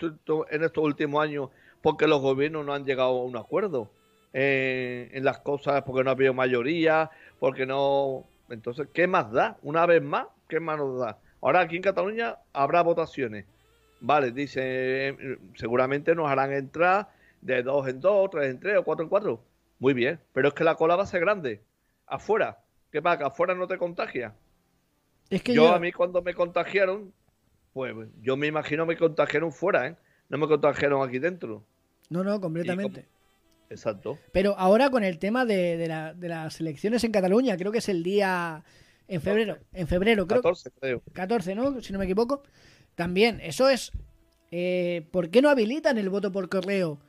en 0.49 0.63
estos 0.63 0.83
últimos 0.83 1.23
años 1.23 1.49
porque 1.81 2.07
los 2.07 2.21
gobiernos 2.21 2.65
no 2.65 2.73
han 2.73 2.85
llegado 2.85 3.09
a 3.09 3.23
un 3.23 3.37
acuerdo 3.37 3.89
eh, 4.33 5.09
en 5.13 5.23
las 5.23 5.39
cosas, 5.39 5.83
porque 5.83 6.03
no 6.03 6.09
ha 6.09 6.13
habido 6.13 6.33
mayoría, 6.33 7.09
porque 7.39 7.65
no... 7.65 8.25
Entonces, 8.49 8.87
¿qué 8.93 9.07
más 9.07 9.31
da? 9.31 9.57
Una 9.61 9.85
vez 9.85 10.01
más, 10.01 10.27
¿qué 10.47 10.59
más 10.59 10.77
nos 10.77 10.99
da? 10.99 11.17
Ahora 11.41 11.61
aquí 11.61 11.77
en 11.77 11.81
Cataluña 11.81 12.37
habrá 12.53 12.81
votaciones. 12.81 13.45
Vale, 14.01 14.31
dice, 14.31 15.15
seguramente 15.55 16.15
nos 16.15 16.29
harán 16.29 16.51
entrar 16.53 17.09
de 17.41 17.63
dos 17.63 17.87
en 17.87 17.99
dos, 18.01 18.29
tres 18.29 18.51
en 18.51 18.59
tres 18.59 18.77
o 18.77 18.83
cuatro 18.83 19.03
en 19.03 19.09
cuatro. 19.09 19.41
Muy 19.79 19.93
bien, 19.93 20.19
pero 20.33 20.49
es 20.49 20.53
que 20.53 20.63
la 20.63 20.75
cola 20.75 20.95
va 20.95 21.03
a 21.03 21.07
ser 21.07 21.21
grande. 21.21 21.61
Afuera. 22.07 22.59
¿Qué 22.91 23.01
pasa? 23.01 23.19
¿Que 23.19 23.23
afuera 23.25 23.55
no 23.55 23.67
te 23.67 23.77
contagia? 23.77 24.33
Es 25.29 25.41
que 25.41 25.53
yo, 25.53 25.73
a 25.73 25.79
mí 25.79 25.91
cuando 25.91 26.21
me 26.21 26.33
contagiaron, 26.33 27.13
pues 27.73 27.95
yo 28.21 28.35
me 28.35 28.47
imagino 28.47 28.85
me 28.85 28.97
contagiaron 28.97 29.51
fuera, 29.51 29.87
¿eh? 29.87 29.95
No 30.29 30.37
me 30.37 30.47
contagiaron 30.47 31.07
aquí 31.07 31.19
dentro. 31.19 31.63
No, 32.09 32.23
no, 32.23 32.41
completamente. 32.41 33.05
Exacto. 33.71 34.19
Pero 34.31 34.55
ahora 34.57 34.89
con 34.89 35.03
el 35.03 35.17
tema 35.17 35.45
de, 35.45 35.87
las 36.19 36.59
elecciones 36.59 37.03
en 37.03 37.11
Cataluña, 37.11 37.57
creo 37.57 37.71
que 37.71 37.77
es 37.77 37.89
el 37.89 38.03
día 38.03 38.63
en 39.07 39.21
febrero, 39.21 39.57
en 39.73 39.87
febrero 39.87 40.27
creo. 40.27 40.41
14, 40.41 40.71
creo. 40.79 41.03
14, 41.13 41.55
¿no? 41.55 41.81
Si 41.81 41.93
no 41.93 41.99
me 41.99 42.05
equivoco. 42.05 42.43
También, 42.95 43.39
eso 43.41 43.69
es... 43.69 43.91
Eh, 44.51 45.07
¿Por 45.11 45.29
qué 45.29 45.41
no 45.41 45.49
habilitan 45.49 45.97
el 45.97 46.09
voto 46.09 46.31
por 46.31 46.49
correo? 46.49 46.99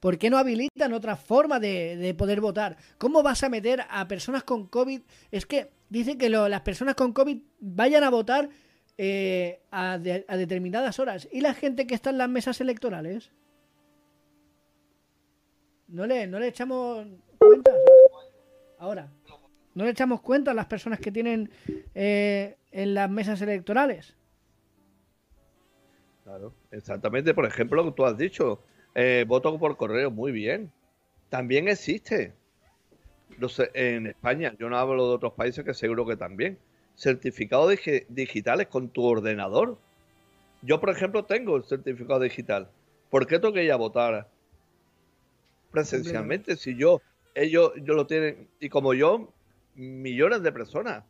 ¿Por 0.00 0.18
qué 0.18 0.28
no 0.28 0.36
habilitan 0.36 0.92
otra 0.92 1.16
forma 1.16 1.58
de, 1.58 2.14
poder 2.16 2.42
votar? 2.42 2.76
¿Cómo 2.98 3.22
vas 3.22 3.42
a 3.42 3.48
meter 3.48 3.84
a 3.88 4.06
personas 4.06 4.44
con 4.44 4.66
COVID? 4.66 5.00
Es 5.30 5.46
que 5.46 5.70
dice 5.88 6.18
que 6.18 6.28
las 6.28 6.60
personas 6.60 6.94
con 6.94 7.14
COVID 7.14 7.38
vayan 7.60 8.04
a 8.04 8.10
votar 8.10 8.50
eh, 8.98 9.62
a, 9.70 9.92
a 9.92 9.98
determinadas 10.36 10.98
horas. 10.98 11.28
¿Y 11.32 11.40
la 11.40 11.54
gente 11.54 11.86
que 11.86 11.94
está 11.94 12.10
en 12.10 12.18
las 12.18 12.28
mesas 12.28 12.60
electorales? 12.60 13.30
No 15.90 16.06
le, 16.06 16.26
no 16.26 16.38
le 16.38 16.48
echamos 16.48 17.06
cuenta 17.38 17.72
ahora. 18.78 19.08
No 19.74 19.84
le 19.84 19.90
echamos 19.90 20.20
cuenta 20.20 20.50
a 20.50 20.54
las 20.54 20.66
personas 20.66 20.98
que 20.98 21.12
tienen 21.12 21.50
eh, 21.94 22.56
en 22.72 22.94
las 22.94 23.08
mesas 23.08 23.40
electorales. 23.40 24.16
Claro, 26.24 26.52
exactamente. 26.70 27.34
Por 27.34 27.46
ejemplo, 27.46 27.82
lo 27.82 27.90
que 27.90 27.96
tú 27.96 28.04
has 28.04 28.16
dicho, 28.16 28.62
eh, 28.94 29.24
voto 29.26 29.58
por 29.58 29.76
correo, 29.76 30.10
muy 30.10 30.32
bien. 30.32 30.72
También 31.28 31.68
existe. 31.68 32.32
En 33.74 34.06
España, 34.06 34.54
yo 34.58 34.68
no 34.68 34.76
hablo 34.76 35.08
de 35.08 35.14
otros 35.14 35.32
países 35.34 35.64
que 35.64 35.72
seguro 35.72 36.06
que 36.06 36.16
también. 36.16 36.58
Certificados 36.96 37.74
digitales 38.08 38.66
con 38.66 38.88
tu 38.88 39.04
ordenador. 39.04 39.78
Yo, 40.62 40.80
por 40.80 40.90
ejemplo, 40.90 41.24
tengo 41.24 41.56
el 41.56 41.64
certificado 41.64 42.20
digital. 42.20 42.68
¿Por 43.08 43.26
qué 43.26 43.38
tengo 43.38 43.54
que 43.54 43.64
ir 43.64 43.72
a 43.72 43.76
votar 43.76 44.28
presencialmente. 45.70 46.56
Si 46.56 46.76
yo, 46.76 47.00
ellos 47.34 47.72
yo 47.82 47.94
lo 47.94 48.06
tienen, 48.06 48.48
y 48.60 48.68
como 48.68 48.94
yo, 48.94 49.32
millones 49.74 50.42
de 50.42 50.52
personas. 50.52 51.04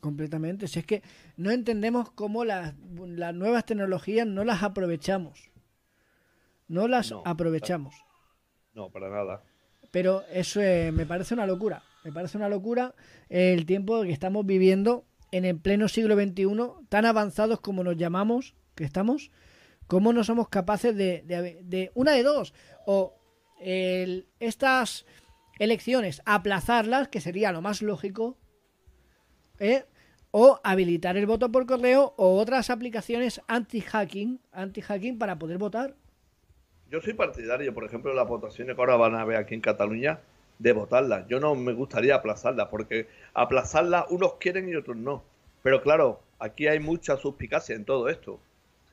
Completamente. 0.00 0.68
Si 0.68 0.78
es 0.78 0.86
que 0.86 1.02
no 1.36 1.50
entendemos 1.50 2.10
cómo 2.10 2.44
las, 2.44 2.74
las 3.06 3.34
nuevas 3.34 3.64
tecnologías 3.64 4.26
no 4.26 4.44
las 4.44 4.62
aprovechamos. 4.62 5.50
No 6.68 6.88
las 6.88 7.12
aprovechamos. 7.24 7.94
No, 8.74 8.90
para 8.90 9.08
nada. 9.08 9.42
Pero 9.90 10.24
eso 10.32 10.60
me 10.60 11.06
parece 11.06 11.34
una 11.34 11.46
locura. 11.46 11.82
Me 12.04 12.12
parece 12.12 12.36
una 12.36 12.48
locura 12.48 12.94
el 13.28 13.64
tiempo 13.64 14.02
que 14.02 14.12
estamos 14.12 14.44
viviendo 14.44 15.06
en 15.30 15.44
el 15.44 15.58
pleno 15.58 15.88
siglo 15.88 16.14
XXI, 16.14 16.46
tan 16.88 17.06
avanzados 17.06 17.60
como 17.60 17.82
nos 17.82 17.96
llamamos, 17.96 18.54
que 18.74 18.84
estamos, 18.84 19.30
cómo 19.86 20.12
no 20.12 20.22
somos 20.22 20.48
capaces 20.48 20.94
de, 20.94 21.22
de, 21.22 21.60
de 21.62 21.90
una 21.94 22.12
de 22.12 22.22
dos, 22.22 22.54
o 22.86 23.16
estas 23.60 25.06
elecciones, 25.58 26.22
aplazarlas, 26.26 27.08
que 27.08 27.20
sería 27.20 27.52
lo 27.52 27.62
más 27.62 27.82
lógico, 27.82 28.36
¿eh? 29.58 29.84
o 30.30 30.60
habilitar 30.64 31.16
el 31.16 31.26
voto 31.26 31.52
por 31.52 31.64
correo 31.64 32.12
o 32.16 32.38
otras 32.38 32.68
aplicaciones 32.68 33.40
anti-hacking, 33.46 34.40
anti-hacking 34.52 35.16
para 35.18 35.38
poder 35.38 35.58
votar. 35.58 35.94
Yo 36.90 37.00
soy 37.00 37.14
partidario, 37.14 37.72
por 37.72 37.84
ejemplo, 37.84 38.10
de 38.10 38.16
las 38.16 38.28
votaciones 38.28 38.74
que 38.74 38.82
ahora 38.82 38.96
van 38.96 39.14
a 39.14 39.20
haber 39.20 39.36
aquí 39.36 39.54
en 39.54 39.60
Cataluña, 39.60 40.20
de 40.58 40.72
votarlas. 40.72 41.26
Yo 41.28 41.40
no 41.40 41.54
me 41.54 41.72
gustaría 41.72 42.16
aplazarlas, 42.16 42.68
porque 42.68 43.08
aplazarlas 43.32 44.06
unos 44.10 44.34
quieren 44.34 44.68
y 44.68 44.74
otros 44.74 44.96
no. 44.96 45.24
Pero 45.62 45.82
claro, 45.82 46.20
aquí 46.38 46.66
hay 46.66 46.80
mucha 46.80 47.16
suspicacia 47.16 47.74
en 47.74 47.84
todo 47.84 48.08
esto. 48.08 48.40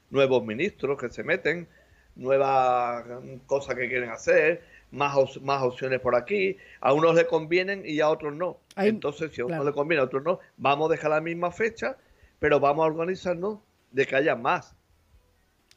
Nuevos 0.10 0.46
ministros 0.46 1.00
que 1.00 1.10
se 1.10 1.24
meten, 1.24 1.68
nuevas 2.16 3.06
cosas 3.46 3.76
que 3.76 3.88
quieren 3.88 4.10
hacer, 4.10 4.64
más, 4.92 5.16
más 5.42 5.64
opciones 5.64 6.00
por 6.00 6.16
aquí, 6.16 6.58
a 6.80 6.94
unos 6.94 7.16
le 7.16 7.26
convienen 7.26 7.84
y 7.86 8.00
a 8.00 8.10
otros 8.10 8.34
no. 8.34 8.60
Entonces, 8.76 9.32
si 9.34 9.42
a 9.42 9.46
uno 9.46 9.64
le 9.64 9.72
conviene, 9.72 10.02
a 10.02 10.06
otros 10.06 10.24
no, 10.24 10.40
vamos 10.58 10.90
a 10.90 10.94
dejar 10.94 11.12
la 11.12 11.22
misma 11.22 11.52
fecha, 11.52 11.98
pero 12.40 12.60
vamos 12.60 12.84
a 12.84 12.88
organizarnos 12.88 13.60
de 13.92 14.06
que 14.06 14.16
haya 14.16 14.36
más 14.36 14.76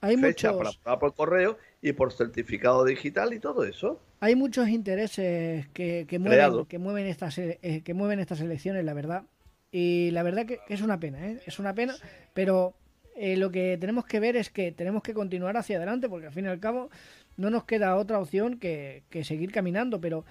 hay 0.05 0.19
fecha 0.19 0.53
para 0.85 0.99
por 0.99 1.15
correo 1.15 1.57
y 1.81 1.93
por 1.93 2.13
certificado 2.13 2.85
digital 2.85 3.33
y 3.33 3.39
todo 3.39 3.65
eso. 3.65 4.01
Hay 4.21 4.37
muchos 4.37 4.69
intereses 4.69 5.67
que, 5.69 6.07
que 6.07 6.19
mueven, 6.19 6.67
que 6.67 6.79
mueven 6.79 7.07
estas 7.07 7.39
eh, 7.39 7.83
que 7.85 7.95
mueven 7.95 8.21
estas 8.21 8.41
elecciones, 8.41 8.85
la 8.85 8.93
verdad. 8.93 9.23
Y 9.71 10.11
la 10.13 10.23
verdad 10.23 10.47
que, 10.47 10.61
es 10.69 10.83
una 10.83 11.01
pena, 11.01 11.27
¿eh? 11.27 11.41
es 11.47 11.59
una 11.59 11.75
pena, 11.75 11.95
pero 12.33 12.75
eh, 13.17 13.37
lo 13.37 13.51
que 13.51 13.77
tenemos 13.79 14.05
que 14.05 14.21
ver 14.21 14.37
es 14.37 14.51
que 14.51 14.73
tenemos 14.73 15.03
que 15.03 15.15
continuar 15.15 15.57
hacia 15.57 15.77
adelante, 15.77 16.09
porque 16.09 16.27
al 16.27 16.33
fin 16.33 16.47
y 16.47 16.49
al 16.49 16.61
cabo 16.61 16.91
no 17.37 17.51
nos 17.51 17.65
queda 17.65 17.97
otra 17.97 18.19
opción 18.19 18.59
que, 18.59 19.03
seguir 19.23 19.53
caminando, 19.53 20.01
pero 20.01 20.25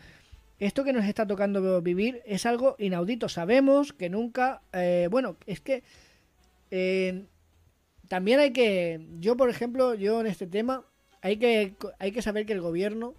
esto 0.60 0.84
que 0.84 0.94
nos 0.94 1.06
está 1.06 1.26
tocando 1.26 1.82
vivir 1.82 2.22
es 2.26 2.46
algo 2.46 2.76
inaudito. 2.80 3.30
Sabemos 3.30 3.94
que 3.94 4.10
nunca, 4.10 4.62
eh, 4.74 5.08
bueno, 5.10 5.38
es 5.46 5.62
que 5.62 5.84
eh, 6.72 7.24
también 8.08 8.40
hay 8.40 8.52
que, 8.52 9.06
yo 9.20 9.38
por 9.38 9.50
ejemplo, 9.50 9.96
yo 9.96 10.22
en 10.22 10.28
este 10.28 10.48
tema, 10.48 10.86
hay 11.22 11.38
que, 11.38 11.76
hay 12.00 12.12
que 12.12 12.22
saber 12.22 12.46
que 12.46 12.54
el 12.54 12.62
gobierno, 12.62 13.16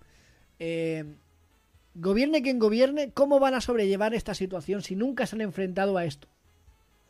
gobierne 1.94 2.42
quien 2.42 2.58
gobierne, 2.58 3.10
¿cómo 3.12 3.38
van 3.40 3.54
a 3.54 3.60
sobrellevar 3.60 4.14
esta 4.14 4.34
situación 4.34 4.82
si 4.82 4.96
nunca 4.96 5.26
se 5.26 5.36
han 5.36 5.42
enfrentado 5.42 5.96
a 5.96 6.04
esto? 6.04 6.28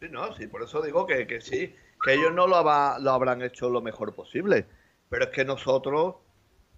Sí, 0.05 0.11
no, 0.11 0.35
sí, 0.37 0.47
por 0.47 0.62
eso 0.62 0.83
digo 0.83 1.07
que, 1.07 1.27
que 1.27 1.40
sí, 1.40 1.75
que 2.05 2.12
ellos 2.12 2.33
no 2.35 2.47
lo, 2.47 2.62
lo 2.62 3.11
habrán 3.11 3.43
hecho 3.43 3.71
lo 3.71 3.81
mejor 3.81 4.14
posible. 4.14 4.67
Pero 5.09 5.25
es 5.25 5.31
que 5.31 5.45
nosotros 5.45 6.17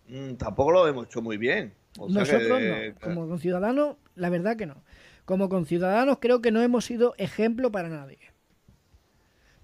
mm, 0.08 0.34
tampoco 0.34 0.70
lo 0.70 0.86
hemos 0.86 1.06
hecho 1.06 1.22
muy 1.22 1.36
bien. 1.36 1.74
nosotros 1.98 2.60
no. 2.60 3.00
Como 3.00 3.28
conciudadanos, 3.28 3.96
la 4.14 4.30
verdad 4.30 4.56
que 4.56 4.66
no. 4.66 4.84
Como 5.24 5.48
conciudadanos 5.48 6.18
creo 6.20 6.40
que 6.40 6.52
no 6.52 6.62
hemos 6.62 6.84
sido 6.84 7.14
ejemplo 7.18 7.72
para 7.72 7.88
nadie. 7.88 8.18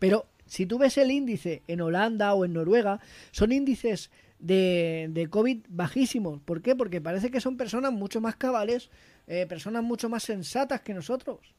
Pero 0.01 0.27
si 0.47 0.67
tú 0.67 0.79
ves 0.79 0.99
el 0.99 1.13
índice 1.13 1.63
en 1.69 1.83
Holanda 1.83 2.35
o 2.35 2.45
en 2.45 2.55
Noruega, 2.55 2.99
son 3.31 3.53
índices 3.53 4.11
de, 4.41 5.07
de 5.11 5.29
COVID 5.29 5.67
bajísimos. 5.69 6.41
¿Por 6.41 6.63
qué? 6.63 6.75
Porque 6.75 7.01
parece 7.01 7.31
que 7.31 7.41
son 7.41 7.57
personas 7.57 7.93
mucho 7.93 8.21
más 8.21 8.35
cabales, 8.35 8.91
eh, 9.29 9.47
personas 9.47 9.85
mucho 9.85 10.09
más 10.09 10.25
sensatas 10.25 10.81
que 10.81 10.95
nosotros. 10.95 11.55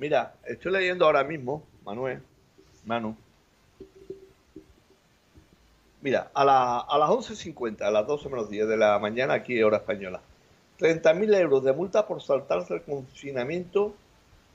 Mira, 0.00 0.32
estoy 0.46 0.72
leyendo 0.72 1.04
ahora 1.04 1.22
mismo, 1.24 1.62
Manuel, 1.84 2.22
Manu. 2.86 3.14
Mira, 6.00 6.30
a, 6.32 6.42
la, 6.42 6.78
a 6.78 6.96
las 6.96 7.10
11.50, 7.10 7.82
a 7.82 7.90
las 7.90 8.06
12 8.06 8.30
menos 8.30 8.48
10 8.48 8.66
de 8.66 8.78
la 8.78 8.98
mañana, 8.98 9.34
aquí 9.34 9.62
hora 9.62 9.76
española, 9.76 10.22
30.000 10.78 11.34
euros 11.36 11.62
de 11.62 11.74
multa 11.74 12.06
por 12.06 12.22
saltarse 12.22 12.72
el 12.72 12.82
confinamiento 12.82 13.94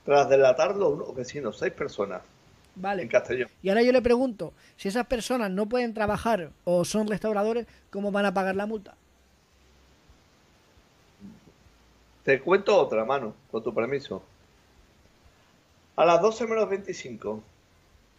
tras 0.04 0.28
delatarlo 0.28 0.88
a 0.88 0.90
unos 0.90 1.16
vecinos, 1.16 1.60
seis 1.60 1.74
personas. 1.74 2.24
Vale. 2.74 3.04
En 3.04 3.08
Castellón. 3.08 3.48
Y 3.62 3.70
ahora 3.70 3.84
yo 3.84 3.92
le 3.92 4.02
pregunto, 4.02 4.52
si 4.78 4.88
esas 4.88 5.06
personas 5.06 5.52
no 5.52 5.68
pueden 5.68 5.94
trabajar 5.94 6.50
o 6.64 6.84
son 6.86 7.08
restauradores, 7.08 7.68
¿cómo 7.92 8.12
van 8.12 8.26
a 8.26 8.34
pagar 8.34 8.56
la 8.56 8.66
multa? 8.66 8.96
Te 12.24 12.42
cuento 12.42 12.76
otra, 12.76 13.06
mano, 13.06 13.36
con 13.52 13.64
tu 13.64 13.72
permiso. 13.72 14.24
A 15.96 16.06
las 16.06 16.22
12 16.22 16.48
menos 16.48 16.70
25, 16.70 17.42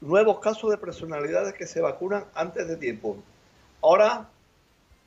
nuevos 0.00 0.40
casos 0.40 0.70
de 0.70 0.78
personalidades 0.78 1.54
que 1.54 1.66
se 1.66 1.80
vacunan 1.80 2.24
antes 2.34 2.66
de 2.68 2.76
tiempo. 2.76 3.18
Ahora, 3.82 4.28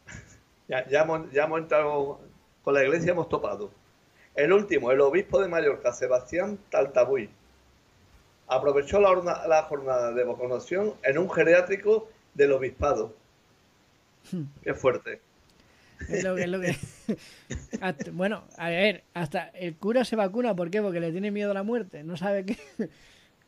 ya, 0.68 0.88
ya, 0.88 1.02
hemos, 1.02 1.32
ya 1.32 1.46
hemos 1.46 1.60
entrado 1.60 2.20
con 2.64 2.74
la 2.74 2.84
iglesia, 2.84 3.12
hemos 3.12 3.28
topado. 3.30 3.72
El 4.36 4.54
último, 4.54 4.92
el 4.92 5.02
obispo 5.02 5.42
de 5.42 5.48
Mallorca, 5.48 5.92
Sebastián 5.92 6.60
Taltabuy, 6.70 7.30
aprovechó 8.48 9.00
la, 9.00 9.48
la 9.48 9.64
jornada 9.64 10.12
de 10.12 10.24
vacunación 10.24 10.94
en 11.04 11.18
un 11.18 11.30
geriátrico 11.30 12.08
del 12.34 12.54
obispado. 12.54 13.14
Qué 14.64 14.74
fuerte. 14.74 15.22
Es 16.08 16.24
lo 16.24 16.36
que, 16.36 16.44
es 16.44 16.50
lo 16.50 16.62
que... 16.62 16.76
bueno, 18.12 18.46
a 18.58 18.70
ver, 18.70 19.04
hasta 19.14 19.50
el 19.50 19.76
cura 19.76 20.06
se 20.06 20.16
vacuna, 20.16 20.56
¿por 20.56 20.70
qué? 20.70 20.82
Porque 20.82 21.00
le 21.00 21.12
tiene 21.12 21.32
miedo 21.32 21.52
a 21.52 21.54
la 21.54 21.64
muerte, 21.64 22.04
no 22.04 22.16
sabe 22.18 22.46
qué. 22.46 22.58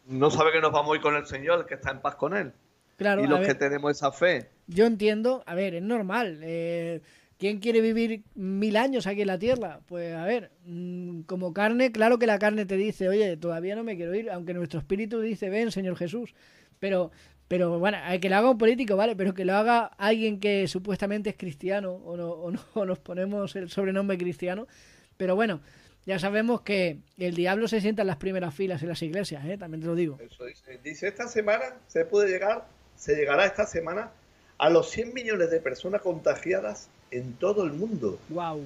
no 0.08 0.30
sabe 0.30 0.52
que 0.52 0.62
nos 0.62 0.72
vamos 0.72 0.94
a 0.94 0.96
ir 0.96 1.02
con 1.02 1.16
el 1.16 1.26
Señor, 1.26 1.66
que 1.66 1.76
está 1.76 1.92
en 1.92 2.02
paz 2.02 2.16
con 2.16 2.36
Él. 2.36 2.52
Claro, 2.98 3.24
y 3.24 3.28
los 3.28 3.40
que 3.40 3.56
tenemos 3.56 3.92
esa 3.92 4.12
fe. 4.12 4.50
Yo 4.68 4.86
entiendo, 4.86 5.44
a 5.48 5.56
ver, 5.56 5.74
es 5.74 5.82
normal. 5.82 6.40
Eh, 6.44 7.02
¿Quién 7.42 7.60
quiere 7.60 7.82
vivir 7.82 8.22
mil 8.36 8.78
años 8.78 9.08
aquí 9.08 9.22
en 9.22 9.28
la 9.28 9.40
tierra? 9.40 9.80
Pues 9.88 10.16
a 10.16 10.26
ver, 10.26 10.52
mm, 10.66 11.22
como 11.22 11.54
carne, 11.54 11.92
claro 11.92 12.20
que 12.20 12.28
la 12.28 12.38
carne 12.38 12.68
te 12.68 12.78
dice, 12.78 13.10
oye, 13.10 13.36
todavía 13.36 13.76
no 13.76 13.84
me 13.84 13.96
quiero 13.96 14.14
ir, 14.14 14.30
aunque 14.30 14.54
nuestro 14.54 14.80
espíritu 14.80 15.20
dice, 15.20 15.50
ven, 15.50 15.72
Señor 15.72 15.98
Jesús. 15.98 16.36
Pero, 16.78 17.10
pero 17.52 17.80
bueno, 17.80 17.98
hay 18.04 18.20
que 18.22 18.30
lo 18.30 18.38
haga 18.38 18.50
un 18.50 18.58
político, 18.58 18.96
¿vale? 18.96 19.14
Pero 19.14 19.34
que 19.34 19.44
lo 19.44 19.54
haga 19.54 19.88
alguien 19.98 20.40
que 20.40 20.70
supuestamente 20.70 21.32
es 21.32 21.36
cristiano, 21.36 21.92
o, 22.06 22.16
no, 22.16 22.30
o, 22.30 22.50
no, 22.50 22.62
o 22.76 22.86
nos 22.86 22.98
ponemos 22.98 23.58
el 23.58 23.70
sobrenombre 23.70 24.18
cristiano. 24.18 24.70
Pero 25.18 25.36
bueno, 25.36 25.60
ya 26.06 26.18
sabemos 26.18 26.62
que 26.62 27.00
el 27.18 27.36
diablo 27.36 27.68
se 27.68 27.82
sienta 27.82 28.04
en 28.04 28.08
las 28.08 28.16
primeras 28.16 28.56
filas 28.56 28.82
en 28.84 28.88
las 28.88 29.02
iglesias, 29.02 29.44
¿eh? 29.44 29.58
también 29.58 29.82
te 29.82 29.88
lo 29.88 29.96
digo. 29.96 30.18
Eso 30.22 30.46
dice. 30.46 30.80
dice, 30.82 31.10
esta 31.10 31.28
semana 31.28 31.76
se 31.88 32.06
puede 32.06 32.30
llegar, 32.30 32.64
se 32.96 33.18
llegará 33.18 33.46
esta 33.46 33.66
semana 33.66 34.12
a 34.58 34.70
los 34.70 34.90
100 34.90 35.14
millones 35.14 35.52
de 35.52 35.60
personas 35.60 36.00
contagiadas 36.00 36.88
en 37.12 37.34
todo 37.34 37.66
el 37.66 37.74
mundo. 37.74 38.18
Wow. 38.30 38.64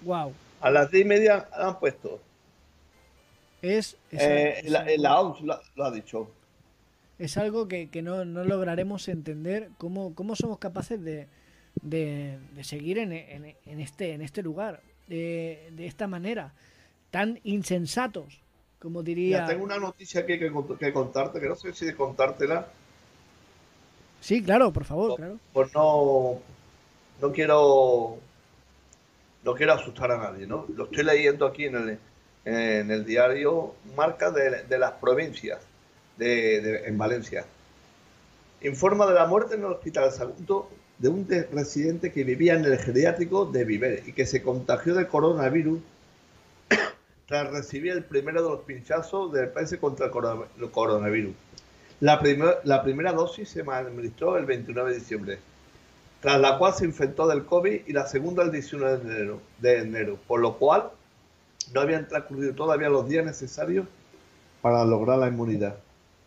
Wow. 0.00 0.32
A 0.62 0.70
las 0.70 0.90
10 0.90 1.04
y 1.04 1.08
media 1.08 1.46
han 1.52 1.78
puesto. 1.78 2.22
Es, 3.60 3.98
eh, 4.12 4.62
la, 4.64 5.20
OMS 5.20 5.42
lo, 5.42 5.84
ha 5.84 5.90
dicho. 5.90 6.30
Es 7.22 7.36
algo 7.36 7.68
que, 7.68 7.88
no, 8.02 8.24
lograremos 8.24 9.06
entender 9.06 9.70
cómo, 9.78 10.12
cómo 10.14 10.34
somos 10.34 10.58
capaces 10.58 11.00
de, 11.00 11.28
seguir 12.62 12.98
en, 12.98 13.12
este, 13.64 14.14
en 14.14 14.22
este 14.22 14.42
lugar, 14.42 14.82
de, 15.06 15.72
esta 15.78 16.08
manera, 16.08 16.52
tan 17.12 17.38
insensatos, 17.44 18.40
como 18.80 19.04
diría. 19.04 19.46
tengo 19.46 19.62
una 19.62 19.78
noticia 19.78 20.26
que, 20.26 20.36
que, 20.36 20.92
contarte, 20.92 21.38
que 21.38 21.48
no 21.48 21.54
sé 21.54 21.72
si 21.72 21.86
de 21.86 21.94
contártela. 21.94 22.66
Sí, 24.20 24.42
claro, 24.42 24.72
por 24.72 24.84
favor, 24.84 25.14
claro. 25.14 25.38
Pues 25.52 25.72
no, 25.74 26.40
no 27.20 27.32
quiero 27.32 28.18
no 29.44 29.54
quiero 29.54 29.74
asustar 29.74 30.10
a 30.10 30.18
nadie, 30.18 30.46
¿no? 30.46 30.66
Lo 30.74 30.84
estoy 30.86 31.04
leyendo 31.04 31.46
aquí 31.46 31.66
en 31.66 31.76
el, 31.76 31.98
en 32.44 32.90
el 32.90 33.04
diario 33.04 33.76
Marca 33.96 34.32
de, 34.32 34.78
las 34.78 34.92
provincias 34.92 35.60
de, 36.16 36.86
en 36.86 36.98
Valencia. 36.98 37.44
Informa 38.62 39.06
de 39.06 39.14
la 39.14 39.26
muerte 39.26 39.54
en 39.54 39.60
el 39.60 39.72
hospital 39.72 40.12
Sagunto 40.12 40.70
de 40.98 41.08
un 41.08 41.26
residente 41.50 42.12
que 42.12 42.22
vivía 42.22 42.54
en 42.54 42.64
el 42.64 42.78
geriátrico 42.78 43.46
de 43.46 43.64
Viver 43.64 44.04
y 44.06 44.12
que 44.12 44.24
se 44.24 44.42
contagió 44.42 44.94
de 44.94 45.08
coronavirus 45.08 45.80
tras 47.26 47.50
recibir 47.50 47.92
el 47.92 48.04
primero 48.04 48.42
de 48.42 48.50
los 48.50 48.60
pinchazos 48.60 49.32
del 49.32 49.48
PS 49.48 49.78
contra 49.78 50.06
el 50.06 50.70
coronavirus. 50.70 51.34
La, 51.98 52.20
primera 52.20 53.12
dosis 53.12 53.48
se 53.48 53.62
administró 53.62 54.36
el 54.36 54.44
29 54.44 54.90
de 54.90 54.98
diciembre 54.98 55.38
tras 56.22 56.40
la 56.40 56.56
cual 56.56 56.72
se 56.72 56.84
infectó 56.84 57.26
del 57.26 57.44
COVID 57.44 57.80
y 57.84 57.92
la 57.92 58.06
segunda 58.06 58.44
el 58.44 58.52
19 58.52 58.98
de 58.98 59.12
enero, 59.12 59.40
de 59.58 59.78
enero, 59.78 60.18
por 60.28 60.40
lo 60.40 60.56
cual 60.56 60.90
no 61.74 61.80
habían 61.80 62.06
transcurrido 62.06 62.54
todavía 62.54 62.88
los 62.88 63.08
días 63.08 63.24
necesarios 63.24 63.86
para 64.60 64.84
lograr 64.84 65.18
la 65.18 65.26
inmunidad. 65.26 65.76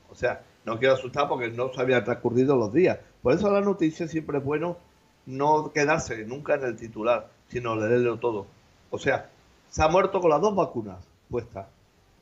O 0.09 0.15
sea, 0.15 0.43
no 0.65 0.79
quiero 0.79 0.95
asustar 0.95 1.27
porque 1.27 1.49
no 1.49 1.71
se 1.73 1.81
habían 1.81 2.03
transcurrido 2.03 2.55
los 2.55 2.73
días. 2.73 2.99
Por 3.21 3.33
eso 3.33 3.51
la 3.51 3.61
noticia 3.61 4.07
siempre 4.07 4.37
es 4.39 4.43
bueno 4.43 4.77
no 5.25 5.71
quedarse 5.73 6.25
nunca 6.25 6.55
en 6.55 6.63
el 6.63 6.75
titular, 6.75 7.29
sino 7.47 7.75
leerlo 7.75 8.17
todo. 8.17 8.47
O 8.89 8.97
sea, 8.97 9.29
se 9.69 9.83
ha 9.83 9.87
muerto 9.87 10.21
con 10.21 10.29
las 10.29 10.41
dos 10.41 10.55
vacunas 10.55 10.97
puestas, 11.29 11.67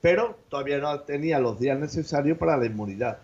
pero 0.02 0.38
todavía 0.50 0.80
no 0.80 1.00
tenía 1.02 1.40
los 1.40 1.60
días 1.60 1.78
necesarios 1.78 2.38
para 2.38 2.58
la 2.58 2.66
inmunidad. 2.66 3.20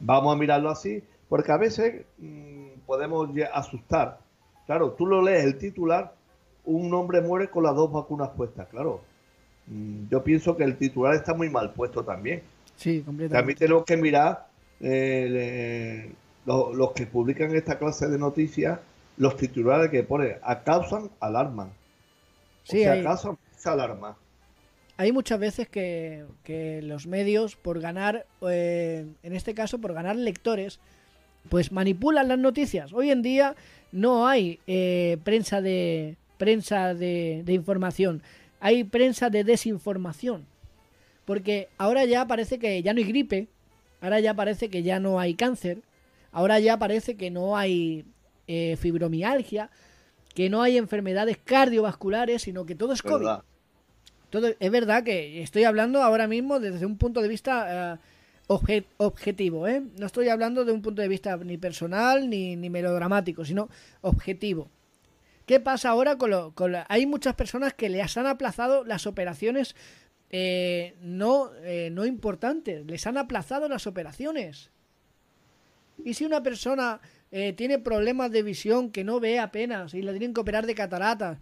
Vamos 0.00 0.34
a 0.34 0.38
mirarlo 0.38 0.70
así, 0.70 1.02
porque 1.28 1.52
a 1.52 1.56
veces 1.56 2.04
mm, 2.18 2.80
podemos 2.86 3.28
asustar. 3.52 4.18
Claro, 4.66 4.92
tú 4.92 5.06
lo 5.06 5.22
lees 5.22 5.44
el 5.44 5.58
titular, 5.58 6.14
un 6.64 6.92
hombre 6.94 7.20
muere 7.20 7.48
con 7.48 7.64
las 7.64 7.74
dos 7.74 7.90
vacunas 7.90 8.30
puestas, 8.30 8.68
claro. 8.68 9.00
Mm, 9.66 10.08
yo 10.10 10.22
pienso 10.22 10.56
que 10.56 10.64
el 10.64 10.76
titular 10.76 11.14
está 11.14 11.34
muy 11.34 11.50
mal 11.50 11.72
puesto 11.72 12.04
también. 12.04 12.42
Sí, 12.76 13.02
completamente. 13.02 13.38
También 13.38 13.58
tenemos 13.58 13.84
que 13.84 13.96
mirar 13.96 14.46
eh, 14.80 16.12
los, 16.46 16.92
que 16.92 17.06
publican 17.06 17.54
esta 17.54 17.78
clase 17.78 18.08
de 18.08 18.18
noticias, 18.18 18.80
los 19.16 19.36
titulares 19.36 19.90
que 19.90 20.02
ponen, 20.02 20.36
causan 20.64 21.10
alarma. 21.20 21.70
Sí, 22.64 22.84
o 22.86 23.38
sea, 23.56 23.72
alarma. 23.72 24.16
Hay 24.96 25.12
muchas 25.12 25.38
veces 25.38 25.68
que, 25.68 26.24
los 26.82 27.06
medios, 27.06 27.56
por 27.56 27.80
ganar, 27.80 28.26
eh, 28.42 29.06
en 29.22 29.34
este 29.34 29.54
caso, 29.54 29.78
por 29.78 29.94
ganar 29.94 30.16
lectores, 30.16 30.80
pues 31.48 31.72
manipulan 31.72 32.28
las 32.28 32.38
noticias. 32.38 32.92
Hoy 32.92 33.10
en 33.10 33.22
día 33.22 33.56
no 33.90 34.26
hay 34.26 34.60
eh, 34.66 35.18
prensa 35.24 35.60
de 35.60 36.16
prensa 36.38 36.92
de, 36.94 37.44
información, 37.46 38.20
hay 38.58 38.82
prensa 38.82 39.30
de 39.30 39.44
desinformación. 39.44 40.44
Porque 41.24 41.68
ahora 41.78 42.04
ya 42.04 42.26
parece 42.26 42.58
que 42.58 42.82
ya 42.82 42.92
no 42.92 42.98
hay 42.98 43.04
gripe, 43.04 43.48
ahora 44.00 44.20
ya 44.20 44.34
parece 44.34 44.68
que 44.68 44.82
ya 44.82 44.98
no 45.00 45.20
hay 45.20 45.34
cáncer, 45.34 45.82
ahora 46.32 46.58
ya 46.58 46.78
parece 46.78 47.16
que 47.16 47.30
no 47.30 47.56
hay 47.56 48.04
eh, 48.48 48.76
fibromialgia, 48.76 49.70
que 50.34 50.50
no 50.50 50.62
hay 50.62 50.78
enfermedades 50.78 51.38
cardiovasculares, 51.44 52.42
sino 52.42 52.66
que 52.66 52.74
todo 52.74 52.92
es 52.92 53.02
COVID. 53.02 53.42
Todo, 54.30 54.48
es 54.58 54.70
verdad 54.70 55.04
que 55.04 55.42
estoy 55.42 55.64
hablando 55.64 56.02
ahora 56.02 56.26
mismo 56.26 56.58
desde 56.58 56.86
un 56.86 56.96
punto 56.96 57.20
de 57.20 57.28
vista 57.28 57.98
eh, 58.48 58.84
objetivo, 58.96 59.68
¿eh? 59.68 59.82
No 59.98 60.06
estoy 60.06 60.28
hablando 60.28 60.64
de 60.64 60.72
un 60.72 60.82
punto 60.82 61.02
de 61.02 61.08
vista 61.08 61.36
ni 61.36 61.58
personal 61.58 62.28
ni, 62.28 62.56
ni 62.56 62.70
melodramático, 62.70 63.44
sino 63.44 63.68
objetivo. 64.00 64.68
¿Qué 65.46 65.60
pasa 65.60 65.90
ahora 65.90 66.16
con 66.16 66.30
lo, 66.30 66.52
con 66.52 66.74
Hay 66.88 67.06
muchas 67.06 67.34
personas 67.34 67.74
que 67.74 67.88
les 67.88 68.16
han 68.16 68.26
aplazado 68.26 68.84
las 68.84 69.06
operaciones 69.06 69.74
eh, 70.34 70.96
no, 71.02 71.50
eh, 71.56 71.90
no 71.92 72.06
importantes, 72.06 72.86
les 72.86 73.06
han 73.06 73.18
aplazado 73.18 73.68
las 73.68 73.86
operaciones. 73.86 74.70
Y 76.02 76.14
si 76.14 76.24
una 76.24 76.42
persona 76.42 77.00
eh, 77.30 77.52
tiene 77.52 77.78
problemas 77.78 78.30
de 78.30 78.42
visión 78.42 78.90
que 78.90 79.04
no 79.04 79.20
ve 79.20 79.38
apenas 79.38 79.92
y 79.92 80.00
le 80.00 80.12
tienen 80.12 80.32
que 80.32 80.40
operar 80.40 80.64
de 80.64 80.74
cataratas, 80.74 81.38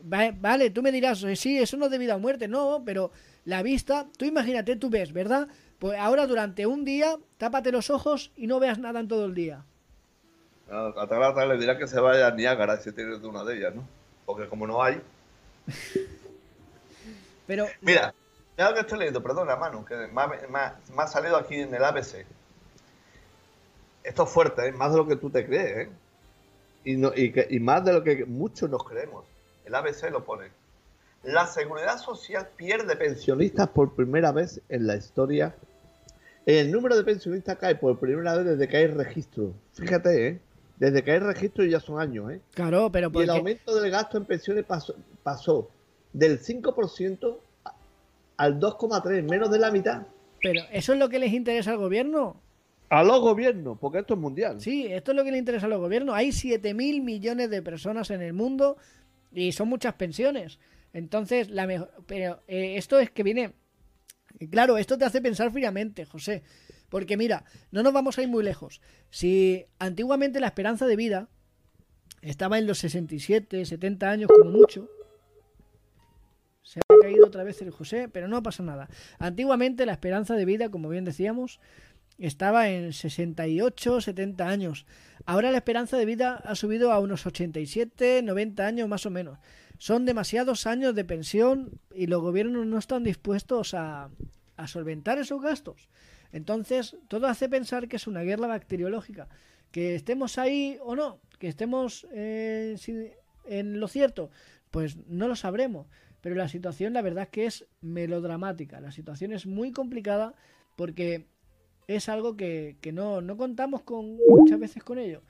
vale, 0.00 0.70
tú 0.70 0.82
me 0.82 0.92
dirás, 0.92 1.26
sí, 1.34 1.58
eso 1.58 1.76
no 1.76 1.86
es 1.86 1.90
debido 1.90 2.14
a 2.14 2.18
muerte, 2.18 2.46
no, 2.46 2.82
pero 2.86 3.10
la 3.44 3.64
vista, 3.64 4.06
tú 4.16 4.24
imagínate, 4.24 4.76
tú 4.76 4.88
ves, 4.88 5.12
¿verdad? 5.12 5.48
Pues 5.80 5.98
ahora 5.98 6.28
durante 6.28 6.64
un 6.66 6.84
día, 6.84 7.16
tápate 7.38 7.72
los 7.72 7.90
ojos 7.90 8.30
y 8.36 8.46
no 8.46 8.60
veas 8.60 8.78
nada 8.78 9.00
en 9.00 9.08
todo 9.08 9.26
el 9.26 9.34
día. 9.34 9.64
A 10.70 10.92
Catarata 10.94 11.44
le 11.44 11.58
dirá 11.58 11.76
que 11.76 11.88
se 11.88 11.98
vaya 11.98 12.28
a 12.28 12.30
Niágara 12.30 12.76
si 12.78 12.92
tiene 12.92 13.16
una 13.16 13.42
de 13.42 13.56
ellas, 13.56 13.74
¿no? 13.74 13.86
Porque 14.24 14.48
como 14.48 14.66
no 14.66 14.82
hay. 14.82 15.00
Pero. 17.46 17.66
Mira, 17.80 18.14
ya 18.56 18.68
lo 18.68 18.74
que 18.74 18.80
estoy 18.80 18.98
leyendo, 18.98 19.22
perdona, 19.22 19.56
mano, 19.56 19.84
que 19.84 19.94
me 20.08 21.02
ha, 21.02 21.06
salido 21.06 21.36
aquí 21.36 21.56
en 21.56 21.74
el 21.74 21.84
ABC. 21.84 22.26
Esto 24.02 24.24
es 24.24 24.30
fuerte, 24.30 24.68
¿eh? 24.68 24.72
más 24.72 24.92
de 24.92 24.98
lo 24.98 25.06
que 25.06 25.16
tú 25.16 25.30
te 25.30 25.44
crees, 25.44 25.88
¿eh? 25.88 25.90
Y, 26.84 26.96
no, 26.96 27.12
y, 27.14 27.32
que, 27.32 27.46
y 27.50 27.58
más 27.58 27.84
de 27.84 27.92
lo 27.92 28.04
que 28.04 28.24
muchos 28.24 28.70
nos 28.70 28.84
creemos. 28.84 29.24
El 29.64 29.74
ABC 29.74 30.10
lo 30.10 30.24
pone. 30.24 30.50
La 31.24 31.46
seguridad 31.46 31.98
social 31.98 32.48
pierde 32.56 32.94
pensionistas 32.94 33.68
por 33.68 33.94
primera 33.96 34.30
vez 34.30 34.60
en 34.68 34.86
la 34.86 34.94
historia 34.94 35.56
el 36.46 36.70
número 36.70 36.96
de 36.96 37.02
pensionistas 37.02 37.58
cae 37.58 37.74
por 37.74 37.98
primera 37.98 38.36
vez 38.36 38.46
desde 38.46 38.68
que 38.68 38.76
hay 38.76 38.86
registro. 38.86 39.52
Fíjate, 39.72 40.28
¿eh? 40.28 40.40
Desde 40.76 41.02
que 41.02 41.10
hay 41.10 41.18
registro 41.18 41.64
ya 41.64 41.80
son 41.80 42.00
años, 42.00 42.30
¿eh? 42.30 42.40
Claro, 42.54 42.90
pero 42.92 43.10
porque... 43.10 43.26
Y 43.26 43.30
el 43.30 43.36
aumento 43.36 43.74
del 43.74 43.90
gasto 43.90 44.16
en 44.16 44.26
pensiones 44.26 44.64
pasó, 44.64 44.94
pasó 45.24 45.68
del 46.16 46.40
5% 46.40 47.38
al 48.38 48.58
2,3, 48.58 49.22
menos 49.28 49.50
de 49.50 49.58
la 49.58 49.70
mitad. 49.70 50.06
Pero 50.40 50.62
eso 50.72 50.94
es 50.94 50.98
lo 50.98 51.08
que 51.08 51.18
les 51.18 51.32
interesa 51.32 51.72
al 51.72 51.76
gobierno. 51.76 52.40
A 52.88 53.02
los 53.02 53.20
gobiernos, 53.20 53.78
porque 53.78 53.98
esto 53.98 54.14
es 54.14 54.20
mundial. 54.20 54.60
Sí, 54.60 54.86
esto 54.86 55.10
es 55.10 55.16
lo 55.16 55.24
que 55.24 55.32
le 55.32 55.38
interesa 55.38 55.66
a 55.66 55.68
los 55.68 55.80
gobiernos. 55.80 56.14
Hay 56.14 56.32
7 56.32 56.72
mil 56.72 57.02
millones 57.02 57.50
de 57.50 57.60
personas 57.60 58.10
en 58.10 58.22
el 58.22 58.32
mundo 58.32 58.76
y 59.32 59.52
son 59.52 59.68
muchas 59.68 59.94
pensiones. 59.94 60.58
Entonces, 60.92 61.50
la 61.50 61.66
mejor. 61.66 61.90
Pero 62.06 62.40
eh, 62.46 62.76
esto 62.76 62.98
es 62.98 63.10
que 63.10 63.22
viene. 63.22 63.52
Claro, 64.50 64.78
esto 64.78 64.96
te 64.96 65.04
hace 65.04 65.20
pensar 65.20 65.50
fríamente, 65.50 66.04
José. 66.06 66.42
Porque 66.88 67.16
mira, 67.16 67.44
no 67.72 67.82
nos 67.82 67.92
vamos 67.92 68.16
a 68.16 68.22
ir 68.22 68.28
muy 68.28 68.44
lejos. 68.44 68.80
Si 69.10 69.66
antiguamente 69.78 70.40
la 70.40 70.46
esperanza 70.46 70.86
de 70.86 70.96
vida 70.96 71.28
estaba 72.22 72.58
en 72.58 72.66
los 72.66 72.78
67, 72.78 73.64
70 73.64 74.10
años 74.10 74.30
como 74.32 74.50
mucho, 74.50 74.88
ha 77.06 77.10
caído 77.10 77.26
otra 77.26 77.44
vez 77.44 77.62
el 77.62 77.70
José, 77.70 78.08
pero 78.08 78.28
no 78.28 78.42
pasa 78.42 78.62
nada. 78.62 78.88
Antiguamente 79.18 79.86
la 79.86 79.92
esperanza 79.92 80.34
de 80.34 80.44
vida, 80.44 80.70
como 80.70 80.88
bien 80.88 81.04
decíamos, 81.04 81.60
estaba 82.18 82.68
en 82.68 82.92
68, 82.92 84.00
70 84.00 84.48
años. 84.48 84.86
Ahora 85.24 85.50
la 85.50 85.58
esperanza 85.58 85.96
de 85.96 86.04
vida 86.04 86.36
ha 86.44 86.54
subido 86.54 86.92
a 86.92 86.98
unos 86.98 87.26
87, 87.26 88.22
90 88.22 88.66
años 88.66 88.88
más 88.88 89.06
o 89.06 89.10
menos. 89.10 89.38
Son 89.78 90.04
demasiados 90.06 90.66
años 90.66 90.94
de 90.94 91.04
pensión 91.04 91.80
y 91.94 92.06
los 92.06 92.22
gobiernos 92.22 92.66
no 92.66 92.78
están 92.78 93.04
dispuestos 93.04 93.74
a, 93.74 94.10
a 94.56 94.66
solventar 94.66 95.18
esos 95.18 95.42
gastos. 95.42 95.88
Entonces, 96.32 96.96
todo 97.08 97.26
hace 97.28 97.48
pensar 97.48 97.88
que 97.88 97.96
es 97.96 98.06
una 98.06 98.22
guerra 98.22 98.46
bacteriológica. 98.46 99.28
Que 99.70 99.94
estemos 99.94 100.38
ahí 100.38 100.78
o 100.82 100.96
no, 100.96 101.20
que 101.38 101.48
estemos 101.48 102.06
eh, 102.12 102.76
en 103.44 103.80
lo 103.80 103.88
cierto, 103.88 104.30
pues 104.70 104.96
no 105.06 105.28
lo 105.28 105.36
sabremos. 105.36 105.86
Pero 106.26 106.34
la 106.34 106.48
situación, 106.48 106.92
la 106.92 107.02
verdad, 107.02 107.22
es 107.22 107.28
que 107.30 107.46
es 107.46 107.66
melodramática. 107.82 108.80
La 108.80 108.90
situación 108.90 109.30
es 109.30 109.46
muy 109.46 109.70
complicada 109.70 110.34
porque 110.74 111.24
es 111.86 112.08
algo 112.08 112.36
que, 112.36 112.76
no, 112.92 113.24
contamos 113.36 113.82
con 113.82 114.18
muchas 114.28 114.58
veces 114.58 114.82
con 114.82 114.98
ello. 114.98 115.22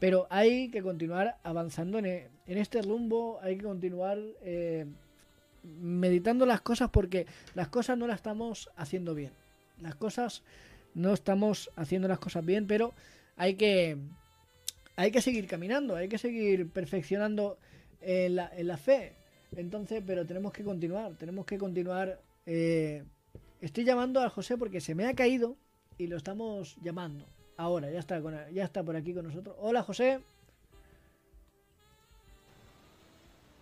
Pero 0.00 0.26
hay 0.28 0.68
que 0.72 0.82
continuar 0.82 1.38
avanzando 1.44 2.00
en, 2.00 2.06
en 2.06 2.58
este 2.58 2.82
rumbo, 2.82 3.38
hay 3.42 3.58
que 3.58 3.62
continuar 3.62 4.18
eh, 4.42 4.86
meditando 5.62 6.46
las 6.46 6.62
cosas 6.62 6.90
porque 6.90 7.28
las 7.54 7.68
cosas 7.68 7.96
no 7.96 8.08
las 8.08 8.16
estamos 8.16 8.72
haciendo 8.74 9.14
bien. 9.14 9.30
Las 9.80 9.94
cosas 9.94 10.42
no 10.94 11.12
estamos 11.12 11.70
haciendo 11.76 12.08
las 12.08 12.18
cosas 12.18 12.44
bien, 12.44 12.66
pero 12.66 12.92
hay 13.36 13.54
que 13.54 13.98
hay 14.96 15.12
que 15.12 15.22
seguir 15.22 15.46
caminando, 15.46 15.94
hay 15.94 16.08
que 16.08 16.18
seguir 16.18 16.68
perfeccionando 16.70 17.56
la, 18.02 18.50
en 18.56 18.66
la 18.66 18.78
fe. 18.78 19.19
Entonces, 19.56 20.02
pero 20.06 20.26
tenemos 20.26 20.52
que 20.52 20.64
continuar, 20.64 21.14
tenemos 21.16 21.44
que 21.46 21.58
continuar. 21.58 22.20
Eh, 22.46 23.04
estoy 23.60 23.84
llamando 23.84 24.20
a 24.20 24.30
José 24.30 24.56
porque 24.56 24.80
se 24.80 24.94
me 24.94 25.06
ha 25.06 25.14
caído 25.14 25.56
y 25.98 26.06
lo 26.06 26.16
estamos 26.16 26.76
llamando. 26.82 27.24
Ahora, 27.56 27.90
ya 27.90 27.98
está, 27.98 28.20
ya 28.50 28.64
está 28.64 28.82
por 28.82 28.96
aquí 28.96 29.12
con 29.12 29.26
nosotros. 29.26 29.54
Hola, 29.58 29.82
José. 29.82 30.20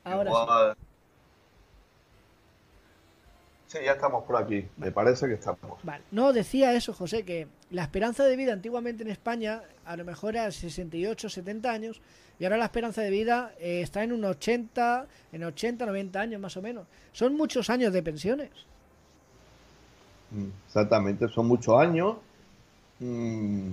Ahora 0.05 0.77
ya 3.73 3.93
estamos 3.93 4.25
por 4.25 4.37
aquí. 4.37 4.67
Me 4.77 4.91
parece 4.91 5.27
que 5.27 5.35
estamos. 5.35 5.79
Vale. 5.83 6.03
No, 6.11 6.33
decía 6.33 6.75
eso, 6.75 6.93
José, 6.93 7.25
que 7.25 7.49
la 7.71 7.83
esperanza 7.83 8.25
de 8.25 8.37
vida 8.37 8.53
antiguamente 8.53 9.03
en 9.03 9.11
España 9.11 9.63
a 9.85 9.97
lo 9.97 10.05
mejor 10.05 10.37
era 10.37 10.51
68, 10.51 11.29
70 11.29 11.71
años 11.71 12.01
y 12.39 12.45
ahora 12.45 12.57
la 12.57 12.65
esperanza 12.65 13.03
de 13.03 13.11
vida 13.11 13.53
eh, 13.59 13.81
está 13.83 14.03
en 14.05 14.13
un 14.13 14.25
80, 14.25 15.07
en 15.33 15.45
80, 15.45 15.87
90 15.87 16.21
años 16.21 16.41
más 16.41 16.57
o 16.57 16.63
menos. 16.63 16.87
Son 17.13 17.37
muchos 17.37 17.69
años 17.69 17.93
de 17.93 18.03
pensiones. 18.03 18.51
Mm, 20.31 20.49
exactamente, 20.67 21.29
son 21.29 21.47
muchos 21.47 21.79
años. 21.79 22.17
Mm, 23.01 23.73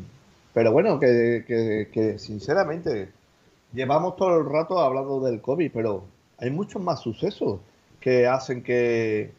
pero 0.53 0.71
bueno, 0.71 0.99
que, 0.99 1.43
que, 1.47 1.89
que 1.91 2.17
sinceramente 2.17 3.10
llevamos 3.73 4.15
todo 4.15 4.39
el 4.39 4.45
rato 4.45 4.79
hablando 4.79 5.19
del 5.19 5.41
COVID, 5.41 5.71
pero 5.71 6.05
hay 6.38 6.49
muchos 6.49 6.81
más 6.81 7.01
sucesos 7.01 7.60
que 7.99 8.27
hacen 8.27 8.63
que 8.63 9.31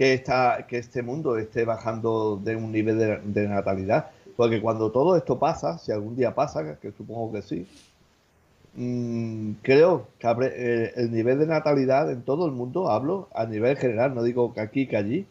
que, 0.00 0.14
esta, 0.14 0.66
que 0.66 0.78
este 0.78 1.02
mundo 1.02 1.36
esté 1.36 1.66
bajando 1.66 2.40
de 2.42 2.56
un 2.56 2.72
nivel 2.72 3.20
de, 3.34 3.48
natalidad. 3.48 4.06
Porque 4.34 4.58
cuando 4.62 4.90
todo 4.90 5.14
esto 5.14 5.38
pasa, 5.38 5.76
si 5.76 5.92
algún 5.92 6.16
día 6.16 6.34
pasa, 6.34 6.78
que 6.80 6.90
supongo 6.92 7.30
que 7.30 7.42
sí, 7.42 7.66
mm, 8.76 9.52
creo 9.60 10.06
que 10.18 10.26
eh, 10.40 10.92
el 10.96 11.12
nivel 11.12 11.38
de 11.40 11.46
natalidad 11.46 12.10
en 12.10 12.22
todo 12.22 12.46
el 12.46 12.52
mundo, 12.52 12.90
hablo 12.90 13.28
a 13.34 13.44
nivel 13.44 13.76
general, 13.76 14.14
no 14.14 14.22
digo 14.22 14.54
que 14.54 14.60
aquí, 14.62 14.86
que 14.86 14.96
allí, 14.96 15.26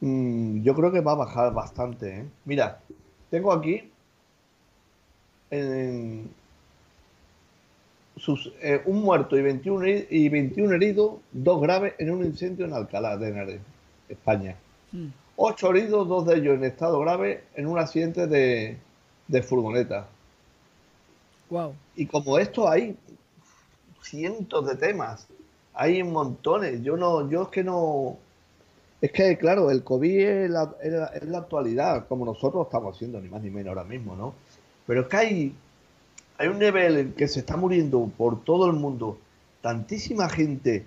mm, 0.00 0.62
yo 0.62 0.74
creo 0.74 0.90
que 0.90 1.00
va 1.00 1.12
a 1.12 1.14
bajar 1.14 1.54
bastante. 1.54 2.18
¿eh? 2.18 2.24
Mira, 2.44 2.80
tengo 3.30 3.52
aquí 3.52 3.88
en, 5.50 6.28
eh, 8.60 8.82
un 8.86 9.02
muerto 9.02 9.36
y 9.36 9.42
21, 9.42 9.86
y 10.10 10.28
21 10.28 10.74
heridos, 10.74 11.14
dos 11.32 11.60
graves 11.60 11.94
en 11.98 12.10
un 12.10 12.24
incendio 12.24 12.64
en 12.66 12.72
Alcalá 12.72 13.16
de 13.16 13.28
Henares, 13.28 13.60
España. 14.08 14.56
Mm. 14.92 15.08
Ocho 15.36 15.70
heridos, 15.70 16.08
dos 16.08 16.26
de 16.26 16.36
ellos 16.36 16.54
en 16.54 16.64
estado 16.64 16.98
grave 17.00 17.44
en 17.54 17.66
un 17.66 17.78
accidente 17.78 18.26
de, 18.26 19.42
furgoneta. 19.42 20.06
Wow. 21.50 21.74
Y 21.96 22.06
como 22.06 22.38
esto 22.38 22.68
hay 22.68 22.96
cientos 24.02 24.66
de 24.66 24.76
temas, 24.76 25.26
hay 25.74 26.02
montones. 26.02 26.82
Yo 26.82 26.96
no, 26.96 27.28
yo 27.28 27.42
es 27.42 27.48
que 27.48 27.64
no. 27.64 28.16
Es 29.00 29.12
que, 29.12 29.36
claro, 29.36 29.70
el 29.70 29.82
COVID 29.82 30.18
es 30.18 30.50
la, 30.50 30.74
es 30.82 31.24
la 31.24 31.38
actualidad, 31.38 32.06
como 32.08 32.24
nosotros 32.24 32.66
estamos 32.66 32.94
haciendo, 32.94 33.20
ni 33.20 33.28
más 33.28 33.42
ni 33.42 33.50
menos 33.50 33.70
ahora 33.70 33.84
mismo, 33.84 34.16
¿no? 34.16 34.34
Pero 34.86 35.02
es 35.02 35.08
que 35.08 35.16
hay 35.16 35.54
hay 36.38 36.48
un 36.48 36.58
nivel 36.58 36.96
en 36.96 37.12
que 37.12 37.28
se 37.28 37.40
está 37.40 37.56
muriendo 37.56 38.10
por 38.16 38.44
todo 38.44 38.66
el 38.66 38.74
mundo 38.74 39.18
tantísima 39.60 40.28
gente. 40.28 40.86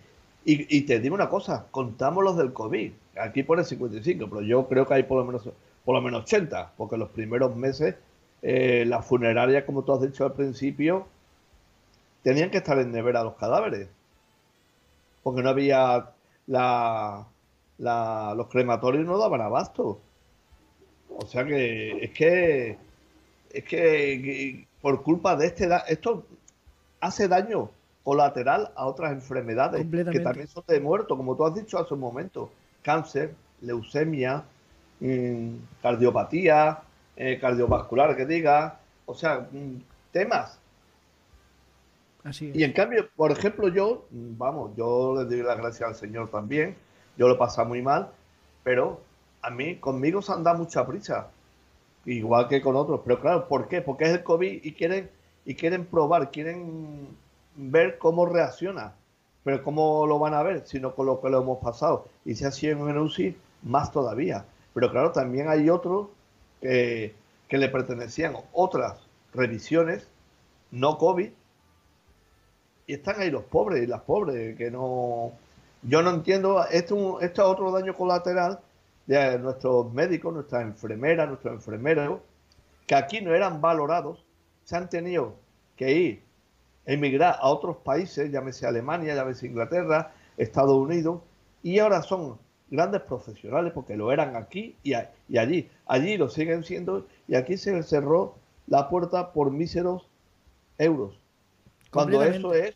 Y, 0.50 0.82
te 0.84 1.00
digo 1.02 1.14
una 1.14 1.28
cosa, 1.28 1.68
contamos 1.72 2.24
los 2.24 2.38
del 2.38 2.54
COVID. 2.54 2.92
Aquí 3.20 3.44
pone 3.44 3.66
55, 3.66 4.30
pero 4.30 4.42
yo 4.42 4.66
creo 4.70 4.88
que 4.88 4.94
hay 4.94 5.04
por 5.04 5.18
lo 5.18 5.26
menos, 5.26 5.50
por 5.84 5.96
lo 5.96 6.02
menos 6.02 6.22
80, 6.22 6.72
porque 6.78 6.96
los 6.96 7.10
primeros 7.10 7.54
meses 7.58 7.96
eh, 8.42 8.86
las 8.88 9.06
funerarias, 9.06 9.66
como 9.66 9.84
tú 9.84 9.94
has 9.94 10.02
dicho 10.02 10.24
al 10.24 10.34
principio, 10.34 11.08
tenían 12.24 12.50
que 12.50 12.58
estar 12.58 12.80
en 12.80 12.92
nevera 12.92 13.24
los 13.24 13.36
cadáveres. 13.36 13.90
Porque 15.24 15.42
no 15.42 15.50
había 15.50 16.12
la, 16.46 17.28
los 17.78 18.48
crematorios 18.48 19.06
no 19.06 19.18
daban 19.18 19.42
abasto. 19.42 20.00
O 21.10 21.26
sea 21.26 21.46
que 21.46 22.04
es 22.06 22.12
que 22.12 22.78
es 23.52 23.64
que 23.64 24.67
por 24.82 25.04
culpa 25.04 25.36
de 25.36 25.48
este 25.48 25.70
esto 25.88 26.26
hace 27.00 27.28
daño 27.28 27.70
colateral 28.04 28.72
a 28.76 28.86
otras 28.86 29.12
enfermedades 29.12 29.86
que 30.12 30.20
también 30.20 30.48
son 30.48 30.64
de 30.68 30.80
muerto, 30.80 31.18
como 31.18 31.36
tú 31.36 31.46
has 31.46 31.54
dicho 31.54 31.78
hace 31.78 31.94
un 31.94 32.00
momento, 32.00 32.50
cáncer, 32.82 33.36
leucemia, 33.62 34.46
mm, 35.00 35.56
cardiopatía, 35.82 36.80
eh, 37.18 37.38
cardiovascular 37.40 38.16
que 38.16 38.26
diga, 38.26 38.80
o 39.06 39.14
sea, 39.14 39.48
mm, 39.52 39.82
temas. 40.12 40.58
Así 42.24 42.52
Y 42.54 42.64
en 42.64 42.74
cambio, 42.74 43.10
por 43.16 43.32
ejemplo, 43.32 43.68
yo, 43.68 44.06
mm, 44.12 44.38
vamos, 44.38 44.72
yo 44.78 45.16
le 45.18 45.26
doy 45.26 45.44
las 45.44 45.58
gracias 45.58 45.90
al 45.90 45.96
Señor 45.96 46.30
también, 46.30 46.76
yo 47.18 47.28
lo 47.28 47.36
he 47.36 47.38
pasado 47.38 47.68
muy 47.68 47.82
mal, 47.82 48.10
pero 48.64 49.02
a 49.42 49.50
mí, 49.50 49.78
conmigo 49.78 50.22
se 50.22 50.32
han 50.32 50.44
dado 50.44 50.60
mucha 50.60 50.86
prisa 50.86 51.28
igual 52.08 52.48
que 52.48 52.62
con 52.62 52.76
otros. 52.76 53.02
Pero 53.04 53.20
claro, 53.20 53.48
¿por 53.48 53.68
qué? 53.68 53.82
Porque 53.82 54.06
es 54.06 54.12
el 54.12 54.24
COVID 54.24 54.64
y 54.64 54.74
quieren, 54.74 55.10
y 55.46 55.56
quieren 55.56 55.86
probar, 55.86 56.32
quieren 56.32 57.08
ver 57.56 57.98
cómo 57.98 58.26
reacciona. 58.26 58.94
Pero 59.44 59.64
¿cómo 59.64 60.08
lo 60.08 60.20
van 60.20 60.34
a 60.34 60.44
ver? 60.44 60.66
Sino 60.66 60.96
con 60.96 61.06
lo 61.06 61.22
que 61.22 61.30
lo 61.30 61.42
hemos 61.42 61.60
pasado. 61.60 62.08
Y 62.26 62.36
si 62.36 62.46
así 62.46 62.68
en 62.68 62.82
un 62.82 62.98
UCI, 62.98 63.36
más 63.64 63.92
todavía. 63.92 64.46
Pero 64.74 64.92
claro, 64.92 65.12
también 65.12 65.48
hay 65.48 65.70
otros 65.70 66.08
que, 66.62 67.14
que 67.48 67.58
le 67.58 67.70
pertenecían 67.70 68.36
otras 68.52 69.08
revisiones, 69.34 70.08
no 70.72 70.98
COVID, 70.98 71.30
y 72.88 72.94
están 72.94 73.20
ahí 73.20 73.30
los 73.30 73.44
pobres 73.44 73.84
y 73.84 73.88
las 73.88 74.02
pobres, 74.02 74.58
que 74.58 74.72
no... 74.72 75.34
Yo 75.84 76.02
no 76.02 76.10
entiendo, 76.10 76.66
esto, 76.66 77.22
esto 77.22 77.42
es 77.44 77.48
otro 77.48 77.72
daño 77.72 77.96
colateral 77.96 78.60
de 79.08 79.40
nuestros 79.40 79.92
médicos, 79.94 80.34
nuestras 80.34 80.64
enfermeras, 80.64 81.28
nuestros 81.28 81.54
enfermeros, 81.54 82.20
que 82.86 82.96
aquí 82.96 83.22
no 83.22 83.34
eran 83.34 83.62
valorados, 83.62 84.24
se 84.64 84.76
han 84.76 84.90
tenido 84.90 85.36
que 85.76 85.92
ir, 85.92 86.24
emigrar 86.86 87.38
a 87.40 87.50
otros 87.50 87.78
países, 87.78 88.32
llámese 88.32 88.68
Alemania, 88.68 89.16
llámese 89.16 89.48
Inglaterra, 89.48 90.14
Estados 90.38 90.78
Unidos, 90.78 91.22
y 91.64 91.80
ahora 91.80 92.02
son 92.02 92.38
grandes 92.70 93.02
profesionales 93.02 93.72
porque 93.74 93.96
lo 93.96 94.12
eran 94.12 94.36
aquí 94.36 94.76
y, 94.84 94.94
y 95.30 95.38
allí. 95.38 95.70
Allí 95.86 96.18
lo 96.18 96.30
siguen 96.30 96.64
siendo 96.64 97.08
y 97.28 97.36
aquí 97.36 97.58
se 97.58 97.82
cerró 97.84 98.36
la 98.68 98.90
puerta 98.90 99.32
por 99.32 99.52
míseros 99.52 100.08
euros. 100.78 101.18
Cuando 101.92 102.22
eso 102.24 102.54
es, 102.54 102.76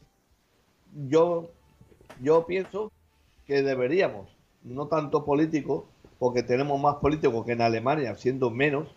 yo, 1.08 1.52
yo 2.22 2.46
pienso 2.46 2.92
que 3.46 3.62
deberíamos 3.62 4.30
no 4.64 4.88
tanto 4.88 5.26
políticos, 5.26 5.86
porque 6.22 6.44
tenemos 6.44 6.80
más 6.80 6.98
políticos 6.98 7.44
que 7.48 7.54
en 7.54 7.64
Alemania, 7.64 8.16
siendo 8.16 8.52
menos, 8.52 8.88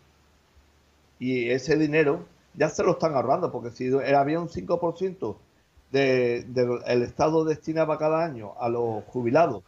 y 1.18 1.48
ese 1.48 1.78
dinero 1.78 2.26
ya 2.52 2.68
se 2.68 2.82
lo 2.82 2.90
están 2.90 3.14
ahorrando, 3.14 3.50
porque 3.50 3.70
si 3.70 3.90
había 4.14 4.38
un 4.38 4.50
5% 4.50 5.34
del 5.90 6.52
de, 6.52 6.80
el 6.86 7.02
Estado 7.02 7.46
destinaba 7.46 7.96
cada 7.96 8.22
año 8.22 8.52
a 8.60 8.68
los 8.68 9.04
jubilados 9.04 9.62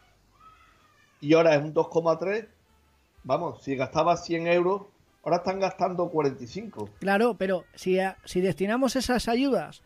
y 1.23 1.33
ahora 1.33 1.55
es 1.55 1.63
un 1.63 1.73
2,3, 1.73 2.47
vamos, 3.25 3.63
si 3.63 3.75
gastaba 3.75 4.19
100 4.19 4.49
euros, 4.49 4.83
ahora 5.25 5.39
están 5.39 5.59
gastando 5.59 6.11
45. 6.11 6.91
Claro, 7.01 7.37
pero 7.39 7.65
si, 7.75 7.97
si 8.27 8.43
destinamos 8.43 8.97
esas 8.97 9.29
ayudas 9.29 9.81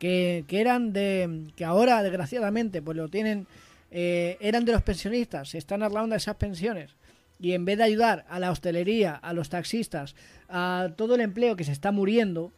que, 0.00 0.44
que 0.48 0.60
eran 0.60 0.92
de, 0.92 1.52
que 1.54 1.64
ahora 1.64 2.02
desgraciadamente 2.02 2.82
pues 2.82 2.96
lo 2.96 3.08
tienen, 3.08 3.46
eh, 3.92 4.38
eran 4.40 4.64
de 4.64 4.72
los 4.72 4.82
pensionistas, 4.82 5.50
se 5.50 5.58
están 5.58 5.84
hablando 5.84 6.14
de 6.14 6.16
esas 6.16 6.34
pensiones 6.34 6.96
y 7.42 7.54
en 7.54 7.64
vez 7.64 7.76
de 7.76 7.84
ayudar 7.84 8.24
a 8.28 8.38
la 8.38 8.52
hostelería, 8.52 9.14
a 9.16 9.32
los 9.32 9.50
taxistas, 9.50 10.14
a 10.48 10.90
todo 10.96 11.16
el 11.16 11.20
empleo 11.20 11.56
que 11.56 11.64
se 11.64 11.72
está 11.72 11.90
muriendo, 11.90 12.52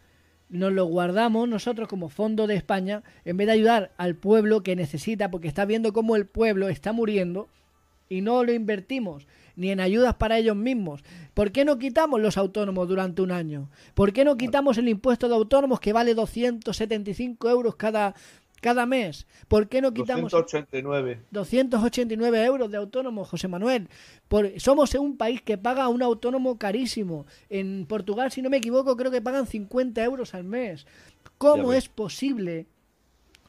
nos 0.51 0.73
lo 0.73 0.85
guardamos 0.85 1.49
nosotros 1.49 1.89
como 1.89 2.11
Fondo 2.11 2.47
de 2.47 2.55
España, 2.55 3.03
en 3.25 3.39
vez 3.39 3.47
de 3.47 3.55
ayudar 3.55 3.93
al 3.97 4.15
pueblo 4.15 4.63
que 4.63 4.77
necesita, 4.77 5.31
porque 5.31 5.49
está 5.49 5.65
viendo 5.65 5.95
cómo 5.95 6.17
el 6.17 6.27
pueblo 6.27 6.69
está 6.69 6.93
muriendo, 6.93 7.49
y 8.11 8.21
no 8.21 8.45
lo 8.45 8.53
invertimos 8.53 9.27
ni 9.57 9.71
en 9.71 9.81
ayudas 9.81 10.17
para 10.17 10.37
ellos 10.37 10.57
mismos. 10.57 11.03
¿Por 11.33 11.51
qué 11.51 11.65
no 11.65 11.79
quitamos 11.79 12.21
los 12.21 12.37
autónomos 12.37 12.87
durante 12.87 13.23
un 13.23 13.31
año? 13.31 13.71
¿Por 13.95 14.13
qué 14.13 14.25
no 14.25 14.37
quitamos 14.37 14.77
el 14.77 14.89
impuesto 14.89 15.29
de 15.29 15.35
autónomos 15.35 15.81
que 15.81 15.95
vale 15.95 16.15
275 16.15 17.49
euros 17.49 17.77
cada, 17.77 18.15
cada 18.65 18.87
mes. 18.87 19.27
¿Por 19.47 19.69
qué 19.69 19.83
no 19.83 19.93
quitamos 19.93 20.33
289, 20.33 21.21
289 21.31 22.45
euros 22.47 22.71
de 22.71 22.79
autónomos, 22.79 23.29
José 23.29 23.47
Manuel? 23.47 23.91
Por, 24.27 24.59
somos 24.59 24.95
un 24.95 25.19
país 25.19 25.43
que 25.43 25.59
paga 25.59 25.87
un 25.89 26.03
autónomo 26.03 26.59
carísimo. 26.59 27.27
En 27.51 27.85
Portugal, 27.85 28.33
si 28.33 28.41
no 28.41 28.49
me 28.49 28.57
equivoco, 28.57 28.97
creo 28.97 29.11
que 29.11 29.21
pagan 29.21 29.47
50 29.47 30.03
euros 30.03 30.33
al 30.33 30.45
mes. 30.45 30.87
¿Cómo 31.37 31.75
es 31.75 31.91
posible 31.91 32.67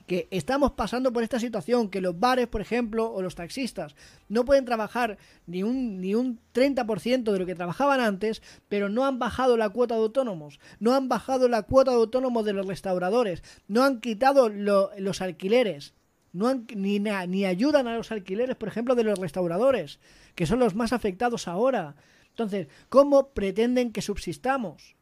que 0.06 0.28
estamos 0.32 0.72
pasando 0.72 1.12
por 1.12 1.24
esta 1.24 1.40
situación, 1.40 1.90
que 1.90 2.02
los 2.02 2.20
bares, 2.20 2.48
por 2.48 2.62
ejemplo, 2.62 3.12
o 3.12 3.22
los 3.22 3.36
taxistas 3.36 3.96
no 4.30 4.46
pueden 4.46 4.66
trabajar 4.66 5.18
ni 5.48 5.64
un, 5.64 6.00
ni 6.00 6.16
un 6.16 6.40
30% 6.54 7.24
de 7.32 7.40
lo 7.40 7.46
que 7.46 7.56
trabajaban 7.56 8.00
antes, 8.00 8.42
pero 8.70 8.90
no 8.90 9.06
han 9.06 9.20
bajado 9.20 9.58
la 9.58 9.70
cuota 9.70 9.96
de 9.96 10.02
autónomos, 10.02 10.60
no 10.80 10.94
han 10.94 11.10
bajado 11.10 11.48
la 11.48 11.64
cuota 11.64 11.92
de 11.92 11.98
autónomos 11.98 12.46
de 12.46 12.54
los 12.54 12.68
restauradores, 12.68 13.44
no 13.68 13.84
han 13.84 14.00
quitado 14.00 14.50
los 14.50 15.22
alquileres, 15.22 15.94
no 16.34 16.48
han, 16.48 16.68
ni, 16.76 17.00
ni 17.00 17.46
ayudan 17.46 17.88
a 17.88 17.96
los 17.96 18.12
alquileres, 18.12 18.56
por 18.56 18.68
ejemplo, 18.68 18.96
de 18.96 19.04
los 19.04 19.18
restauradores, 19.18 20.00
que 20.36 20.46
son 20.46 20.60
los 20.60 20.76
más 20.76 20.94
afectados 20.94 21.48
ahora. 21.48 21.96
Entonces, 22.30 22.68
¿cómo 22.90 23.30
pretenden 23.30 23.92
que 23.92 24.02
subsistamos? 24.02 24.95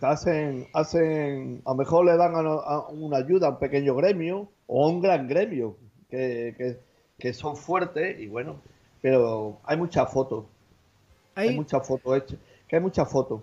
Hacen, 0.00 0.68
hacen, 0.72 1.62
a 1.64 1.70
lo 1.70 1.76
mejor 1.76 2.06
le 2.06 2.16
dan 2.16 2.34
una 2.36 3.16
ayuda 3.16 3.48
a 3.48 3.50
un 3.50 3.58
pequeño 3.58 3.94
gremio 3.94 4.48
o 4.66 4.84
a 4.84 4.88
un 4.88 5.00
gran 5.00 5.28
gremio 5.28 5.76
que, 6.10 6.78
son 7.32 7.56
fuertes 7.56 8.20
y 8.20 8.26
bueno, 8.26 8.60
pero 9.00 9.60
hay 9.64 9.76
muchas 9.76 10.12
fotos. 10.12 10.44
Hay, 11.34 11.54
muchas 11.54 11.86
fotos 11.86 12.16
hechas, 12.16 12.38
que 12.68 12.76
hay 12.76 12.82
muchas 12.82 13.10
fotos. 13.10 13.42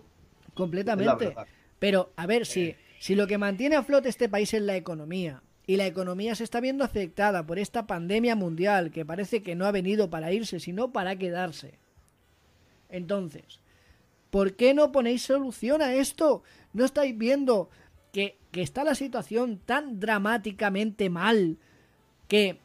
Completamente. 0.53 1.35
Pero 1.79 2.11
a 2.15 2.25
ver, 2.25 2.45
si, 2.45 2.75
si 2.99 3.15
lo 3.15 3.27
que 3.27 3.37
mantiene 3.37 3.75
a 3.75 3.83
flote 3.83 4.07
este 4.09 4.29
país 4.29 4.53
es 4.53 4.61
la 4.61 4.75
economía, 4.75 5.41
y 5.71 5.77
la 5.77 5.85
economía 5.85 6.35
se 6.35 6.43
está 6.43 6.59
viendo 6.59 6.83
afectada 6.83 7.45
por 7.45 7.57
esta 7.57 7.87
pandemia 7.87 8.35
mundial 8.35 8.91
que 8.91 9.05
parece 9.05 9.41
que 9.41 9.55
no 9.55 9.65
ha 9.65 9.71
venido 9.71 10.09
para 10.09 10.33
irse, 10.33 10.59
sino 10.59 10.91
para 10.91 11.15
quedarse. 11.15 11.75
Entonces, 12.89 13.60
¿Por 14.31 14.55
qué 14.55 14.73
no 14.73 14.91
ponéis 14.91 15.23
solución 15.23 15.81
a 15.81 15.93
esto? 15.93 16.41
¿No 16.73 16.85
estáis 16.85 17.15
viendo 17.15 17.69
que, 18.13 18.37
está 18.53 18.83
la 18.83 18.95
situación 18.95 19.59
tan 19.59 19.99
dramáticamente 19.99 21.09
mal 21.09 21.57
que, 22.27 22.57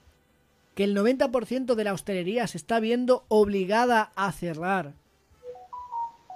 que 0.74 0.84
el 0.84 0.96
90% 0.96 1.74
de 1.74 1.84
la 1.84 1.92
hostelería 1.92 2.46
se 2.46 2.56
está 2.56 2.80
viendo 2.80 3.24
obligada 3.28 4.12
a 4.14 4.30
cerrar? 4.32 4.94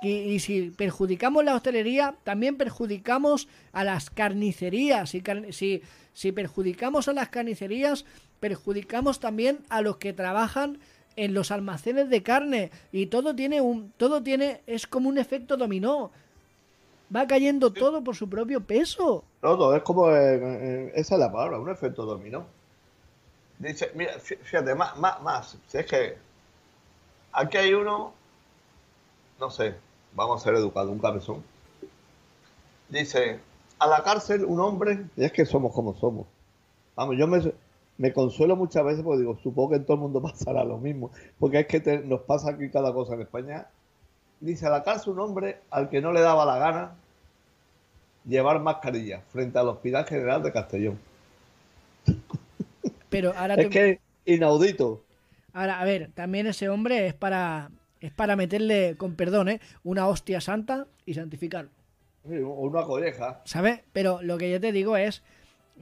Y, 0.02 0.38
si 0.40 0.70
perjudicamos 0.70 1.44
la 1.44 1.54
hostelería, 1.54 2.16
también 2.24 2.56
perjudicamos 2.56 3.48
a 3.72 3.84
las 3.84 4.10
carnicerías. 4.10 5.10
Si, 5.10 5.82
si 6.12 6.32
perjudicamos 6.32 7.06
a 7.06 7.12
las 7.12 7.28
carnicerías, 7.28 8.06
perjudicamos 8.40 9.20
también 9.20 9.60
a 9.68 9.82
los 9.82 9.98
que 9.98 10.12
trabajan 10.14 10.78
en 11.16 11.34
los 11.34 11.50
almacenes 11.50 12.08
de 12.08 12.22
carne 12.22 12.70
y 12.92 13.06
todo 13.06 13.34
tiene 13.34 13.60
un 13.60 13.92
todo 13.96 14.22
tiene 14.22 14.62
es 14.66 14.86
como 14.86 15.08
un 15.08 15.18
efecto 15.18 15.56
dominó. 15.56 16.10
Va 17.14 17.26
cayendo 17.26 17.72
todo 17.72 18.04
por 18.04 18.14
su 18.14 18.28
propio 18.28 18.60
peso. 18.60 19.24
Todo 19.40 19.74
es 19.74 19.82
como 19.82 20.10
eh, 20.14 20.92
esa 20.94 21.14
es 21.14 21.20
la 21.20 21.32
palabra, 21.32 21.58
un 21.58 21.68
efecto 21.68 22.04
dominó. 22.06 22.46
Dice, 23.58 23.90
mira, 23.94 24.18
fíjate, 24.18 24.74
más, 24.74 24.96
más, 24.96 25.20
más, 25.20 25.58
si 25.66 25.78
es 25.78 25.86
que 25.86 26.16
aquí 27.32 27.58
hay 27.58 27.74
uno, 27.74 28.14
no 29.38 29.50
sé, 29.50 29.74
vamos 30.14 30.40
a 30.40 30.44
ser 30.44 30.54
educados, 30.54 30.90
un 30.90 30.98
cabezón. 30.98 31.42
Dice, 32.88 33.38
a 33.78 33.86
la 33.86 34.02
cárcel 34.02 34.44
un 34.44 34.60
hombre, 34.60 35.04
y 35.16 35.24
es 35.24 35.32
que 35.32 35.44
somos 35.44 35.74
como 35.74 35.94
somos. 35.94 36.26
Vamos, 36.96 37.16
yo 37.18 37.26
me, 37.26 37.40
me 38.00 38.14
consuelo 38.14 38.56
muchas 38.56 38.82
veces 38.82 39.02
porque 39.04 39.20
digo, 39.20 39.36
supongo 39.42 39.70
que 39.70 39.76
en 39.76 39.84
todo 39.84 39.96
el 39.96 40.00
mundo 40.00 40.22
pasará 40.22 40.64
lo 40.64 40.78
mismo, 40.78 41.10
porque 41.38 41.60
es 41.60 41.66
que 41.66 41.98
nos 41.98 42.22
pasa 42.22 42.52
aquí 42.52 42.70
cada 42.70 42.94
cosa 42.94 43.12
en 43.14 43.20
España. 43.20 43.66
Dice 44.40 44.66
a 44.66 44.70
la 44.70 44.82
cárcel 44.82 45.12
un 45.12 45.20
hombre 45.20 45.58
al 45.70 45.90
que 45.90 46.00
no 46.00 46.10
le 46.10 46.22
daba 46.22 46.46
la 46.46 46.56
gana 46.56 46.94
llevar 48.24 48.58
mascarilla 48.60 49.20
frente 49.28 49.58
al 49.58 49.68
Hospital 49.68 50.06
General 50.06 50.42
de 50.42 50.50
Castellón. 50.50 50.98
Pero 53.10 53.34
ahora 53.36 53.54
es 53.56 53.68
que 53.68 54.00
inaudito. 54.24 55.02
Ahora, 55.52 55.78
a 55.78 55.84
ver, 55.84 56.10
también 56.14 56.46
ese 56.46 56.70
hombre 56.70 57.06
es 57.06 57.12
para 57.12 57.70
es 58.00 58.12
para 58.12 58.34
meterle, 58.34 58.94
con 58.96 59.14
perdón, 59.14 59.50
¿eh? 59.50 59.60
una 59.84 60.08
hostia 60.08 60.40
santa 60.40 60.86
y 61.04 61.12
santificarlo. 61.12 61.70
o 62.24 62.66
una 62.66 62.82
colleja. 62.84 63.42
¿Sabes? 63.44 63.80
Pero 63.92 64.22
lo 64.22 64.38
que 64.38 64.50
yo 64.50 64.58
te 64.58 64.72
digo 64.72 64.96
es 64.96 65.22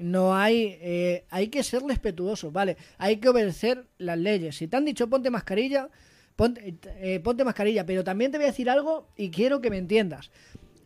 no 0.01 0.35
hay, 0.35 0.79
eh, 0.81 1.25
hay 1.31 1.49
que 1.49 1.63
ser 1.63 1.83
respetuoso, 1.83 2.51
¿vale? 2.51 2.77
Hay 2.99 3.17
que 3.17 3.29
obedecer 3.29 3.87
las 3.99 4.19
leyes. 4.19 4.57
Si 4.57 4.69
te 4.69 4.77
han 4.77 4.85
dicho 4.85 5.09
ponte 5.09 5.31
mascarilla, 5.31 5.89
ponte, 6.37 6.77
eh, 7.01 7.21
ponte 7.21 7.45
mascarilla, 7.45 7.85
pero 7.85 8.05
también 8.05 8.31
te 8.31 8.39
voy 8.39 8.47
a 8.47 8.51
decir 8.51 8.71
algo 8.71 9.09
y 9.17 9.31
quiero 9.31 9.61
que 9.61 9.71
me 9.71 9.79
entiendas. 9.79 10.31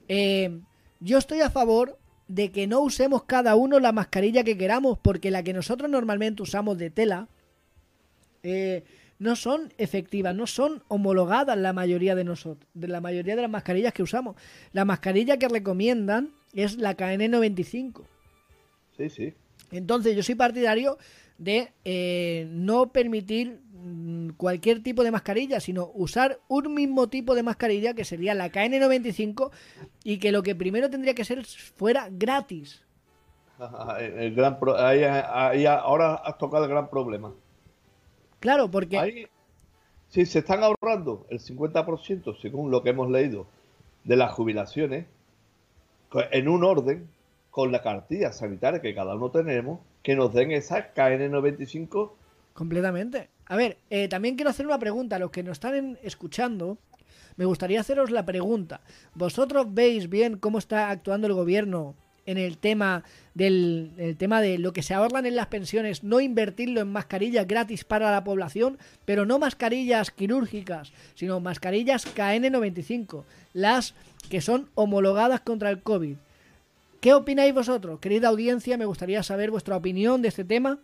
Eh, 0.09 0.61
yo 1.01 1.19
estoy 1.19 1.41
a 1.41 1.51
favor 1.51 1.99
de 2.29 2.53
que 2.53 2.67
no 2.67 2.81
usemos 2.81 3.25
cada 3.25 3.57
uno 3.57 3.79
la 3.81 3.93
mascarilla 3.93 4.45
que 4.45 4.57
queramos, 4.57 4.99
porque 4.99 5.31
la 5.31 5.43
que 5.43 5.53
nosotros 5.53 5.91
normalmente 5.91 6.43
usamos 6.43 6.79
de 6.79 6.91
tela 6.91 7.29
no 9.23 9.37
son 9.37 9.73
efectivas, 9.79 10.35
no 10.35 10.49
son 10.49 10.83
homologadas 10.89 11.57
la 11.57 11.73
mayoría 11.73 12.17
de 12.17 12.25
nosotros, 12.25 12.69
de 12.75 12.89
la 12.89 13.01
mayoría 13.01 13.37
de 13.37 13.43
las 13.43 13.51
mascarillas 13.51 13.93
que 13.93 14.03
usamos. 14.03 14.35
La 14.73 14.85
mascarilla 14.85 15.37
que 15.37 15.49
recomiendan 15.49 16.31
es 16.53 16.77
la 16.77 16.97
KN95. 16.97 18.03
Sí, 19.03 19.11
sí. 19.11 19.35
Entonces 19.71 20.15
yo 20.15 20.23
soy 20.23 20.35
partidario 20.35 20.99
de 21.39 21.73
eh, 21.85 22.47
no 22.51 22.93
permitir 22.93 23.61
mm, 23.73 24.31
cualquier 24.37 24.83
tipo 24.83 25.03
de 25.03 25.11
mascarilla, 25.11 25.61
sino 25.61 25.91
usar 25.95 26.39
un 26.49 26.73
mismo 26.75 27.09
tipo 27.09 27.35
de 27.35 27.43
mascarilla 27.43 27.95
que 27.95 28.05
sería 28.05 28.35
la 28.35 28.53
KN95 28.53 29.51
y 30.05 30.19
que 30.19 30.31
lo 30.31 30.43
que 30.43 30.55
primero 30.55 30.91
tendría 30.91 31.15
que 31.15 31.25
ser 31.25 31.45
fuera 31.45 32.09
gratis. 32.11 32.83
El 33.99 34.35
gran 34.35 34.59
ahora 35.67 36.15
has 36.15 36.39
tocado 36.39 36.65
el 36.65 36.71
gran 36.71 36.91
problema. 36.91 37.33
Claro, 38.41 38.71
porque... 38.71 39.29
si 40.09 40.27
se 40.27 40.41
están 40.41 40.65
ahorrando 40.65 41.27
el 41.31 41.39
50%, 41.39 42.41
según 42.41 42.71
lo 42.71 42.83
que 42.83 42.91
hemos 42.91 43.09
leído, 43.11 43.47
de 44.05 44.17
las 44.17 44.33
jubilaciones, 44.33 45.07
en 46.13 46.49
un 46.49 46.65
orden, 46.65 47.09
con 47.53 47.71
la 47.71 47.83
cartilla 47.83 48.33
sanitaria 48.33 48.81
que 48.81 48.95
cada 48.95 49.15
uno 49.15 49.31
tenemos, 49.31 49.81
que 50.03 50.17
nos 50.17 50.33
den 50.33 50.53
esa 50.53 50.95
KN95. 50.95 52.13
Completamente. 52.55 53.29
A 53.45 53.57
ver, 53.57 53.77
eh, 53.91 54.09
también 54.09 54.37
quiero 54.37 54.49
hacer 54.49 54.67
una 54.67 54.79
pregunta 54.79 55.17
a 55.17 55.19
los 55.19 55.31
que 55.31 55.43
nos 55.43 55.57
están 55.57 55.99
escuchando. 56.03 56.79
Me 57.37 57.45
gustaría 57.45 57.81
haceros 57.81 58.11
la 58.11 58.25
pregunta. 58.25 58.81
¿Vosotros 59.15 59.67
veis 59.69 60.09
bien 60.09 60.39
cómo 60.39 60.57
está 60.57 60.89
actuando 60.89 61.27
el 61.27 61.35
gobierno 61.35 61.95
en 62.25 62.39
el 62.39 62.57
tema 62.57 63.05
del 63.35 64.17
tema 64.19 64.41
de 64.41 64.57
lo 64.57 64.73
que 64.73 64.83
se 64.83 64.95
ahorran 64.95 65.27
en 65.27 65.37
las 65.37 65.49
pensiones, 65.49 66.03
no 66.05 66.21
invertirlo 66.21 66.81
en 66.81 66.89
mascarillas 66.89 67.47
gratis 67.47 67.85
para 67.85 68.11
la 68.11 68.25
población, 68.25 68.79
pero 69.05 69.27
no 69.27 69.39
mascarillas 69.39 70.11
quirúrgicas, 70.11 70.93
sino 71.15 71.39
mascarillas 71.41 72.07
KN95, 72.17 73.25
las 73.53 73.95
que 74.31 74.41
son 74.41 74.71
homologadas 74.75 75.41
contra 75.41 75.69
el 75.69 75.83
COVID. 75.83 76.17
¿Qué 77.03 77.15
opináis 77.15 77.53
vosotros? 77.53 77.99
Querida 77.99 78.29
audiencia, 78.29 78.79
me 78.79 78.85
gustaría 78.85 79.25
saber 79.25 79.51
vuestra 79.51 79.77
opinión 79.77 80.23
de 80.23 80.29
este 80.29 80.45
tema, 80.45 80.79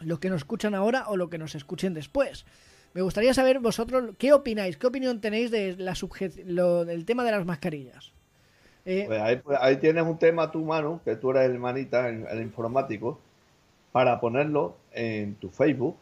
los 0.00 0.18
que 0.18 0.30
nos 0.30 0.38
escuchan 0.38 0.74
ahora 0.74 1.04
o 1.08 1.18
los 1.18 1.28
que 1.28 1.36
nos 1.36 1.54
escuchen 1.54 1.92
después. 1.92 2.46
Me 2.94 3.02
gustaría 3.02 3.34
saber 3.34 3.58
vosotros 3.58 4.14
qué 4.16 4.32
opináis, 4.32 4.78
qué 4.78 4.86
opinión 4.86 5.20
tenéis 5.20 5.50
de 5.50 5.76
la 5.76 5.94
lo, 6.46 6.86
del 6.86 7.04
tema 7.04 7.22
de 7.22 7.32
las 7.32 7.44
mascarillas. 7.44 8.12
Eh, 8.86 9.04
pues 9.06 9.42
pues 9.42 9.58
ahí, 9.60 9.76
tienes 9.76 10.04
un 10.04 10.18
tema 10.18 10.50
tu 10.50 10.64
mano, 10.64 11.02
que 11.04 11.16
tú 11.16 11.32
eres 11.32 11.50
el 11.50 11.58
manita, 11.58 12.08
el, 12.08 12.40
informático, 12.40 13.20
para 13.92 14.20
ponerlo 14.20 14.78
en 14.92 15.34
tu 15.34 15.50
Facebook 15.50 15.98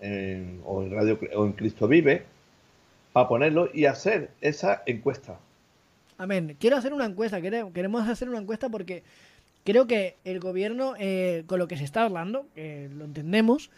o, 0.00 0.82
en 0.82 0.90
Radio, 0.90 1.20
o 1.36 1.46
en 1.46 1.52
Cristo 1.52 1.86
Vive, 1.86 2.24
para 3.12 3.28
ponerlo 3.28 3.68
y 3.72 3.84
hacer 3.84 4.32
esa 4.40 4.82
encuesta. 4.86 5.38
Amén. 6.22 6.56
Quiero 6.60 6.76
hacer 6.76 6.92
una 6.92 7.04
encuesta, 7.04 7.40
queremos 7.40 8.08
hacer 8.08 8.28
una 8.28 8.38
encuesta 8.38 8.68
porque 8.68 9.02
creo 9.64 9.88
que 9.88 10.18
el 10.22 10.38
gobierno, 10.38 10.94
eh, 10.96 11.42
con 11.48 11.58
lo 11.58 11.66
que 11.66 11.76
se 11.76 11.82
está 11.82 12.04
hablando, 12.04 12.46
lo 12.54 13.04
entendemos, 13.04 13.70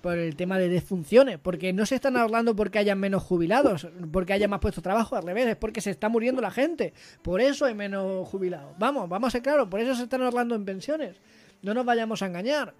por 0.00 0.18
el 0.18 0.34
tema 0.34 0.58
de 0.58 0.68
defunciones, 0.68 1.38
porque 1.38 1.72
no 1.72 1.86
se 1.86 1.94
están 1.94 2.16
hablando 2.16 2.56
porque 2.56 2.80
haya 2.80 2.96
menos 2.96 3.22
jubilados, 3.22 3.86
porque 4.10 4.32
haya 4.32 4.48
más 4.48 4.58
puestos 4.58 4.82
de 4.82 4.88
trabajo, 4.88 5.14
al 5.14 5.22
revés, 5.22 5.46
es 5.46 5.56
porque 5.56 5.80
se 5.80 5.90
está 5.90 6.08
muriendo 6.08 6.42
la 6.42 6.50
gente, 6.50 6.92
por 7.22 7.40
eso 7.40 7.66
hay 7.66 7.74
menos 7.74 8.26
jubilados. 8.26 8.74
Vamos, 8.76 9.08
vamos 9.08 9.28
a 9.28 9.30
ser 9.30 9.42
claros, 9.42 9.68
por 9.68 9.78
eso 9.78 9.94
se 9.94 10.02
están 10.02 10.22
hablando 10.22 10.56
en 10.56 10.64
pensiones, 10.64 11.18
no 11.62 11.72
nos 11.72 11.84
vayamos 11.84 12.20
a 12.22 12.26
engañar. 12.26 12.74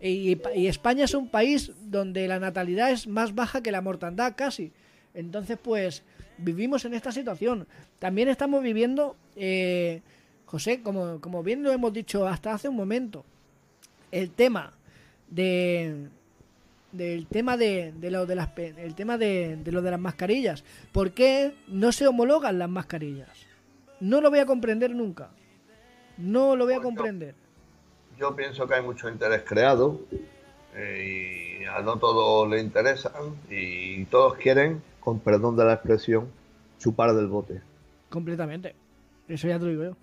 Y, 0.00 0.38
y, 0.54 0.68
España 0.68 1.06
es 1.06 1.14
un 1.14 1.28
país 1.28 1.72
donde 1.86 2.28
la 2.28 2.38
natalidad 2.38 2.92
es 2.92 3.08
más 3.08 3.34
baja 3.34 3.64
que 3.64 3.72
la 3.72 3.80
mortandad 3.80 4.34
casi. 4.36 4.70
Entonces, 5.12 5.58
pues, 5.60 6.04
vivimos 6.38 6.84
en 6.84 6.94
esta 6.94 7.12
situación. 7.12 7.66
También 7.98 8.28
estamos 8.28 8.62
viviendo, 8.62 9.16
eh, 9.36 10.02
José, 10.46 10.82
como, 10.82 11.20
como 11.20 11.42
bien 11.42 11.62
lo 11.62 11.72
hemos 11.72 11.92
dicho 11.92 12.26
hasta 12.26 12.54
hace 12.54 12.68
un 12.68 12.76
momento, 12.76 13.24
el 14.10 14.30
tema 14.30 14.72
de, 15.28 16.08
del 16.92 17.26
tema 17.26 17.56
de, 17.56 17.92
lo 18.00 18.26
de 18.26 18.34
las 18.34 18.50
el 18.56 18.94
tema 18.94 19.18
de, 19.18 19.58
lo 19.66 19.82
de 19.82 19.90
las 19.90 20.00
mascarillas. 20.00 20.64
¿Por 20.92 21.12
qué 21.12 21.54
no 21.66 21.92
se 21.92 22.06
homologan 22.06 22.58
las 22.58 22.68
mascarillas? 22.68 23.46
No 24.00 24.20
lo 24.20 24.30
voy 24.30 24.38
a 24.38 24.46
comprender 24.46 24.94
nunca. 24.94 25.30
No 26.16 26.56
lo 26.56 26.64
voy 26.64 26.74
a 26.74 26.80
comprender. 26.80 27.34
Yo, 28.18 28.34
pienso 28.34 28.66
que 28.66 28.74
hay 28.74 28.82
mucho 28.82 29.08
interés 29.08 29.42
creado 29.44 30.00
eh, 30.78 31.58
y 31.60 31.64
a 31.64 31.80
no 31.80 31.96
todos 31.98 32.48
le 32.48 32.60
interesan 32.60 33.12
y 33.50 34.04
todos 34.06 34.36
quieren, 34.36 34.80
con 35.00 35.18
perdón 35.18 35.56
de 35.56 35.64
la 35.64 35.74
expresión, 35.74 36.28
chupar 36.78 37.14
del 37.14 37.26
bote. 37.26 37.60
Completamente. 38.08 38.74
Eso 39.26 39.48
ya 39.48 39.58
te 39.58 39.64
lo 39.64 39.70
digo 39.70 39.84
yo. 39.84 39.96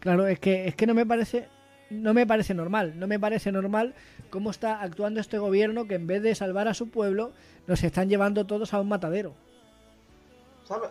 Claro, 0.00 0.26
es 0.26 0.38
que 0.40 0.66
es 0.66 0.74
que 0.74 0.86
no 0.86 0.94
me 0.94 1.06
parece 1.06 1.48
no 1.90 2.14
me 2.14 2.26
parece 2.26 2.54
normal. 2.54 2.98
No 2.98 3.06
me 3.06 3.18
parece 3.18 3.52
normal 3.52 3.94
cómo 4.30 4.50
está 4.50 4.80
actuando 4.80 5.20
este 5.20 5.38
gobierno 5.38 5.86
que 5.86 5.94
en 5.94 6.06
vez 6.06 6.22
de 6.22 6.34
salvar 6.34 6.68
a 6.68 6.74
su 6.74 6.90
pueblo, 6.90 7.32
nos 7.66 7.82
están 7.82 8.08
llevando 8.08 8.46
todos 8.46 8.74
a 8.74 8.80
un 8.80 8.88
matadero. 8.88 9.32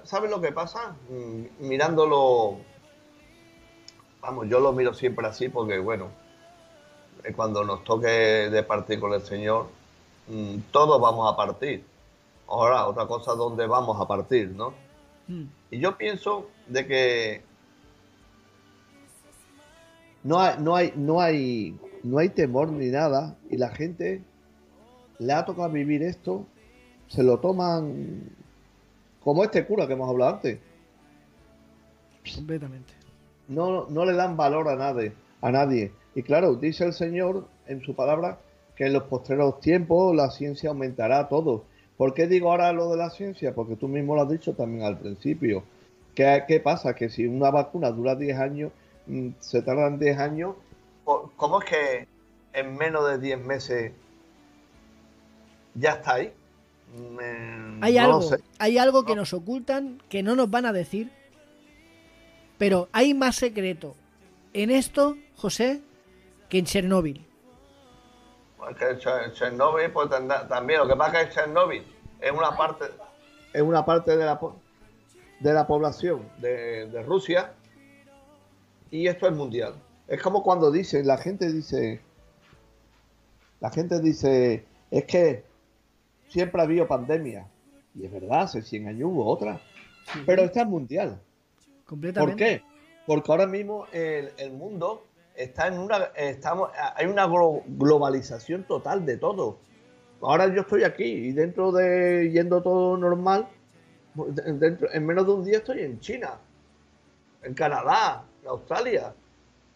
¿Sabes 0.04 0.30
lo 0.30 0.40
que 0.40 0.52
pasa? 0.52 0.96
Mm, 1.10 1.68
mirándolo, 1.68 2.58
vamos, 4.22 4.48
yo 4.48 4.60
lo 4.60 4.72
miro 4.72 4.94
siempre 4.94 5.26
así 5.26 5.50
porque, 5.50 5.80
bueno, 5.80 6.10
cuando 7.32 7.64
nos 7.64 7.84
toque 7.84 8.08
de 8.08 8.64
partir 8.64 9.00
con 9.00 9.14
el 9.14 9.22
Señor, 9.22 9.68
mm, 10.28 10.58
todos 10.72 11.00
vamos 11.00 11.32
a 11.32 11.38
partir. 11.38 11.86
Ahora, 12.48 12.88
otra 12.88 13.08
cosa, 13.08 13.34
¿dónde 13.34 13.66
vamos 13.66 14.00
a 14.00 14.08
partir, 14.08 14.50
no? 14.50 14.74
Mm. 15.28 15.44
Y 15.72 15.80
yo 15.80 15.98
pienso 15.98 16.50
de 16.68 16.86
que 16.86 17.42
no 20.24 20.40
hay, 20.40 20.56
no 20.60 20.76
hay, 20.76 20.94
no 20.96 21.22
hay, 21.22 21.80
no 22.04 22.18
hay 22.18 22.30
temor 22.30 22.72
ni 22.72 22.88
nada 22.88 23.36
y 23.50 23.58
la 23.58 23.70
gente 23.70 24.22
le 25.20 25.34
ha 25.34 25.46
tocado 25.46 25.70
vivir 25.70 26.04
esto, 26.04 26.46
se 27.08 27.24
lo 27.24 27.40
toman 27.40 28.30
como 29.24 29.44
este 29.44 29.66
cura 29.66 29.88
que 29.88 29.94
hemos 29.94 30.10
hablado 30.10 30.36
antes. 30.36 30.60
Completamente. 32.36 32.94
No, 33.48 33.88
no 33.90 34.06
le 34.06 34.14
dan 34.14 34.38
valor 34.38 34.68
a 34.70 34.76
nadie, 34.76 35.14
a 35.42 35.52
nadie. 35.52 35.92
Y 36.16 36.24
claro, 36.24 36.56
dice 36.56 36.86
el 36.86 36.94
Señor 36.94 37.48
en 37.68 37.82
su 37.82 37.96
palabra 37.96 38.40
que 38.76 38.86
en 38.86 38.94
los 38.94 39.04
postreros 39.04 39.60
tiempos 39.60 40.16
la 40.16 40.30
ciencia 40.32 40.70
aumentará 40.70 41.28
todo. 41.28 41.66
¿Por 41.98 42.14
qué 42.14 42.28
digo 42.28 42.52
ahora 42.52 42.74
lo 42.74 42.90
de 42.90 42.98
la 42.98 43.10
ciencia? 43.10 43.54
Porque 43.54 43.76
tú 43.76 43.88
mismo 43.88 44.16
lo 44.16 44.24
has 44.24 44.30
dicho 44.30 44.54
también 44.54 44.84
al 44.84 44.98
principio. 44.98 45.64
¿Qué, 46.16 46.44
qué 46.48 46.60
pasa? 46.60 46.94
Que 46.96 47.10
si 47.10 47.26
una 47.26 47.52
vacuna 47.52 47.92
dura 47.92 48.16
10 48.16 48.38
años, 48.40 48.72
Mm, 49.06 49.30
se 49.40 49.62
tardan 49.62 50.00
10 50.00 50.18
años. 50.20 50.56
¿Cómo 51.04 51.62
es 51.62 51.70
que 51.70 52.08
en 52.54 52.78
menos 52.78 53.10
de 53.10 53.18
10 53.18 53.40
meses 53.40 53.92
ya 55.76 55.92
está 55.94 56.16
ahí? 56.16 56.32
Mm, 56.96 57.84
hay, 57.84 57.98
algo, 57.98 58.22
hay 58.60 58.78
algo 58.78 59.04
que 59.04 59.16
nos 59.16 59.34
ocultan, 59.34 60.02
que 60.10 60.24
no 60.24 60.36
nos 60.36 60.50
van 60.50 60.66
a 60.66 60.74
decir, 60.74 61.12
pero 62.58 62.88
hay 62.92 63.14
más 63.14 63.36
secreto 63.36 63.96
en 64.54 64.70
esto, 64.70 65.18
José, 65.36 65.82
que 66.54 66.60
en 66.60 66.66
Chernóbil. 66.66 67.26
Pues 68.58 68.78
que 68.78 68.90
en 68.92 69.34
Chernóbil 69.34 69.90
pues, 69.92 70.08
también, 70.48 70.82
lo 70.82 70.88
que 70.88 70.96
pasa 70.96 71.22
es 71.22 71.30
que 71.30 71.34
Chernóbil 71.34 71.84
es 72.22 72.32
una 72.32 72.56
parte, 72.56 72.86
es 73.52 73.62
una 73.64 73.84
parte 73.84 74.16
de 74.16 74.24
la, 74.24 74.40
de 75.40 75.54
la 75.54 75.66
población 75.66 76.30
de, 76.38 76.86
de 76.86 77.02
Rusia 77.02 77.54
y 78.92 79.08
esto 79.08 79.28
es 79.28 79.34
mundial. 79.34 79.74
Es 80.08 80.22
como 80.22 80.44
cuando 80.44 80.70
dicen, 80.70 81.08
la 81.08 81.18
gente 81.18 81.52
dice, 81.52 82.02
la 83.60 83.72
gente 83.72 84.00
dice, 84.00 84.64
es 84.92 85.06
que 85.06 85.44
siempre 86.28 86.62
ha 86.62 86.66
habido 86.66 86.88
pandemia. 86.88 87.48
Y 87.96 88.06
es 88.06 88.12
verdad, 88.12 88.42
hace 88.42 88.62
100 88.62 88.90
años 88.90 89.10
hubo 89.12 89.26
otra. 89.26 89.60
Pero 90.28 90.44
esta 90.44 90.62
es 90.62 90.68
mundial. 90.68 91.20
Completamente. 91.86 92.32
¿Por 92.32 92.38
qué? 92.38 92.64
Porque 93.08 93.32
ahora 93.32 93.48
mismo 93.48 93.88
el, 93.92 94.52
mundo 94.52 95.04
está 95.36 95.68
en 95.68 95.80
una, 95.80 95.98
estamos, 96.16 96.70
hay 96.96 97.08
una 97.08 97.26
globalización 97.26 98.64
total 98.64 99.06
de 99.06 99.18
todo. 99.18 99.60
Ahora 100.22 100.54
yo 100.54 100.62
estoy 100.62 100.84
aquí 100.84 101.04
y 101.04 101.32
dentro 101.34 101.72
de 101.72 102.32
yendo 102.32 102.62
todo 102.62 102.98
normal, 102.98 103.48
dentro, 104.16 104.92
en 104.94 105.06
menos 105.06 105.26
de 105.26 105.34
un 105.34 105.44
día 105.44 105.58
estoy 105.58 105.82
en 105.82 106.00
China, 106.00 106.38
en 107.44 107.54
Canadá, 107.54 108.24
Australia. 108.48 109.14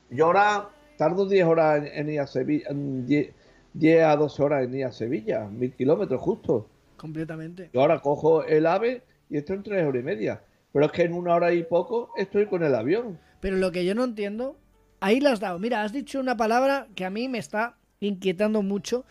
Yo 0.10 0.28
ahora 0.28 0.70
tardo 0.98 1.28
10 1.28 1.46
horas 1.46 1.84
en, 1.92 2.10
ir 2.10 2.22
a 2.22 2.28
Sevilla, 2.28 2.70
10, 2.72 4.04
a 4.06 4.16
12 4.16 4.44
horas 4.44 4.64
en 4.64 4.76
ir 4.76 4.86
a 4.86 4.92
Sevilla, 4.92 5.48
mil 5.48 5.74
kilómetros 5.74 6.22
justo. 6.22 6.68
Completamente. 6.96 7.70
Yo 7.74 7.82
ahora 7.82 8.00
cojo 8.00 8.44
el 8.44 8.66
ave 8.66 9.04
y 9.30 9.38
estoy 9.38 9.58
en 9.58 9.64
3 9.64 9.86
horas 9.86 10.02
y 10.02 10.06
media. 10.06 10.42
Pero 10.72 10.86
es 10.86 10.92
que 10.92 11.04
en 11.04 11.14
una 11.14 11.36
hora 11.36 11.54
y 11.54 11.64
poco 11.64 12.12
estoy 12.16 12.46
con 12.48 12.64
el 12.64 12.74
avión. 12.74 13.20
Pero 13.42 13.58
lo 13.58 13.72
que 13.72 13.86
yo 13.86 13.96
no 13.96 14.04
entiendo, 14.04 14.58
ahí 15.00 15.20
las 15.20 15.34
has 15.34 15.40
dado. 15.40 15.60
Mira, 15.60 15.84
has 15.84 15.94
dicho 15.94 16.20
una 16.20 16.38
palabra 16.38 16.88
que 16.96 17.06
a 17.06 17.10
mí 17.10 17.28
me 17.28 17.38
está 17.38 17.78
inquietando 18.00 18.62
mucho 18.62 19.06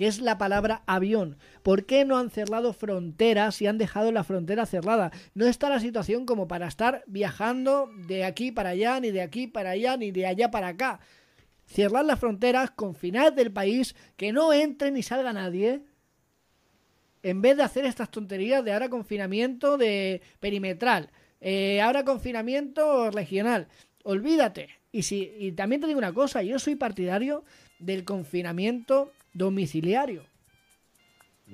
que 0.00 0.06
es 0.06 0.18
la 0.18 0.38
palabra 0.38 0.82
avión. 0.86 1.36
¿Por 1.62 1.84
qué 1.84 2.06
no 2.06 2.16
han 2.16 2.30
cerrado 2.30 2.72
fronteras 2.72 3.60
y 3.60 3.66
han 3.66 3.76
dejado 3.76 4.12
la 4.12 4.24
frontera 4.24 4.64
cerrada? 4.64 5.10
No 5.34 5.44
está 5.44 5.68
la 5.68 5.78
situación 5.78 6.24
como 6.24 6.48
para 6.48 6.68
estar 6.68 7.04
viajando 7.06 7.90
de 8.06 8.24
aquí 8.24 8.50
para 8.50 8.70
allá, 8.70 8.98
ni 8.98 9.10
de 9.10 9.20
aquí 9.20 9.46
para 9.46 9.72
allá, 9.72 9.98
ni 9.98 10.10
de 10.10 10.24
allá 10.24 10.50
para 10.50 10.68
acá. 10.68 11.00
Cerrar 11.66 12.06
las 12.06 12.18
fronteras, 12.18 12.70
confinar 12.70 13.34
del 13.34 13.52
país, 13.52 13.94
que 14.16 14.32
no 14.32 14.54
entre 14.54 14.90
ni 14.90 15.02
salga 15.02 15.34
nadie. 15.34 15.82
En 17.22 17.42
vez 17.42 17.58
de 17.58 17.62
hacer 17.62 17.84
estas 17.84 18.10
tonterías 18.10 18.64
de 18.64 18.72
ahora 18.72 18.88
confinamiento 18.88 19.76
de 19.76 20.22
perimetral, 20.40 21.10
eh, 21.42 21.82
ahora 21.82 22.06
confinamiento 22.06 23.10
regional. 23.10 23.68
Olvídate. 24.02 24.79
Y, 24.92 25.02
si, 25.02 25.32
y 25.38 25.52
también 25.52 25.80
te 25.80 25.86
digo 25.86 25.98
una 25.98 26.12
cosa, 26.12 26.42
yo 26.42 26.58
soy 26.58 26.74
partidario 26.74 27.44
del 27.78 28.04
confinamiento 28.04 29.12
domiciliario. 29.32 30.24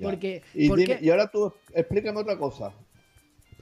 Porque, 0.01 0.43
y, 0.53 1.09
ahora 1.09 1.27
tú 1.27 1.53
explícame 1.73 2.19
otra 2.19 2.37
cosa. 2.37 2.71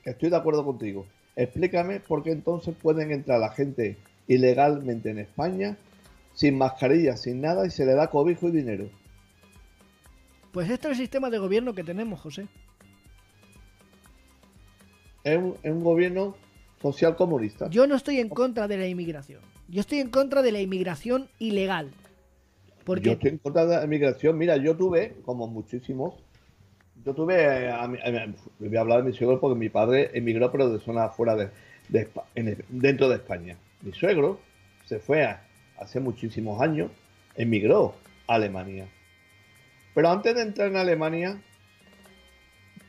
Estoy 0.03 0.29
de 0.29 0.35
acuerdo 0.35 0.65
contigo. 0.65 1.05
Explícame 1.35 1.99
por 1.99 2.23
qué 2.23 2.31
entonces 2.31 2.75
pueden 2.75 3.11
entrar 3.11 3.39
la 3.39 3.51
gente 3.51 3.97
ilegalmente 4.27 5.09
en 5.09 5.19
España 5.19 5.77
sin 6.33 6.57
mascarilla, 6.57 7.15
sin 7.15 7.41
nada 7.41 7.65
y 7.65 7.69
se 7.69 7.85
le 7.85 7.93
da 7.93 8.09
cobijo 8.09 8.49
y 8.49 8.51
dinero. 8.51 8.89
Pues 10.51 10.69
este 10.69 10.87
es 10.87 10.91
el 10.91 10.97
sistema 10.97 11.29
de 11.29 11.37
gobierno 11.37 11.73
que 11.73 11.83
tenemos, 11.83 12.19
José. 12.19 12.47
Es 15.23 15.37
un, 15.37 15.57
es 15.63 15.71
un 15.71 15.83
gobierno 15.83 16.35
social 16.81 17.15
comunista. 17.15 17.69
Yo 17.69 17.87
no 17.87 17.95
estoy 17.95 18.19
en 18.19 18.29
contra 18.29 18.67
de 18.67 18.77
la 18.77 18.87
inmigración. 18.87 19.41
Yo 19.67 19.81
estoy 19.81 19.99
en 19.99 20.09
contra 20.09 20.41
de 20.41 20.51
la 20.51 20.61
inmigración 20.61 21.27
ilegal. 21.39 21.91
Yo 23.01 23.13
estoy 23.13 23.31
en 23.31 23.37
contra 23.39 23.65
de 23.65 23.75
la 23.77 23.83
emigración. 23.83 24.37
Mira, 24.37 24.57
yo 24.57 24.75
tuve, 24.77 25.15
como 25.23 25.47
muchísimos, 25.47 26.13
yo 27.03 27.15
tuve, 27.15 27.67
eh, 27.67 28.33
voy 28.59 28.77
a 28.77 28.81
hablar 28.81 29.03
de 29.03 29.09
mi 29.09 29.13
suegro 29.15 29.39
porque 29.39 29.57
mi 29.57 29.69
padre 29.69 30.11
emigró, 30.13 30.51
pero 30.51 30.69
de 30.69 30.79
zona 30.79 31.09
fuera 31.09 31.35
de, 31.35 31.49
dentro 32.69 33.09
de 33.09 33.15
España. 33.15 33.57
Mi 33.81 33.91
suegro 33.91 34.39
se 34.85 34.99
fue 34.99 35.27
hace 35.77 35.99
muchísimos 35.99 36.61
años, 36.61 36.91
emigró 37.35 37.95
a 38.27 38.35
Alemania. 38.35 38.87
Pero 39.95 40.09
antes 40.09 40.35
de 40.35 40.41
entrar 40.41 40.67
en 40.67 40.77
Alemania, 40.77 41.41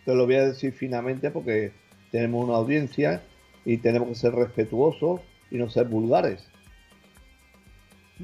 te 0.05 0.15
lo 0.15 0.27
voy 0.27 0.37
a 0.37 0.47
decir 0.47 0.73
finamente 0.73 1.31
porque 1.31 1.73
tenemos 2.11 2.45
una 2.45 2.57
audiencia 2.57 3.23
y 3.65 3.79
tenemos 3.79 4.09
que 4.09 4.15
ser 4.15 4.35
respetuosos 4.35 5.21
y 5.51 5.57
no 5.57 5.71
ser 5.71 5.87
vulgares. 5.87 6.47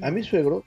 A 0.01 0.11
mi 0.11 0.23
suegro, 0.23 0.63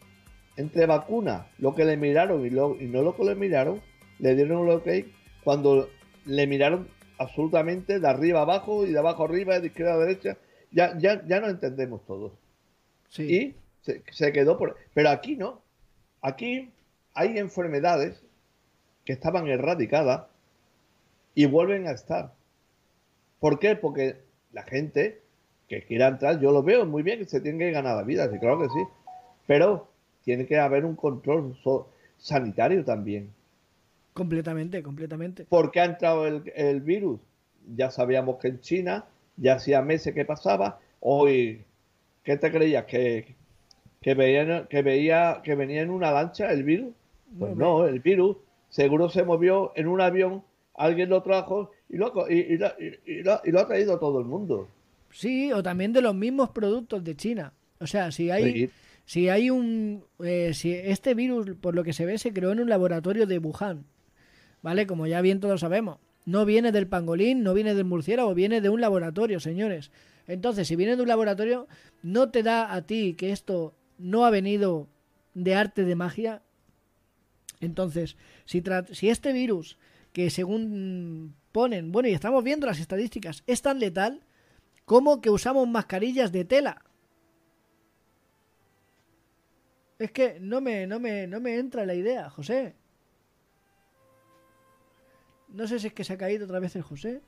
entre 0.57 0.87
vacunas, 0.87 1.47
lo 1.59 1.75
que 1.75 1.85
le 1.85 1.97
miraron 1.97 2.45
y, 2.47 2.51
lo, 2.51 2.81
y 2.81 2.87
no 2.87 3.03
lo 3.03 3.17
que 3.17 3.25
le 3.25 3.35
miraron, 3.35 3.81
le 4.19 4.35
dieron 4.35 4.67
lo 4.67 4.83
que 4.83 5.13
cuando 5.45 5.89
le 6.25 6.47
miraron 6.47 6.89
absolutamente 7.19 8.01
de 8.01 8.09
arriba 8.09 8.43
abajo 8.43 8.87
y 8.87 8.93
de 8.93 8.99
abajo 8.99 9.25
arriba, 9.25 9.61
de 9.61 9.69
izquierda 9.69 9.95
a 9.95 9.99
derecha. 9.99 10.39
Ya, 10.71 10.97
ya, 10.99 11.27
ya 11.27 11.41
no 11.41 11.49
entendemos 11.49 12.05
todos. 12.07 12.33
Sí. 13.09 13.23
Y 13.23 13.57
se, 13.83 14.03
se, 14.11 14.33
quedó 14.33 14.59
por. 14.59 14.77
Pero 14.95 15.11
aquí 15.11 15.37
no. 15.37 15.63
Aquí 16.21 16.73
hay 17.15 17.39
enfermedades 17.39 18.23
que 19.05 19.13
estaban 19.13 19.47
erradicadas 19.47 20.27
y 21.35 21.47
vuelven 21.47 21.87
a 21.87 21.93
estar. 21.93 22.35
¿Por 23.39 23.59
qué? 23.59 23.77
Porque 23.77 24.17
la 24.53 24.63
gente 24.65 25.23
que 25.69 25.85
quiera 25.85 26.09
entrar, 26.09 26.41
yo 26.41 26.53
lo 26.53 26.63
veo 26.63 26.87
muy 26.87 27.03
bien 27.03 27.19
que 27.21 27.27
se 27.27 27.41
tiene 27.41 27.59
que 27.59 27.71
ganar 27.73 27.97
la 27.97 28.03
vida, 28.03 28.31
sí, 28.31 28.39
claro 28.39 28.61
que 28.61 28.69
sí. 28.69 28.81
Pero 29.47 29.89
tiene 30.25 30.47
que 30.47 30.59
haber 30.59 30.85
un 30.85 30.97
control 30.97 31.57
sanitario 32.19 32.85
también. 32.85 33.31
Completamente, 34.13 34.83
completamente. 34.83 35.45
¿Por 35.45 35.71
qué 35.71 35.81
ha 35.81 35.85
entrado 35.85 36.27
el, 36.27 36.53
el, 36.55 36.81
virus? 36.81 37.21
Ya 37.77 37.91
sabíamos 37.91 38.39
que 38.39 38.49
en 38.49 38.61
China 38.61 39.05
ya 39.37 39.55
hacía 39.55 39.83
meses 39.83 40.15
que 40.15 40.25
pasaba. 40.25 40.81
Hoy, 41.01 41.63
¿qué 42.25 42.37
te 42.37 42.51
creías? 42.51 42.87
¿Que, 42.87 43.37
que, 44.01 44.15
veía, 44.15 44.67
que, 44.69 44.83
veía, 44.83 45.43
que 45.45 45.55
venía 45.55 45.83
en 45.83 45.91
una 45.91 46.11
lancha 46.11 46.51
el 46.51 46.65
virus? 46.65 46.95
Pues 47.39 47.55
no, 47.57 47.87
el 47.87 48.01
virus 48.01 48.39
seguro 48.71 49.11
se 49.11 49.23
movió 49.23 49.73
en 49.77 49.87
un 49.87 50.01
avión, 50.01 50.43
alguien 50.75 51.09
lo 51.11 51.23
trajo 51.23 51.71
y 51.89 51.97
lo, 51.99 52.13
y, 52.31 52.39
y, 52.39 52.57
lo, 52.57 52.69
y 52.79 53.23
lo, 53.23 53.41
lo, 53.45 53.61
ha 53.61 53.67
traído 53.67 53.99
todo 53.99 54.19
el 54.21 54.27
mundo. 54.27 54.69
Sí, 55.11 55.53
o 55.53 55.63
también 55.63 55.93
de 55.93 56.01
los 56.01 56.15
mismos 56.15 56.51
productos 56.51 57.05
de 57.05 57.17
China. 57.17 57.53
O 57.81 57.87
sea, 57.87 58.11
si 58.11 58.31
hay, 58.31 58.53
sí. 58.53 58.71
Si 59.07 59.31
hay 59.31 59.49
un... 59.49 60.05
Eh, 60.23 60.53
si 60.53 60.75
este 60.75 61.15
virus, 61.15 61.57
por 61.61 61.75
lo 61.75 61.83
que 61.83 61.95
se 61.95 62.05
ve, 62.05 62.19
se 62.19 62.35
creó 62.35 62.53
en 62.53 62.61
un 62.61 62.69
laboratorio 62.69 63.27
de 63.27 63.39
Wuhan. 63.39 63.87
¿vale? 64.67 64.87
Como 64.89 65.07
ya 65.07 65.21
bien 65.21 65.39
todos 65.39 65.61
sabemos. 65.61 65.99
No 66.25 66.45
viene 66.45 66.73
del 66.73 66.89
pangolín, 66.89 67.45
no 67.45 67.55
viene 67.55 67.75
del 67.75 67.85
murciélago, 67.85 68.35
viene 68.35 68.61
de 68.61 68.69
un 68.69 68.81
laboratorio, 68.81 69.39
señores. 69.39 69.93
Entonces, 70.27 70.67
si 70.67 70.75
viene 70.75 70.97
de 70.97 71.03
un 71.03 71.09
laboratorio, 71.09 71.69
no 72.03 72.31
te 72.31 72.43
da 72.43 72.75
a 72.75 72.83
ti 72.83 73.15
que 73.15 73.31
esto 73.31 73.77
no 73.97 74.25
ha 74.25 74.31
venido 74.31 74.89
de 75.35 75.55
arte 75.55 75.85
de 75.85 75.95
magia. 75.95 76.43
Entonces, 77.61 78.17
si, 78.45 78.61
si 78.91 79.09
este 79.09 79.33
virus, 79.33 79.79
que 80.13 80.31
según 80.31 81.37
ponen, 81.53 81.93
bueno, 81.93 82.09
y 82.09 82.13
estamos 82.13 82.43
viendo 82.43 82.67
las 82.67 82.81
estadísticas, 82.81 83.45
es 83.47 83.63
tan 83.63 83.79
letal 83.79 84.23
como 84.85 85.21
que 85.21 85.31
usamos 85.31 85.69
mascarillas 85.69 86.33
de 86.33 86.45
tela. 86.45 86.83
Es 89.99 90.11
que 90.13 90.39
no 90.41 90.61
me, 90.61 90.87
no 90.87 91.01
me, 91.01 91.27
no 91.27 91.41
me 91.41 91.57
entra 91.57 91.87
la 91.87 91.95
idea, 91.95 92.29
José. 92.29 92.75
No 95.49 95.67
sé 95.67 95.79
si 95.79 95.87
es 95.87 95.93
que 95.95 96.05
se 96.05 96.13
ha 96.13 96.19
caído 96.19 96.45
otra 96.45 96.61
vez 96.61 96.77
el 96.77 96.83
José. 96.83 97.23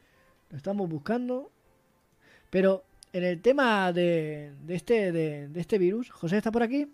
Lo 0.51 0.57
estamos 0.57 0.89
buscando. 0.89 1.51
Pero 2.51 2.85
en 3.13 3.25
el 3.25 3.41
tema 3.41 3.93
de, 3.93 4.53
de 4.65 4.75
este, 4.75 5.13
de, 5.13 5.49
de, 5.49 5.61
este 5.61 5.79
virus, 5.79 6.11
¿José 6.11 6.37
está 6.37 6.51
por 6.51 6.63
aquí? 6.63 6.93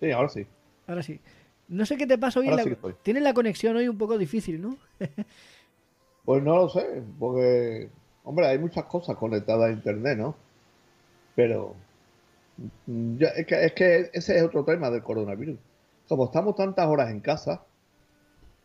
Sí, 0.00 0.10
ahora 0.10 0.28
sí. 0.28 0.46
Ahora 0.86 1.02
sí. 1.02 1.20
No 1.68 1.86
sé 1.86 1.96
qué 1.96 2.06
te 2.06 2.18
pasa 2.18 2.40
hoy. 2.40 2.48
La... 2.48 2.62
Sí 2.62 2.76
Tienes 3.02 3.22
la 3.22 3.34
conexión 3.34 3.76
hoy 3.76 3.88
un 3.88 3.98
poco 3.98 4.18
difícil, 4.18 4.60
¿no? 4.60 4.76
pues 6.24 6.42
no 6.42 6.56
lo 6.56 6.68
sé, 6.68 7.02
porque, 7.18 7.90
hombre, 8.24 8.46
hay 8.46 8.58
muchas 8.58 8.84
cosas 8.86 9.16
conectadas 9.16 9.70
a 9.70 9.72
Internet, 9.72 10.18
¿no? 10.18 10.34
Pero 11.36 11.76
es, 12.86 13.46
que, 13.46 13.64
es 13.64 13.72
que 13.72 14.10
ese 14.12 14.36
es 14.36 14.42
otro 14.42 14.64
tema 14.64 14.90
del 14.90 15.02
coronavirus. 15.02 15.58
Como 16.08 16.26
estamos 16.26 16.54
tantas 16.56 16.86
horas 16.86 17.10
en 17.10 17.20
casa, 17.20 17.62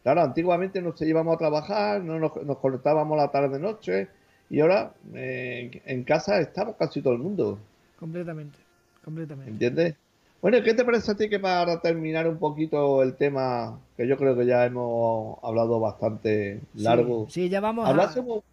Claro, 0.07 0.21
antiguamente 0.21 0.81
nos 0.81 1.01
íbamos 1.01 1.35
a 1.35 1.38
trabajar, 1.38 2.01
no 2.01 2.17
nos, 2.17 2.41
nos 2.45 2.59
conectábamos 2.59 3.17
la 3.17 3.29
tarde-noche 3.29 4.07
y 4.49 4.61
ahora 4.61 4.93
eh, 5.13 5.81
en 5.85 6.05
casa 6.05 6.39
estamos 6.39 6.77
casi 6.77 7.01
todo 7.01 7.11
el 7.11 7.19
mundo. 7.19 7.59
Completamente, 7.99 8.57
completamente. 9.03 9.51
¿Entiendes? 9.51 9.95
Bueno, 10.41 10.59
¿qué 10.63 10.73
te 10.73 10.85
parece 10.85 11.11
a 11.11 11.15
ti 11.15 11.27
que 11.27 11.41
para 11.41 11.81
terminar 11.81 12.25
un 12.25 12.38
poquito 12.38 13.03
el 13.03 13.15
tema, 13.17 13.81
que 13.97 14.07
yo 14.07 14.15
creo 14.15 14.38
que 14.38 14.45
ya 14.45 14.65
hemos 14.65 15.39
hablado 15.43 15.77
bastante 15.81 16.61
largo? 16.75 17.25
Sí, 17.25 17.43
sí 17.43 17.49
ya 17.49 17.59
vamos 17.59 17.85
hablásemos, 17.85 18.43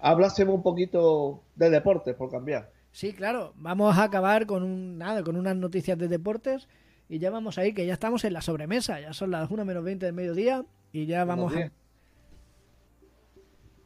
a... 0.00 0.10
Hablásemos 0.10 0.56
un 0.56 0.64
poquito 0.64 1.42
de 1.54 1.70
deportes, 1.70 2.16
por 2.16 2.28
cambiar. 2.28 2.70
Sí, 2.92 3.12
claro, 3.12 3.52
vamos 3.56 3.96
a 3.96 4.04
acabar 4.04 4.46
con 4.46 4.62
un 4.62 4.98
nada, 4.98 5.22
con 5.22 5.36
unas 5.36 5.56
noticias 5.56 5.98
de 5.98 6.08
deportes 6.08 6.68
y 7.08 7.18
ya 7.18 7.30
vamos 7.30 7.58
ahí, 7.58 7.72
que 7.72 7.86
ya 7.86 7.92
estamos 7.92 8.24
en 8.24 8.32
la 8.32 8.42
sobremesa, 8.42 9.00
ya 9.00 9.12
son 9.12 9.30
las 9.30 9.50
1 9.50 9.64
menos 9.64 9.84
20 9.84 10.06
del 10.06 10.14
mediodía 10.14 10.64
y 10.92 11.06
ya 11.06 11.24
vamos 11.24 11.54
a... 11.54 11.70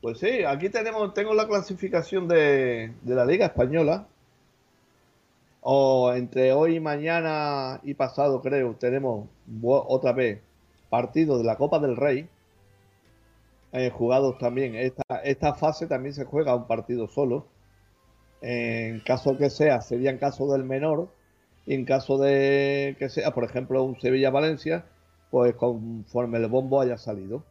Pues 0.00 0.18
sí, 0.18 0.42
aquí 0.44 0.68
tenemos, 0.68 1.14
tengo 1.14 1.32
la 1.32 1.46
clasificación 1.46 2.26
de, 2.26 2.92
de 3.02 3.14
la 3.14 3.24
Liga 3.24 3.46
Española. 3.46 4.08
O 5.64 6.12
entre 6.12 6.52
hoy 6.52 6.76
y 6.76 6.80
mañana 6.80 7.78
y 7.84 7.94
pasado, 7.94 8.42
creo, 8.42 8.74
tenemos 8.74 9.28
otra 9.62 10.12
vez 10.12 10.40
partido 10.90 11.38
de 11.38 11.44
la 11.44 11.56
Copa 11.56 11.78
del 11.78 11.96
Rey. 11.96 12.28
Eh, 13.70 13.90
jugados 13.90 14.38
también. 14.38 14.74
Esta, 14.74 15.18
esta 15.22 15.54
fase 15.54 15.86
también 15.86 16.14
se 16.14 16.24
juega 16.24 16.56
un 16.56 16.66
partido 16.66 17.06
solo. 17.06 17.46
En 18.42 19.00
caso 19.00 19.38
que 19.38 19.50
sea, 19.50 19.80
sería 19.80 20.10
en 20.10 20.18
caso 20.18 20.52
del 20.52 20.64
menor. 20.64 21.08
Y 21.64 21.74
en 21.74 21.84
caso 21.84 22.18
de 22.18 22.96
que 22.98 23.08
sea, 23.08 23.32
por 23.32 23.44
ejemplo, 23.44 23.84
un 23.84 23.98
Sevilla-Valencia, 24.00 24.84
pues 25.30 25.54
conforme 25.54 26.38
el 26.38 26.48
bombo 26.48 26.80
haya 26.80 26.98
salido. 26.98 27.44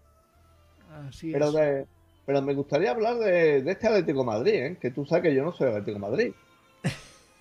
Así 1.07 1.31
pero, 1.31 1.47
es. 1.47 1.53
de, 1.53 1.85
pero 2.25 2.41
me 2.41 2.53
gustaría 2.53 2.91
hablar 2.91 3.17
de, 3.17 3.63
de, 3.63 3.71
este 3.71 3.87
Atlético 3.87 4.25
Madrid, 4.25 4.53
¿eh? 4.53 4.77
que 4.79 4.91
tú 4.91 5.05
sabes 5.05 5.23
que 5.23 5.35
yo 5.35 5.43
no 5.43 5.53
soy 5.53 5.69
Atlético 5.69 5.99
Madrid. 5.99 6.33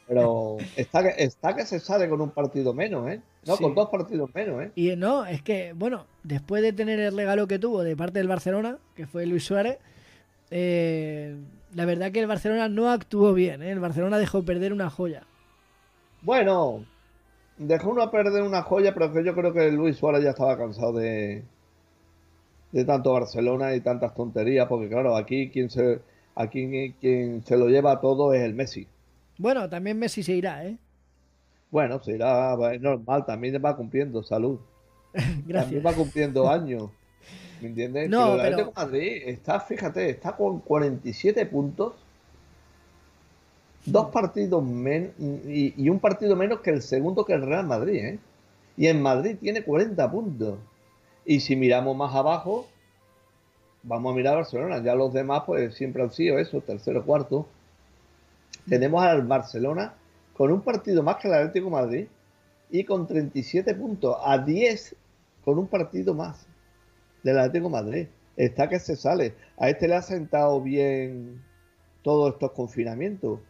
Pero 0.09 0.57
está 0.75 1.03
que, 1.05 1.23
está 1.23 1.55
que 1.55 1.65
se 1.65 1.79
sale 1.79 2.09
con 2.09 2.21
un 2.21 2.31
partido 2.31 2.75
menos, 2.75 3.09
¿eh? 3.09 3.21
No, 3.47 3.57
sí. 3.57 3.63
con 3.63 3.77
dos 3.77 3.91
partidos 3.91 4.29
menos, 4.35 4.61
¿eh? 4.61 4.73
Y 4.75 4.97
no, 4.97 5.25
es 5.25 5.41
que, 5.41 5.73
bueno, 5.73 6.07
después 6.25 6.63
de 6.63 6.73
tener 6.73 6.99
el 6.99 7.17
regalo 7.17 7.47
que 7.47 7.61
tuvo 7.61 7.85
de 7.85 7.95
parte 7.97 8.19
del 8.19 8.27
Barcelona, 8.27 8.79
que 8.97 9.07
fue 9.07 9.25
Luis 9.27 9.45
Suárez, 9.45 9.79
eh, 10.51 11.37
la 11.75 11.85
verdad 11.85 12.13
que 12.13 12.21
el 12.21 12.27
Barcelona 12.27 12.69
no 12.69 12.91
actuó 12.91 13.33
bien, 13.33 13.63
¿eh? 13.63 13.71
El 13.71 13.81
Barcelona 13.81 14.19
dejó 14.19 14.45
perder 14.45 14.73
una 14.73 14.91
joya. 14.91 15.23
Bueno, 16.23 16.85
dejó 17.59 17.91
uno 17.91 18.03
a 18.03 18.11
perder 18.11 18.43
una 18.43 18.63
joya, 18.63 18.93
pero 18.95 19.13
que 19.13 19.25
yo 19.25 19.35
creo 19.35 19.53
que 19.53 19.71
Luis 19.71 19.97
Suárez 19.97 20.23
ya 20.23 20.31
estaba 20.31 20.57
cansado 20.57 20.95
de, 20.95 21.45
de 22.73 22.85
tanto 22.85 23.13
Barcelona 23.13 23.75
y 23.75 23.81
tantas 23.81 24.15
tonterías, 24.15 24.67
porque 24.67 24.89
claro, 24.89 25.17
aquí 25.17 25.51
quien 25.51 25.71
se 25.71 26.01
aquí 26.35 26.95
quien 27.01 27.45
se 27.45 27.57
lo 27.57 27.69
lleva 27.69 28.01
todo 28.01 28.33
es 28.35 28.43
el 28.43 28.55
Messi. 28.55 28.87
Bueno, 29.39 29.69
también 29.69 29.99
Messi 29.99 30.23
se 30.23 30.33
irá, 30.33 30.65
¿eh? 30.65 30.77
Bueno, 31.71 32.03
se 32.03 32.13
irá, 32.13 32.57
es 32.73 32.81
normal, 32.81 33.25
también 33.25 33.61
va 33.65 33.77
cumpliendo 33.77 34.23
salud. 34.23 34.59
Gracias. 35.13 35.55
También 35.55 35.87
va 35.87 35.93
cumpliendo 35.93 36.51
años. 36.51 36.91
¿Me 37.61 37.69
entiendes? 37.69 38.09
No, 38.09 38.37
pero, 38.37 38.57
pero... 38.57 38.73
Madrid 38.77 39.23
está, 39.27 39.61
fíjate, 39.61 40.11
está 40.11 40.37
con 40.37 40.61
47 40.61 41.47
puntos 41.47 41.95
dos 43.85 44.11
partidos 44.11 44.63
menos 44.65 45.13
y, 45.19 45.75
y, 45.77 45.89
un 45.89 46.01
partido 46.01 46.37
menos 46.37 46.61
que 46.61 46.71
el 46.71 46.83
segundo 46.83 47.25
que 47.25 47.33
el 47.33 47.43
Real 47.43 47.67
Madrid, 47.67 48.05
¿eh? 48.05 48.19
Y 48.77 48.87
en 48.87 49.03
Madrid 49.03 49.37
tiene 49.41 49.63
40 49.63 50.11
puntos. 50.11 50.59
Y 51.25 51.41
si 51.41 51.57
miramos 51.57 51.97
más 51.97 52.15
abajo, 52.15 52.67
vamos 53.83 54.13
a 54.13 54.17
mirar 54.17 54.35
a 54.35 54.37
Barcelona. 54.39 54.83
Ya 54.83 54.95
los 54.95 55.13
demás, 55.13 55.43
pues 55.47 55.75
siempre 55.75 56.03
han 56.03 56.11
sido 56.11 56.39
eso, 56.39 56.61
tercero, 56.61 57.05
cuarto. 57.05 57.47
Tenemos 58.69 59.03
al 59.03 59.23
Barcelona 59.23 59.95
con 60.35 60.51
un 60.51 60.63
partido 60.63 61.03
más 61.03 61.17
que 61.17 61.29
el 61.29 61.35
Atlético 61.35 61.71
Madrid 61.71 62.07
y 62.71 62.85
con 62.85 63.07
37 63.07 63.75
puntos, 63.75 64.17
a 64.25 64.39
10 64.39 64.97
con 65.45 65.59
un 65.59 65.67
partido 65.67 66.15
más 66.15 66.47
del 67.23 67.39
Atlético 67.39 67.71
Madrid. 67.71 68.07
Está 68.37 68.69
que 68.69 68.79
se 68.79 68.97
sale. 68.97 69.35
A 69.59 69.69
este 69.69 69.89
le 69.89 69.97
ha 69.97 70.03
sentado 70.03 70.61
bien 70.61 71.43
todos 72.03 72.35
estos 72.35 72.53
confinamientos. 72.53 73.41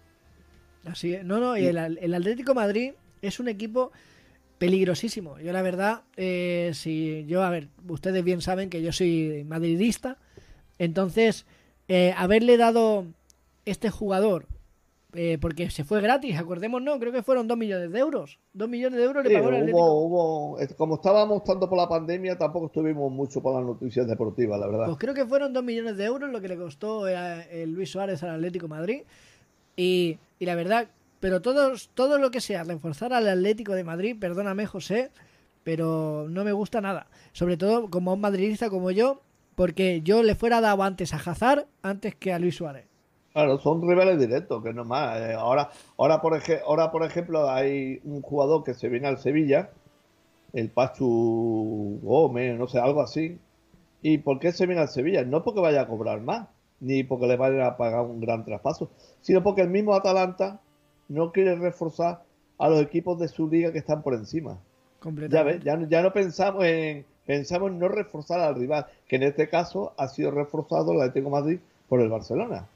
Así 0.84 1.14
es. 1.14 1.24
No, 1.24 1.38
no, 1.38 1.56
y 1.56 1.66
el, 1.66 1.76
el, 1.76 2.14
Atlético 2.14 2.54
Madrid 2.54 2.92
es 3.22 3.38
un 3.38 3.48
equipo 3.48 3.92
peligrosísimo. 4.58 5.38
Yo 5.38 5.52
la 5.52 5.62
verdad, 5.62 6.02
eh, 6.16 6.72
si 6.74 7.24
yo, 7.26 7.42
a 7.42 7.50
ver, 7.50 7.68
ustedes 7.88 8.24
bien 8.24 8.40
saben 8.40 8.70
que 8.70 8.82
yo 8.82 8.92
soy 8.92 9.44
madridista, 9.48 10.18
entonces, 10.78 11.46
eh, 11.88 12.14
haberle 12.16 12.56
dado 12.56 13.06
este 13.64 13.90
jugador 13.90 14.46
eh, 15.14 15.38
porque 15.40 15.70
se 15.70 15.84
fue 15.84 16.00
gratis, 16.00 16.36
acordémonos, 16.36 16.98
creo 16.98 17.12
que 17.12 17.22
fueron 17.22 17.48
2 17.48 17.56
millones 17.56 17.90
de 17.90 17.98
euros. 17.98 18.38
2 18.52 18.68
millones 18.68 18.98
de 18.98 19.04
euros 19.04 19.24
le 19.24 19.34
pagó 19.34 19.48
el 19.48 19.56
Atlético. 19.56 19.92
Hubo, 19.92 20.58
como 20.76 20.94
estábamos 20.96 21.44
tanto 21.44 21.68
por 21.68 21.78
la 21.78 21.88
pandemia, 21.88 22.36
tampoco 22.38 22.66
estuvimos 22.66 23.10
mucho 23.10 23.42
por 23.42 23.54
las 23.54 23.64
noticias 23.64 24.06
deportivas, 24.06 24.58
la 24.60 24.66
verdad. 24.66 24.86
Pues 24.86 24.98
creo 24.98 25.14
que 25.14 25.26
fueron 25.26 25.52
2 25.52 25.64
millones 25.64 25.96
de 25.96 26.04
euros 26.04 26.30
lo 26.30 26.40
que 26.40 26.48
le 26.48 26.56
costó 26.56 27.06
el 27.08 27.72
Luis 27.72 27.90
Suárez 27.90 28.22
al 28.22 28.30
Atlético 28.30 28.68
Madrid. 28.68 29.02
Y, 29.76 30.18
y 30.38 30.46
la 30.46 30.54
verdad, 30.54 30.88
pero 31.20 31.42
todos, 31.42 31.90
todo 31.94 32.18
lo 32.18 32.30
que 32.30 32.40
sea 32.40 32.64
reforzar 32.64 33.12
al 33.12 33.28
Atlético 33.28 33.72
de 33.74 33.84
Madrid, 33.84 34.16
perdóname 34.18 34.66
José, 34.66 35.10
pero 35.62 36.26
no 36.28 36.44
me 36.44 36.52
gusta 36.52 36.80
nada. 36.80 37.08
Sobre 37.32 37.56
todo 37.56 37.90
como 37.90 38.14
un 38.14 38.20
madridista 38.20 38.70
como 38.70 38.90
yo, 38.90 39.22
porque 39.54 40.00
yo 40.02 40.22
le 40.22 40.34
fuera 40.34 40.60
dado 40.60 40.82
antes 40.82 41.12
a 41.12 41.16
Hazard 41.16 41.66
antes 41.82 42.14
que 42.14 42.32
a 42.32 42.38
Luis 42.38 42.56
Suárez. 42.56 42.89
Claro, 43.32 43.58
son 43.58 43.86
rivales 43.88 44.18
directos, 44.18 44.62
que 44.62 44.72
no 44.72 44.84
más. 44.84 45.20
Eh, 45.20 45.34
ahora, 45.34 45.70
ahora, 45.96 46.20
por 46.20 46.40
ahora, 46.66 46.90
por 46.90 47.04
ejemplo, 47.04 47.48
hay 47.48 48.00
un 48.04 48.22
jugador 48.22 48.64
que 48.64 48.74
se 48.74 48.88
viene 48.88 49.06
al 49.06 49.18
Sevilla, 49.18 49.70
el 50.52 50.68
Pachu 50.70 52.00
Gómez, 52.02 52.58
no 52.58 52.66
sé, 52.66 52.80
algo 52.80 53.00
así. 53.02 53.38
¿Y 54.02 54.18
por 54.18 54.38
qué 54.40 54.52
se 54.52 54.66
viene 54.66 54.80
al 54.82 54.88
Sevilla? 54.88 55.24
No 55.24 55.42
porque 55.44 55.60
vaya 55.60 55.82
a 55.82 55.86
cobrar 55.86 56.20
más, 56.20 56.48
ni 56.80 57.04
porque 57.04 57.26
le 57.26 57.36
vayan 57.36 57.62
a 57.62 57.76
pagar 57.76 58.00
un 58.02 58.20
gran 58.20 58.44
traspaso, 58.44 58.90
sino 59.20 59.42
porque 59.42 59.62
el 59.62 59.70
mismo 59.70 59.94
Atalanta 59.94 60.60
no 61.08 61.32
quiere 61.32 61.54
reforzar 61.54 62.22
a 62.58 62.68
los 62.68 62.82
equipos 62.82 63.18
de 63.18 63.28
su 63.28 63.48
liga 63.48 63.72
que 63.72 63.78
están 63.78 64.02
por 64.02 64.14
encima. 64.14 64.58
Ya 65.28 65.42
ves, 65.42 65.62
ya, 65.62 65.78
ya 65.88 66.02
no 66.02 66.12
pensamos 66.12 66.64
en 66.64 67.06
pensamos 67.26 67.70
en 67.70 67.78
no 67.78 67.88
reforzar 67.88 68.40
al 68.40 68.56
rival, 68.56 68.86
que 69.06 69.16
en 69.16 69.22
este 69.22 69.48
caso 69.48 69.92
ha 69.96 70.08
sido 70.08 70.32
reforzado 70.32 70.92
el 70.92 71.00
Atlético 71.00 71.30
Madrid 71.30 71.60
por 71.88 72.00
el 72.00 72.08
Barcelona. 72.08 72.66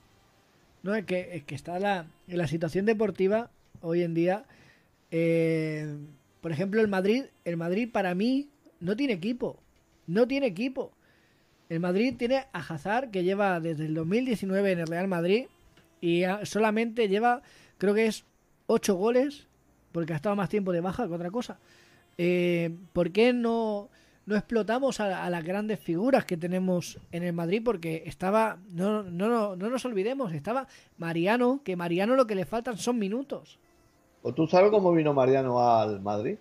No, 0.85 0.95
es 0.95 1.07
que, 1.07 1.31
es 1.33 1.45
que 1.45 1.55
está 1.55 1.79
la, 1.79 2.07
la 2.29 2.47
situación 2.47 2.85
deportiva 2.85 3.51
hoy 3.81 4.03
en 4.03 4.13
día. 4.13 4.45
Eh, 5.11 5.97
por 6.43 6.53
ejemplo, 6.53 6.83
el 6.83 6.89
Madrid, 6.89 7.25
el 7.47 7.57
Madrid 7.57 7.89
para 7.91 8.15
mí 8.15 8.51
no 8.81 8.95
tiene 8.95 9.15
equipo. 9.15 9.59
No 10.07 10.29
tiene 10.29 10.47
equipo. 10.47 10.93
El 11.71 11.81
Madrid 11.81 12.15
tiene 12.19 12.45
a 12.53 12.59
Hazard, 12.59 13.11
que 13.11 13.25
lleva 13.25 13.61
desde 13.61 13.87
el 13.87 13.95
2019 13.95 14.73
en 14.73 14.79
el 14.81 14.87
Real 14.87 15.09
Madrid, 15.09 15.47
y 16.03 16.25
solamente 16.43 17.09
lleva, 17.09 17.41
creo 17.79 17.95
que 17.95 18.07
es 18.07 18.25
8 18.67 18.95
goles, 18.95 19.47
porque 19.91 20.13
ha 20.13 20.17
estado 20.17 20.37
más 20.37 20.51
tiempo 20.51 20.71
de 20.73 20.83
baja 20.83 21.09
que 21.09 21.15
otra 21.15 21.31
cosa. 21.31 21.59
Eh, 22.19 22.77
¿Por 22.93 23.11
qué 23.11 23.33
no, 23.33 23.89
no 24.27 24.37
explotamos 24.37 25.01
a, 25.01 25.29
las 25.29 25.45
grandes 25.45 25.81
figuras 25.81 26.25
que 26.25 26.37
tenemos 26.37 26.99
en 27.13 27.23
el 27.23 27.33
Madrid 27.33 27.63
porque 27.65 28.03
estaba, 28.07 28.59
no, 28.71 29.03
no, 29.03 29.57
no 29.57 29.71
nos 29.71 29.85
olvidemos, 29.85 30.33
estaba 30.33 30.67
Mariano, 30.97 31.61
que 31.63 31.77
Mariano 31.77 32.17
lo 32.17 32.27
que 32.27 32.35
le 32.35 32.47
faltan 32.47 32.79
son 32.79 32.99
minutos. 32.99 33.59
¿O 34.23 34.33
tú 34.33 34.47
sabes 34.47 34.71
cómo 34.71 34.93
vino 34.93 35.13
Mariano 35.13 35.61
al 35.61 36.01
Madrid? 36.01 36.37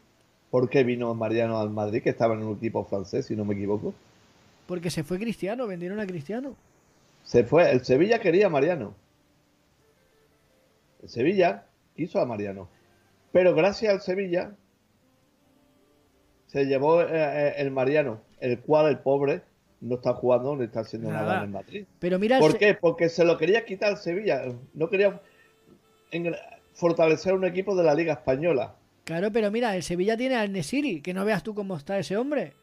¿Por 0.49 0.69
qué 0.69 0.83
vino 0.83 1.13
Mariano 1.13 1.59
al 1.59 1.69
Madrid, 1.69 2.01
que 2.01 2.11
estaba 2.11 2.35
en 2.35 2.43
un 2.43 2.55
equipo 2.55 2.85
francés, 2.85 3.25
si 3.25 3.35
no 3.35 3.43
me 3.43 3.55
equivoco? 3.55 3.93
Porque 4.67 4.89
se 4.89 5.03
fue 5.03 5.19
Cristiano, 5.19 5.67
vendieron 5.67 5.99
a 5.99 6.05
Cristiano. 6.05 6.55
Se 7.23 7.43
fue, 7.43 7.69
el 7.71 7.83
Sevilla 7.83 8.19
quería 8.19 8.47
a 8.47 8.49
Mariano. 8.49 8.93
El 11.01 11.09
Sevilla 11.09 11.65
quiso 11.95 12.21
a 12.21 12.25
Mariano. 12.25 12.69
Pero 13.31 13.53
gracias 13.53 13.93
al 13.93 14.01
Sevilla 14.01 14.55
se 16.53 16.65
llevó 16.65 17.01
eh, 17.01 17.07
eh, 17.11 17.53
el 17.57 17.71
Mariano, 17.71 18.21
el 18.39 18.59
cual 18.59 18.87
el 18.87 18.99
pobre 18.99 19.41
no 19.81 19.95
está 19.95 20.13
jugando 20.13 20.55
ni 20.55 20.65
está 20.65 20.81
haciendo 20.81 21.11
nada, 21.11 21.43
en 21.43 21.51
Madrid. 21.51 21.85
Pero 21.99 22.19
mira, 22.19 22.39
¿Por 22.39 22.57
qué? 22.57 22.75
Porque 22.75 23.09
se 23.09 23.25
lo 23.25 23.37
quería 23.37 23.65
quitar 23.65 23.97
Sevilla. 23.97 24.43
No 24.73 24.89
quería 24.89 25.19
fortalecer 26.73 27.33
un 27.33 27.43
equipo 27.43 27.75
de 27.75 27.83
la 27.83 27.95
Liga 27.95 28.13
Española. 28.13 28.75
Claro, 29.03 29.31
pero 29.31 29.51
mira, 29.51 29.75
el 29.75 29.83
Sevilla 29.83 30.15
tiene 30.15 30.35
al 30.35 30.53
Nesiri, 30.53 31.01
que 31.01 31.13
no 31.13 31.25
veas 31.25 31.43
tú 31.43 31.53
cómo 31.55 31.75
está 31.75 31.97
ese 31.97 32.15
hombre. 32.15 32.53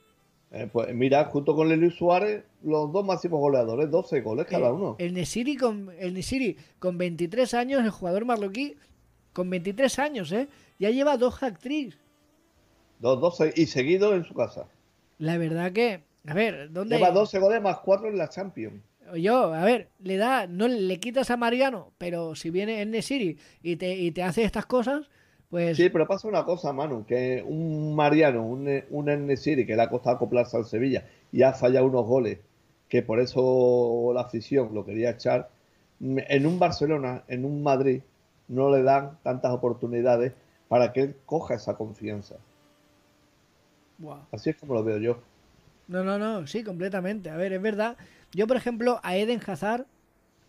Eh, 0.52 0.68
pues 0.72 0.94
mira, 0.94 1.24
junto 1.26 1.54
con 1.54 1.68
Luis 1.68 1.94
Suárez, 1.94 2.44
los 2.62 2.92
dos 2.92 3.04
máximos 3.04 3.40
goleadores, 3.40 3.90
12 3.90 4.20
goles 4.20 4.46
cada 4.46 4.72
uno. 4.72 4.96
El 4.98 5.14
Nesiri 5.14 5.56
con 5.56 5.90
el 5.98 6.14
Nesiri 6.14 6.56
con 6.78 6.96
23 6.96 7.54
años, 7.54 7.84
el 7.84 7.90
jugador 7.90 8.24
marroquí 8.24 8.76
con 9.32 9.50
23 9.50 9.98
años, 9.98 10.32
¿eh? 10.32 10.48
Ya 10.78 10.90
lleva 10.90 11.16
dos 11.16 11.42
actrices. 11.42 11.98
Dos, 13.00 13.20
dos 13.20 13.38
y 13.56 13.66
seguido 13.66 14.14
en 14.14 14.24
su 14.24 14.34
casa. 14.34 14.66
La 15.18 15.38
verdad 15.38 15.72
que, 15.72 16.02
a 16.26 16.34
ver, 16.34 16.70
¿dónde? 16.70 16.96
Lleva 16.96 17.10
12 17.10 17.38
goles 17.38 17.60
más 17.60 17.78
4 17.78 18.08
en 18.08 18.18
la 18.18 18.28
Champions. 18.28 18.80
Yo, 19.16 19.52
a 19.52 19.64
ver, 19.64 19.88
le 19.98 20.16
da, 20.16 20.46
no 20.46 20.68
le 20.68 21.00
quitas 21.00 21.30
a 21.30 21.36
Mariano, 21.36 21.92
pero 21.98 22.34
si 22.34 22.50
viene 22.50 22.80
en 22.80 22.92
Nesiri 22.92 23.38
y 23.62 23.76
te, 23.76 23.96
y 23.96 24.12
te 24.12 24.22
hace 24.22 24.44
estas 24.44 24.66
cosas, 24.66 25.08
pues. 25.48 25.76
Sí, 25.76 25.88
pero 25.88 26.06
pasa 26.06 26.28
una 26.28 26.44
cosa, 26.44 26.72
Manu, 26.72 27.04
que 27.04 27.42
un 27.44 27.94
Mariano, 27.96 28.46
un, 28.46 28.82
un 28.90 29.26
Nesiri 29.26 29.66
que 29.66 29.74
le 29.74 29.82
ha 29.82 29.90
costado 29.90 30.16
acoplarse 30.16 30.56
al 30.56 30.64
Sevilla 30.64 31.04
y 31.32 31.42
ha 31.42 31.52
fallado 31.52 31.86
unos 31.86 32.06
goles, 32.06 32.38
que 32.88 33.02
por 33.02 33.18
eso 33.18 34.12
la 34.14 34.22
afición 34.22 34.74
lo 34.74 34.84
quería 34.84 35.10
echar, 35.10 35.50
en 36.00 36.46
un 36.46 36.58
Barcelona, 36.58 37.24
en 37.28 37.44
un 37.44 37.62
Madrid, 37.62 38.02
no 38.48 38.70
le 38.70 38.82
dan 38.82 39.18
tantas 39.22 39.52
oportunidades 39.52 40.32
para 40.68 40.92
que 40.92 41.02
él 41.02 41.16
coja 41.26 41.54
esa 41.54 41.76
confianza. 41.76 42.36
Así 44.32 44.50
es 44.50 44.56
como 44.56 44.74
lo 44.74 44.84
veo 44.84 44.98
yo. 44.98 45.20
No, 45.88 46.04
no, 46.04 46.18
no, 46.18 46.46
sí, 46.46 46.62
completamente. 46.62 47.30
A 47.30 47.36
ver, 47.36 47.52
es 47.52 47.62
verdad. 47.62 47.96
Yo, 48.32 48.46
por 48.46 48.56
ejemplo, 48.56 49.00
a 49.02 49.16
Eden 49.16 49.40
Hazard, 49.44 49.86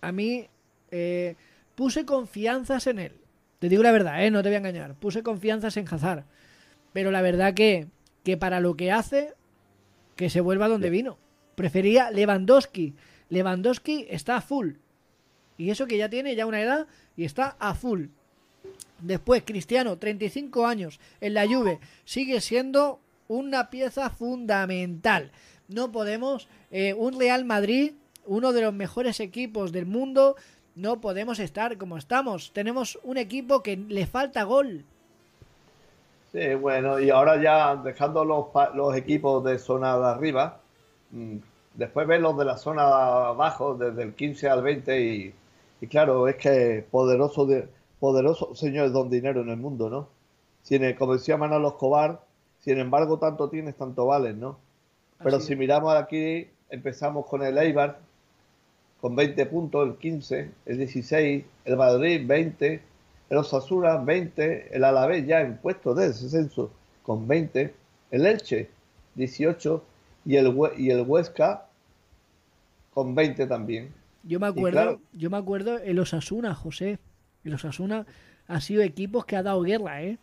a 0.01 0.11
mí 0.11 0.47
eh, 0.91 1.35
puse 1.75 2.05
confianzas 2.05 2.87
en 2.87 2.99
él. 2.99 3.13
Te 3.59 3.69
digo 3.69 3.83
la 3.83 3.91
verdad, 3.91 4.23
¿eh? 4.23 4.31
no 4.31 4.41
te 4.43 4.49
voy 4.49 4.55
a 4.55 4.59
engañar. 4.59 4.95
Puse 4.95 5.23
confianzas 5.23 5.77
en 5.77 5.87
Hazard. 5.87 6.25
Pero 6.93 7.11
la 7.11 7.21
verdad 7.21 7.53
que, 7.53 7.87
que 8.23 8.37
para 8.37 8.59
lo 8.59 8.75
que 8.75 8.91
hace, 8.91 9.33
que 10.15 10.29
se 10.29 10.41
vuelva 10.41 10.67
donde 10.67 10.89
vino. 10.89 11.17
Prefería 11.55 12.11
Lewandowski. 12.11 12.95
Lewandowski 13.29 14.07
está 14.09 14.37
a 14.37 14.41
full. 14.41 14.73
Y 15.57 15.69
eso 15.69 15.85
que 15.87 15.97
ya 15.97 16.09
tiene 16.09 16.35
ya 16.35 16.45
una 16.45 16.61
edad 16.61 16.87
y 17.15 17.23
está 17.23 17.55
a 17.59 17.75
full. 17.75 18.05
Después, 18.99 19.43
Cristiano, 19.45 19.97
35 19.97 20.65
años 20.65 20.99
en 21.19 21.33
la 21.33 21.47
Juve, 21.47 21.79
sigue 22.05 22.41
siendo 22.41 22.99
una 23.31 23.69
pieza 23.69 24.09
fundamental. 24.09 25.31
No 25.67 25.91
podemos, 25.91 26.47
eh, 26.69 26.93
un 26.93 27.17
Real 27.17 27.45
Madrid, 27.45 27.93
uno 28.25 28.51
de 28.51 28.61
los 28.61 28.73
mejores 28.73 29.19
equipos 29.19 29.71
del 29.71 29.85
mundo, 29.85 30.35
no 30.75 31.01
podemos 31.01 31.39
estar 31.39 31.77
como 31.77 31.97
estamos. 31.97 32.51
Tenemos 32.53 32.99
un 33.03 33.17
equipo 33.17 33.63
que 33.63 33.77
le 33.77 34.05
falta 34.05 34.43
gol. 34.43 34.83
Sí, 36.31 36.55
bueno, 36.55 36.99
y 36.99 37.09
ahora 37.09 37.41
ya 37.41 37.75
dejando 37.75 38.23
los, 38.23 38.47
los 38.73 38.95
equipos 38.95 39.43
de 39.43 39.57
zona 39.59 39.97
de 39.97 40.05
arriba, 40.05 40.59
mm, 41.11 41.37
después 41.75 42.07
ven 42.07 42.21
los 42.21 42.37
de 42.37 42.45
la 42.45 42.57
zona 42.57 42.85
de 42.85 42.93
abajo, 42.93 43.75
desde 43.75 44.03
el 44.03 44.13
15 44.13 44.49
al 44.49 44.61
20, 44.61 45.01
y, 45.01 45.33
y 45.81 45.87
claro, 45.87 46.27
es 46.27 46.35
que 46.35 46.85
poderoso, 46.89 47.45
de, 47.45 47.67
poderoso 47.99 48.55
señor 48.55 48.91
don 48.91 49.09
dinero 49.09 49.41
en 49.41 49.49
el 49.49 49.57
mundo, 49.57 49.89
¿no? 49.89 50.09
Tiene, 50.63 50.95
como 50.95 51.13
decía 51.13 51.37
Manolo 51.37 51.69
Escobar, 51.69 52.21
sin 52.61 52.77
embargo, 52.77 53.19
tanto 53.19 53.49
tienes, 53.49 53.75
tanto 53.75 54.05
vales, 54.05 54.35
¿no? 54.35 54.57
Pero 55.23 55.39
si 55.39 55.55
miramos 55.55 55.93
aquí, 55.95 56.47
empezamos 56.69 57.25
con 57.25 57.43
el 57.43 57.57
Eibar, 57.57 57.99
con 58.99 59.15
20 59.15 59.45
puntos, 59.47 59.87
el 59.87 59.95
15, 59.97 60.51
el 60.65 60.77
16, 60.77 61.43
el 61.65 61.77
Madrid 61.77 62.23
20, 62.25 62.81
el 63.29 63.37
Osasuna 63.37 63.97
20, 63.97 64.75
el 64.75 64.83
Alavés 64.83 65.25
ya 65.25 65.41
en 65.41 65.57
puesto 65.57 65.93
de 65.93 66.07
descenso 66.07 66.71
con 67.03 67.27
20, 67.27 67.73
el 68.11 68.25
Elche 68.25 68.69
18 69.15 69.83
y 70.25 70.35
el, 70.35 70.55
y 70.77 70.91
el 70.91 71.01
Huesca 71.01 71.65
con 72.93 73.15
20 73.15 73.47
también. 73.47 73.93
Yo 74.23 74.39
me 74.39 74.47
acuerdo, 74.47 74.99
yo 75.13 75.29
me 75.29 75.37
acuerdo 75.37 75.79
el 75.79 75.97
Osasuna, 75.97 76.53
José. 76.53 76.99
El 77.43 77.55
Osasuna 77.55 78.05
ha 78.47 78.61
sido 78.61 78.83
equipos 78.83 79.25
que 79.25 79.35
ha 79.35 79.43
dado 79.43 79.61
guerra, 79.61 80.03
¿eh? 80.03 80.19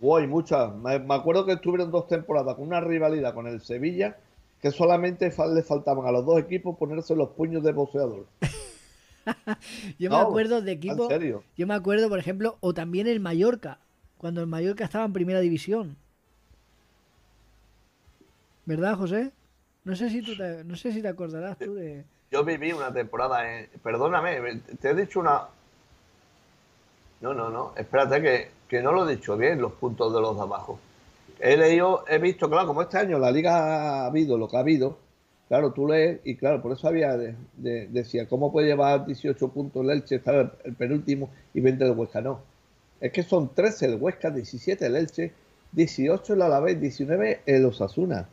Uy, 0.00 0.26
muchas. 0.26 0.74
Me, 0.74 0.94
acuerdo 1.14 1.46
que 1.46 1.52
estuvieron 1.52 1.90
dos 1.90 2.06
temporadas 2.06 2.54
con 2.56 2.66
una 2.66 2.80
rivalidad 2.80 3.34
con 3.34 3.46
el 3.46 3.60
Sevilla 3.60 4.18
que 4.60 4.70
solamente 4.70 5.32
le 5.54 5.62
faltaban 5.62 6.06
a 6.06 6.12
los 6.12 6.24
dos 6.24 6.38
equipos 6.38 6.76
ponerse 6.76 7.14
los 7.14 7.30
puños 7.30 7.62
de 7.62 7.72
boxeador. 7.72 8.26
yo 9.98 10.10
me 10.10 10.16
acuerdo 10.16 10.60
de 10.60 10.72
equipos. 10.72 11.08
Yo 11.56 11.66
me 11.66 11.74
acuerdo, 11.74 12.08
por 12.08 12.18
ejemplo, 12.18 12.56
o 12.60 12.74
también 12.74 13.06
el 13.06 13.20
Mallorca, 13.20 13.80
cuando 14.18 14.40
el 14.40 14.46
Mallorca 14.46 14.84
estaba 14.84 15.04
en 15.04 15.12
primera 15.12 15.40
división. 15.40 15.96
¿Verdad, 18.64 18.96
José? 18.96 19.32
No 19.84 19.94
sé 19.94 20.10
si 20.10 20.20
tú 20.20 20.36
te, 20.36 20.64
no 20.64 20.74
sé 20.74 20.92
si 20.92 21.00
te 21.00 21.08
acordarás 21.08 21.58
tú 21.58 21.74
de. 21.74 22.04
Yo 22.32 22.44
viví 22.44 22.72
una 22.72 22.92
temporada, 22.92 23.58
en, 23.58 23.68
perdóname, 23.82 24.60
te 24.80 24.90
he 24.90 24.94
dicho 24.94 25.20
una. 25.20 25.42
No, 27.20 27.32
no, 27.32 27.50
no. 27.50 27.72
Espérate 27.76 28.20
que 28.20 28.55
que 28.68 28.82
no 28.82 28.92
lo 28.92 29.08
he 29.08 29.16
dicho 29.16 29.36
bien, 29.36 29.60
los 29.60 29.72
puntos 29.72 30.12
de 30.12 30.20
los 30.20 30.36
de 30.36 30.42
abajo. 30.42 30.78
He 31.40 31.56
leído, 31.56 32.04
he 32.08 32.18
visto, 32.18 32.48
claro, 32.48 32.66
como 32.66 32.82
este 32.82 32.98
año 32.98 33.18
la 33.18 33.30
liga 33.30 34.02
ha 34.02 34.06
habido 34.06 34.38
lo 34.38 34.48
que 34.48 34.56
ha 34.56 34.60
habido, 34.60 34.98
Claro, 35.48 35.72
tú 35.72 35.86
lees, 35.86 36.20
y 36.24 36.34
claro, 36.34 36.60
por 36.60 36.72
eso 36.72 36.88
había, 36.88 37.16
decía, 37.56 38.26
¿cómo 38.28 38.50
puede 38.50 38.66
llevar 38.66 39.06
18 39.06 39.48
puntos 39.48 39.84
el 39.84 39.90
Elche, 39.90 40.16
estar 40.16 40.56
el, 40.64 40.74
penúltimo 40.74 41.30
y 41.54 41.60
20 41.60 41.84
el 41.84 41.92
Huesca? 41.92 42.20
No, 42.20 42.40
es 43.00 43.12
que 43.12 43.22
son 43.22 43.54
13 43.54 43.86
el 43.86 43.94
Huesca, 44.02 44.30
17 44.30 44.84
el 44.84 44.96
Elche, 44.96 45.32
18 45.70 46.34
el 46.34 46.42
Alavés, 46.42 46.80
19 46.80 47.42
el 47.46 47.64
Osasuna. 47.64 48.28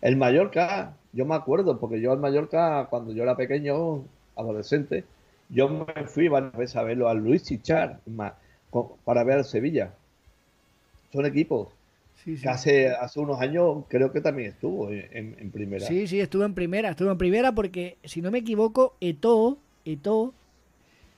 El 0.00 0.16
Mallorca, 0.16 0.96
yo 1.12 1.26
me 1.26 1.34
acuerdo, 1.34 1.78
porque 1.78 2.00
yo 2.00 2.10
al 2.10 2.20
Mallorca, 2.20 2.86
cuando 2.88 3.12
yo 3.12 3.22
era 3.22 3.36
pequeño, 3.36 4.04
adolescente, 4.34 5.04
yo 5.50 5.68
me 5.68 6.06
fui 6.06 6.28
varias 6.28 6.56
veces 6.56 6.76
a 6.76 6.84
verlo 6.84 7.08
a 7.10 7.14
Luis 7.14 7.42
Chichar 7.42 8.00
para 9.04 9.24
ver 9.24 9.38
al 9.38 9.44
Sevilla. 9.44 9.94
Son 11.12 11.26
equipos 11.26 11.68
que 12.24 12.48
hace, 12.48 12.88
hace 12.88 13.18
unos 13.18 13.40
años 13.40 13.84
creo 13.88 14.12
que 14.12 14.20
también 14.20 14.50
estuvo 14.50 14.90
en, 14.90 15.50
primera. 15.50 15.86
Sí, 15.86 16.06
sí, 16.06 16.20
estuvo 16.20 16.44
en 16.44 16.54
primera, 16.54 16.90
estuvo 16.90 17.10
en 17.10 17.18
primera 17.18 17.52
porque, 17.52 17.96
si 18.04 18.20
no 18.20 18.30
me 18.30 18.38
equivoco, 18.38 18.94
Eto, 19.00 19.58
Eto 19.84 20.34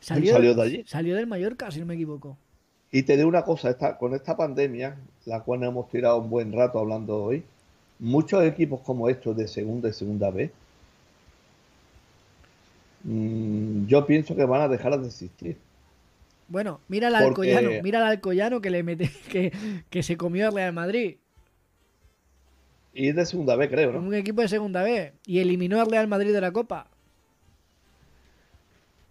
salió, 0.00 0.32
salió 0.32 0.54
de 0.54 0.62
allí. 0.62 0.84
Salió 0.86 1.16
del 1.16 1.26
Mallorca, 1.26 1.70
si 1.70 1.80
no 1.80 1.86
me 1.86 1.94
equivoco. 1.94 2.36
Y 2.92 3.02
te 3.02 3.16
digo 3.16 3.28
una 3.28 3.42
cosa, 3.42 3.70
esta, 3.70 3.98
con 3.98 4.14
esta 4.14 4.36
pandemia, 4.36 4.96
la 5.24 5.40
cual 5.40 5.62
hemos 5.64 5.88
tirado 5.88 6.18
un 6.18 6.30
buen 6.30 6.52
rato 6.52 6.78
hablando 6.78 7.24
hoy, 7.24 7.42
muchos 7.98 8.44
equipos 8.44 8.80
como 8.80 9.08
estos 9.08 9.36
de 9.36 9.48
segunda 9.48 9.88
y 9.88 9.92
segunda 9.92 10.30
B, 10.30 10.50
mm, 13.04 13.86
yo 13.86 14.06
pienso 14.06 14.36
que 14.36 14.44
van 14.44 14.60
a 14.60 14.68
dejar 14.68 15.00
de 15.00 15.06
existir. 15.06 15.56
Bueno, 16.48 16.80
mira 16.88 17.08
al 17.08 17.14
Alcoyano, 17.16 17.70
mira 17.82 18.00
al 18.00 18.12
Alcoyano 18.12 18.60
que 18.60 18.70
le 18.70 18.82
mete, 18.82 19.10
que, 19.30 19.52
que 19.90 20.02
se 20.02 20.16
comió 20.16 20.48
al 20.48 20.54
Real 20.54 20.72
Madrid. 20.72 21.16
Y 22.94 23.08
es 23.08 23.16
de 23.16 23.24
segunda 23.24 23.56
B, 23.56 23.68
creo, 23.68 23.92
¿no? 23.92 24.00
Un 24.00 24.14
equipo 24.14 24.42
de 24.42 24.48
segunda 24.48 24.82
B. 24.82 25.12
Y 25.26 25.40
eliminó 25.40 25.80
al 25.80 25.90
Real 25.90 26.08
Madrid 26.08 26.32
de 26.32 26.40
la 26.40 26.52
Copa. 26.52 26.88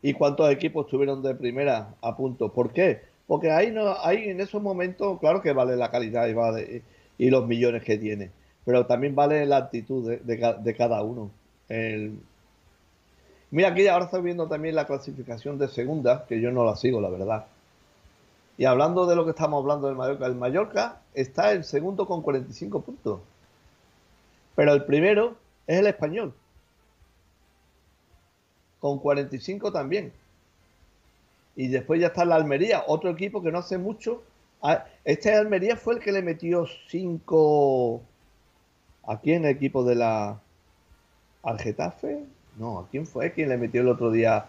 ¿Y 0.04 0.14
cuántos 0.14 0.52
equipos 0.52 0.88
tuvieron 0.88 1.22
de 1.22 1.36
primera 1.36 1.96
a 2.02 2.16
punto? 2.16 2.52
¿Por 2.52 2.74
qué? 2.74 3.02
Porque 3.28 3.52
ahí, 3.52 3.72
no, 3.72 3.96
ahí 4.04 4.30
en 4.30 4.42
esos 4.42 4.62
momentos, 4.62 5.20
claro 5.20 5.42
que 5.42 5.54
vale 5.54 5.76
la 5.76 5.92
calidad 5.92 6.28
y, 6.28 6.34
vale, 6.34 6.82
y 7.18 7.30
los 7.30 7.48
millones 7.48 7.84
que 7.84 7.98
tiene, 7.98 8.32
pero 8.66 8.86
también 8.88 9.16
vale 9.16 9.46
la 9.46 9.58
actitud 9.58 10.18
de, 10.20 10.76
cada 10.76 11.04
uno. 11.04 11.32
Mira, 13.52 13.70
aquí 13.70 13.86
ahora 13.88 14.06
estoy 14.06 14.22
viendo 14.22 14.48
también 14.48 14.76
la 14.76 14.88
clasificación 14.88 15.58
de 15.58 15.68
segunda, 15.68 16.26
que 16.26 16.40
yo 16.40 16.52
no 16.52 16.64
la 16.64 16.76
sigo, 16.78 17.02
la 17.02 17.10
verdad. 17.10 17.46
Y 18.58 18.66
hablando 18.66 19.06
de 19.06 19.16
lo 19.16 19.26
que 19.26 19.32
estamos 19.32 19.62
hablando 19.62 19.88
del 19.88 19.98
Mallorca, 19.98 20.26
el 20.26 20.36
Mallorca 20.36 21.02
está 21.14 21.52
el 21.52 21.64
segundo 21.66 22.08
con 22.08 22.22
45 22.22 22.82
puntos. 22.82 23.20
Pero 24.56 24.74
el 24.74 24.86
primero 24.86 25.36
es 25.68 25.80
el 25.80 25.88
español. 25.88 26.34
Con 28.80 29.00
45 29.00 29.72
también. 29.72 30.14
Y 31.56 31.68
después 31.68 32.00
ya 32.00 32.08
está 32.08 32.24
la 32.24 32.36
Almería, 32.36 32.84
otro 32.88 33.10
equipo 33.10 33.42
que 33.44 33.52
no 33.52 33.60
hace 33.60 33.78
mucho. 33.78 34.24
Ah, 34.62 34.86
este 35.04 35.34
Almería 35.34 35.76
fue 35.76 35.96
el 35.96 36.00
que 36.00 36.12
le 36.12 36.22
metió 36.22 36.66
cinco. 36.88 38.02
Aquí 39.08 39.34
en 39.34 39.46
el 39.46 39.52
equipo 39.52 39.84
de 39.84 39.96
la. 39.96 40.40
¿Al 41.44 41.60
Getafe? 41.60 42.24
No, 42.58 42.80
¿a 42.80 42.88
quién 42.90 43.06
fue 43.06 43.32
quien 43.32 43.50
le 43.50 43.58
metió 43.58 43.82
el 43.82 43.88
otro 43.90 44.12
día? 44.12 44.46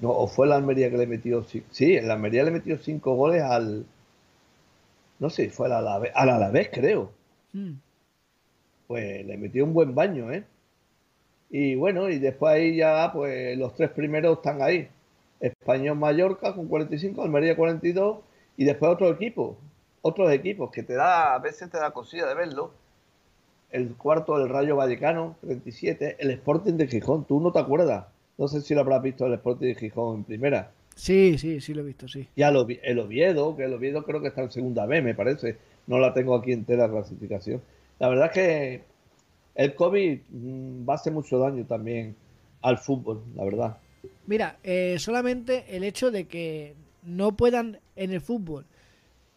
no, 0.00 0.10
o 0.10 0.26
fue 0.26 0.46
la 0.46 0.56
Almería 0.56 0.90
que 0.90 0.96
le 0.96 1.06
metió. 1.06 1.44
Sí, 1.70 2.00
la 2.00 2.14
Almería 2.14 2.44
le 2.44 2.50
metió 2.50 2.78
cinco 2.78 3.14
goles 3.14 3.42
al. 3.42 3.86
No 5.18 5.30
sé, 5.30 5.50
fue 5.50 5.66
al 5.66 5.72
Alavés, 5.72 6.12
al 6.14 6.30
Alavés 6.30 6.70
creo. 6.72 7.12
Hmm. 7.52 7.74
Pues 8.86 9.26
le 9.26 9.36
metió 9.36 9.64
un 9.64 9.74
buen 9.74 9.94
baño, 9.94 10.32
¿eh? 10.32 10.44
Y 11.50 11.74
bueno, 11.76 12.08
y 12.08 12.18
después 12.18 12.52
ahí 12.54 12.76
ya, 12.76 13.10
pues 13.12 13.56
los 13.58 13.74
tres 13.74 13.90
primeros 13.90 14.38
están 14.38 14.62
ahí. 14.62 14.88
Español 15.40 15.96
Mallorca 15.96 16.54
con 16.54 16.68
45, 16.68 17.22
Almería 17.22 17.56
42 17.56 18.18
y 18.56 18.64
después 18.64 18.90
otro 18.92 19.10
equipo, 19.10 19.58
otros 20.02 20.30
equipos 20.32 20.70
que 20.70 20.82
te 20.82 20.94
da, 20.94 21.34
a 21.34 21.38
veces 21.38 21.70
te 21.70 21.78
da 21.78 21.90
cosilla 21.90 22.26
de 22.26 22.34
verlo. 22.34 22.72
El 23.76 23.94
cuarto, 23.94 24.42
el 24.42 24.48
Rayo 24.48 24.76
Vallecano, 24.76 25.36
37, 25.42 26.16
el 26.18 26.30
Sporting 26.30 26.78
de 26.78 26.86
Gijón, 26.86 27.26
tú 27.26 27.40
no 27.40 27.52
te 27.52 27.58
acuerdas. 27.58 28.06
No 28.38 28.48
sé 28.48 28.62
si 28.62 28.74
lo 28.74 28.80
habrás 28.80 29.02
visto 29.02 29.26
el 29.26 29.34
Sporting 29.34 29.66
de 29.66 29.74
Gijón 29.74 30.16
en 30.16 30.24
primera. 30.24 30.70
Sí, 30.94 31.36
sí, 31.36 31.60
sí 31.60 31.74
lo 31.74 31.82
he 31.82 31.84
visto, 31.84 32.08
sí. 32.08 32.26
Y 32.34 32.42
el 32.42 32.56
Oviedo, 32.56 33.54
que 33.54 33.64
el 33.64 33.74
Oviedo 33.74 34.02
creo 34.02 34.22
que 34.22 34.28
está 34.28 34.40
en 34.40 34.50
segunda 34.50 34.86
B, 34.86 35.02
me 35.02 35.14
parece. 35.14 35.58
No 35.86 35.98
la 35.98 36.14
tengo 36.14 36.34
aquí 36.34 36.52
entera 36.52 36.86
la 36.86 36.92
clasificación. 36.94 37.60
La 37.98 38.08
verdad 38.08 38.26
es 38.28 38.32
que 38.32 38.82
el 39.56 39.74
COVID 39.74 40.20
mm, 40.30 40.88
va 40.88 40.94
a 40.94 40.96
hacer 40.96 41.12
mucho 41.12 41.38
daño 41.38 41.66
también 41.66 42.16
al 42.62 42.78
fútbol, 42.78 43.24
la 43.34 43.44
verdad. 43.44 43.76
Mira, 44.26 44.56
eh, 44.64 44.96
solamente 44.98 45.76
el 45.76 45.84
hecho 45.84 46.10
de 46.10 46.24
que 46.24 46.76
no 47.02 47.36
puedan 47.36 47.78
en 47.94 48.14
el 48.14 48.22
fútbol 48.22 48.64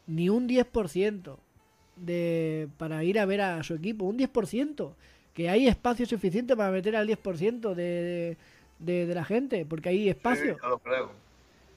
ni 0.07 0.29
un 0.29 0.47
10% 0.47 1.35
de, 1.99 2.67
para 2.77 3.03
ir 3.03 3.19
a 3.19 3.25
ver 3.25 3.41
a 3.41 3.63
su 3.63 3.75
equipo, 3.75 4.05
un 4.05 4.17
10%, 4.17 4.93
que 5.33 5.49
hay 5.49 5.67
espacio 5.67 6.05
suficiente 6.05 6.55
para 6.55 6.71
meter 6.71 6.95
al 6.95 7.07
10% 7.07 7.73
de, 7.73 8.37
de, 8.79 9.05
de, 9.05 9.15
la 9.15 9.23
gente, 9.23 9.65
porque 9.65 9.89
hay 9.89 10.09
espacio. 10.09 10.57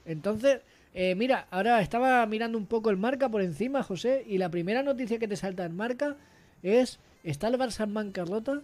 Entonces, 0.05 0.61
eh, 0.93 1.15
mira, 1.15 1.47
ahora 1.49 1.81
estaba 1.81 2.25
mirando 2.25 2.57
un 2.57 2.65
poco 2.65 2.89
el 2.89 2.97
marca 2.97 3.29
por 3.29 3.41
encima, 3.41 3.83
José, 3.83 4.23
y 4.27 4.37
la 4.37 4.49
primera 4.49 4.83
noticia 4.83 5.19
que 5.19 5.27
te 5.27 5.35
salta 5.35 5.65
en 5.65 5.75
marca 5.75 6.15
es, 6.61 6.99
¿está 7.23 7.47
el 7.47 7.57
Barça 7.57 7.83
en 7.83 7.93
bancarrota? 7.93 8.61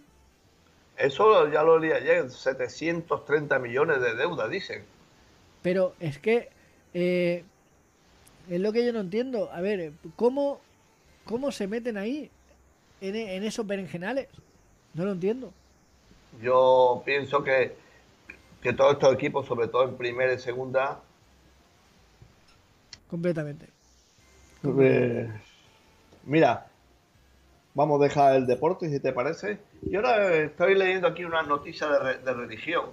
Eso 0.96 1.50
ya 1.50 1.62
lo 1.62 1.78
leí 1.78 1.92
ayer, 1.92 2.30
730 2.30 3.58
millones 3.58 4.00
de 4.02 4.14
deuda, 4.14 4.48
dicen. 4.48 4.82
Pero 5.62 5.94
es 5.98 6.18
que 6.18 6.50
eh, 6.92 7.44
es 8.50 8.60
lo 8.60 8.72
que 8.72 8.84
yo 8.84 8.92
no 8.92 9.00
entiendo. 9.00 9.50
A 9.52 9.60
ver, 9.60 9.92
¿cómo, 10.16 10.60
cómo 11.24 11.52
se 11.52 11.66
meten 11.66 11.96
ahí 11.96 12.30
en, 13.00 13.16
en 13.16 13.44
esos 13.44 13.66
berenjenales? 13.66 14.28
No 14.94 15.04
lo 15.04 15.12
entiendo. 15.12 15.52
Yo 16.42 17.02
pienso 17.04 17.42
que, 17.42 17.74
que 18.62 18.72
todos 18.72 18.94
estos 18.94 19.14
equipos, 19.14 19.46
sobre 19.46 19.68
todo 19.68 19.84
en 19.84 19.96
primera 19.96 20.32
y 20.32 20.38
segunda... 20.38 21.00
Completamente. 23.08 23.66
Pues, 24.62 25.28
mira, 26.24 26.66
vamos 27.74 28.00
a 28.00 28.04
dejar 28.04 28.36
el 28.36 28.46
deporte, 28.46 28.88
si 28.90 29.00
te 29.00 29.12
parece. 29.12 29.58
Yo 29.82 30.00
ahora 30.00 30.34
estoy 30.36 30.74
leyendo 30.74 31.08
aquí 31.08 31.24
una 31.24 31.42
noticia 31.42 31.88
de, 31.88 32.32
religión, 32.32 32.86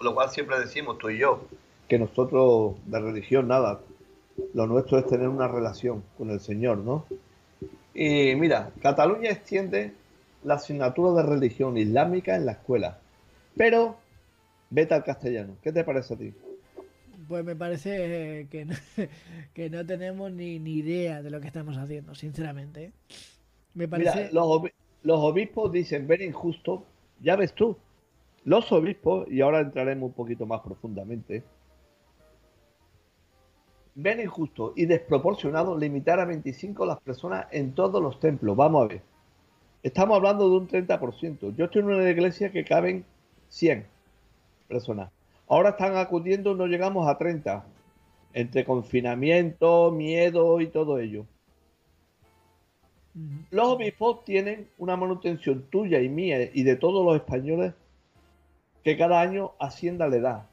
lo 0.00 0.14
cual 0.14 0.30
siempre 0.30 0.58
decimos 0.58 0.98
tú 0.98 1.08
y 1.10 1.18
yo, 1.18 1.46
que 1.88 1.98
nosotros 1.98 2.74
de 2.86 3.00
religión 3.00 3.48
nada, 3.48 3.80
lo 4.54 4.66
nuestro 4.66 4.98
es 4.98 5.06
tener 5.06 5.28
una 5.28 5.48
relación 5.48 6.02
con 6.16 6.30
el 6.30 6.40
Señor, 6.40 6.78
¿no? 6.78 7.06
Y 7.94 8.34
mira, 8.34 8.70
Cataluña 8.80 9.30
extiende 9.30 9.92
la 10.42 10.54
asignatura 10.54 11.22
de 11.22 11.28
religión 11.28 11.76
islámica 11.76 12.34
en 12.36 12.46
la 12.46 12.52
escuela, 12.52 12.98
pero 13.56 13.96
vete 14.70 14.94
al 14.94 15.04
castellano. 15.04 15.56
¿Qué 15.62 15.72
te 15.72 15.84
parece 15.84 16.14
a 16.14 16.16
ti? 16.16 16.34
Pues 17.28 17.44
me 17.44 17.56
parece 17.56 18.46
que 18.50 18.64
no, 18.64 18.74
que 19.54 19.70
no 19.70 19.86
tenemos 19.86 20.30
ni, 20.32 20.58
ni 20.58 20.74
idea 20.74 21.22
de 21.22 21.30
lo 21.30 21.40
que 21.40 21.46
estamos 21.46 21.76
haciendo, 21.76 22.14
sinceramente. 22.14 22.92
Me 23.74 23.88
parece... 23.88 24.30
los, 24.32 24.62
los 25.02 25.20
obispos 25.20 25.72
dicen 25.72 26.06
ver 26.06 26.22
injusto, 26.22 26.84
ya 27.20 27.36
ves 27.36 27.54
tú, 27.54 27.76
los 28.44 28.70
obispos, 28.72 29.26
y 29.30 29.40
ahora 29.40 29.60
entraremos 29.60 30.08
un 30.08 30.14
poquito 30.14 30.46
más 30.46 30.60
profundamente, 30.60 31.44
ven 33.94 34.20
injusto 34.20 34.72
y 34.76 34.86
desproporcionado 34.86 35.78
limitar 35.78 36.20
a 36.20 36.24
25 36.24 36.86
las 36.86 37.00
personas 37.00 37.46
en 37.50 37.74
todos 37.74 38.02
los 38.02 38.18
templos. 38.18 38.56
Vamos 38.56 38.84
a 38.84 38.88
ver. 38.88 39.02
Estamos 39.82 40.16
hablando 40.16 40.48
de 40.48 40.56
un 40.56 40.68
30%. 40.68 41.54
Yo 41.56 41.66
estoy 41.66 41.82
en 41.82 41.88
una 41.88 42.10
iglesia 42.10 42.50
que 42.50 42.64
caben 42.64 43.04
100 43.48 43.86
personas. 44.68 45.10
Ahora 45.46 45.70
están 45.70 45.96
acudiendo, 45.96 46.54
no 46.54 46.66
llegamos 46.66 47.06
a 47.08 47.18
30. 47.18 47.64
Entre 48.32 48.64
confinamiento, 48.64 49.92
miedo 49.92 50.60
y 50.60 50.66
todo 50.66 50.98
ello. 50.98 51.26
Los 53.50 53.68
obispos 53.68 54.24
tienen 54.24 54.68
una 54.76 54.96
manutención 54.96 55.66
tuya 55.70 56.00
y 56.00 56.08
mía 56.08 56.50
y 56.52 56.64
de 56.64 56.74
todos 56.74 57.04
los 57.04 57.14
españoles 57.14 57.74
que 58.82 58.96
cada 58.96 59.20
año 59.20 59.52
Hacienda 59.60 60.08
le 60.08 60.20
da. 60.20 60.48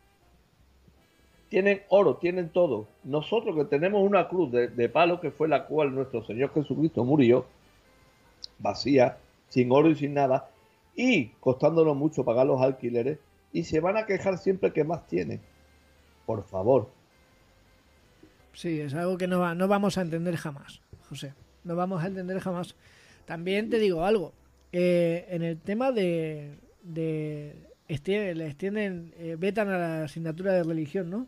Tienen 1.52 1.84
oro, 1.90 2.16
tienen 2.16 2.50
todo. 2.50 2.88
Nosotros 3.04 3.56
que 3.56 3.66
tenemos 3.66 4.02
una 4.02 4.28
cruz 4.28 4.52
de, 4.52 4.90
palo 4.90 5.22
que 5.22 5.30
fue 5.30 5.48
la 5.48 5.68
cual 5.68 5.94
nuestro 5.94 6.24
Señor 6.24 6.52
Jesucristo 6.52 7.06
murió, 7.06 7.46
vacía, 8.58 9.20
sin 9.50 9.72
oro 9.72 9.92
y 9.92 9.96
sin 9.96 10.16
nada, 10.16 10.50
y 10.96 11.28
costándonos 11.40 11.96
mucho 11.96 12.26
pagar 12.26 12.48
los 12.48 12.60
alquileres, 12.60 13.20
y 13.54 13.66
se 13.66 13.80
van 13.80 13.98
a 13.98 14.08
quejar 14.08 14.40
siempre 14.40 14.74
que 14.74 14.84
más 14.84 15.06
tienen. 15.06 15.42
Por 16.26 16.44
favor. 16.46 16.90
Sí, 18.54 18.80
es 18.80 18.96
algo 18.96 19.18
que 19.20 19.28
no 19.28 19.68
vamos 19.68 20.00
a 20.00 20.02
entender 20.02 20.38
jamás, 20.38 20.82
José 21.08 21.34
no 21.64 21.76
vamos 21.76 22.04
a 22.04 22.08
entender 22.08 22.40
jamás. 22.40 22.76
También 23.26 23.70
te 23.70 23.80
digo 23.80 24.06
algo, 24.06 24.34
eh, 24.72 25.26
en 25.30 25.44
el 25.44 25.60
tema 25.60 25.92
de, 25.92 26.58
de 26.84 27.56
le 27.88 28.48
extienden, 28.48 29.14
eh, 29.18 29.36
vetan 29.38 29.70
a 29.70 29.78
la 29.78 30.04
asignatura 30.04 30.54
de 30.54 30.64
religión, 30.64 31.10
¿no? 31.10 31.28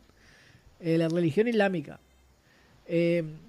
Eh, 0.86 0.98
la 0.98 1.08
religión 1.08 1.48
islámica. 1.48 1.98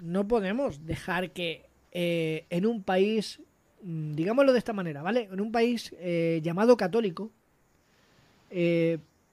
no 0.02 0.28
podemos 0.28 0.86
dejar 0.86 1.32
que 1.32 1.66
en 1.92 2.66
un 2.66 2.82
país, 2.84 3.42
mm, 3.84 4.14
digámoslo 4.14 4.54
de 4.54 4.60
esta 4.60 4.72
manera, 4.72 5.02
¿vale? 5.02 5.28
En 5.32 5.42
un 5.42 5.52
país 5.52 5.94
llamado 6.42 6.78
católico, 6.78 7.32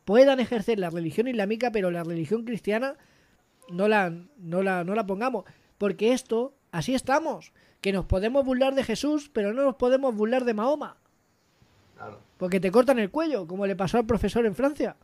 puedan 0.05 0.41
ejercer 0.41 0.81
la 0.81 0.91
religión 0.91 1.29
islámica, 1.29 1.71
pero 1.71 1.93
la 1.93 2.03
religión 2.03 2.45
cristiana 2.45 2.97
no 3.71 3.89
la, 3.89 4.13
no 4.39 4.63
la, 4.63 4.85
no 4.85 4.95
la 4.95 5.07
pongamos. 5.07 5.45
Porque 5.79 6.13
esto, 6.13 6.55
así 6.71 6.95
estamos. 6.95 7.53
Que 7.81 7.93
nos 7.93 8.05
podemos 8.05 8.45
burlar 8.45 8.75
de 8.75 8.85
Jesús, 8.85 9.31
pero 9.33 9.53
no 9.53 9.65
nos 9.65 9.77
podemos 9.77 10.15
burlar 10.15 10.45
de 10.45 10.55
Mahoma. 10.55 10.97
Porque 12.37 12.61
te 12.61 12.71
cortan 12.71 12.99
el 12.99 13.11
cuello, 13.11 13.47
como 13.47 13.67
le 13.67 13.77
pasó 13.77 13.99
al 13.99 14.07
profesor 14.07 14.47
en 14.47 14.55
Francia. 14.55 14.97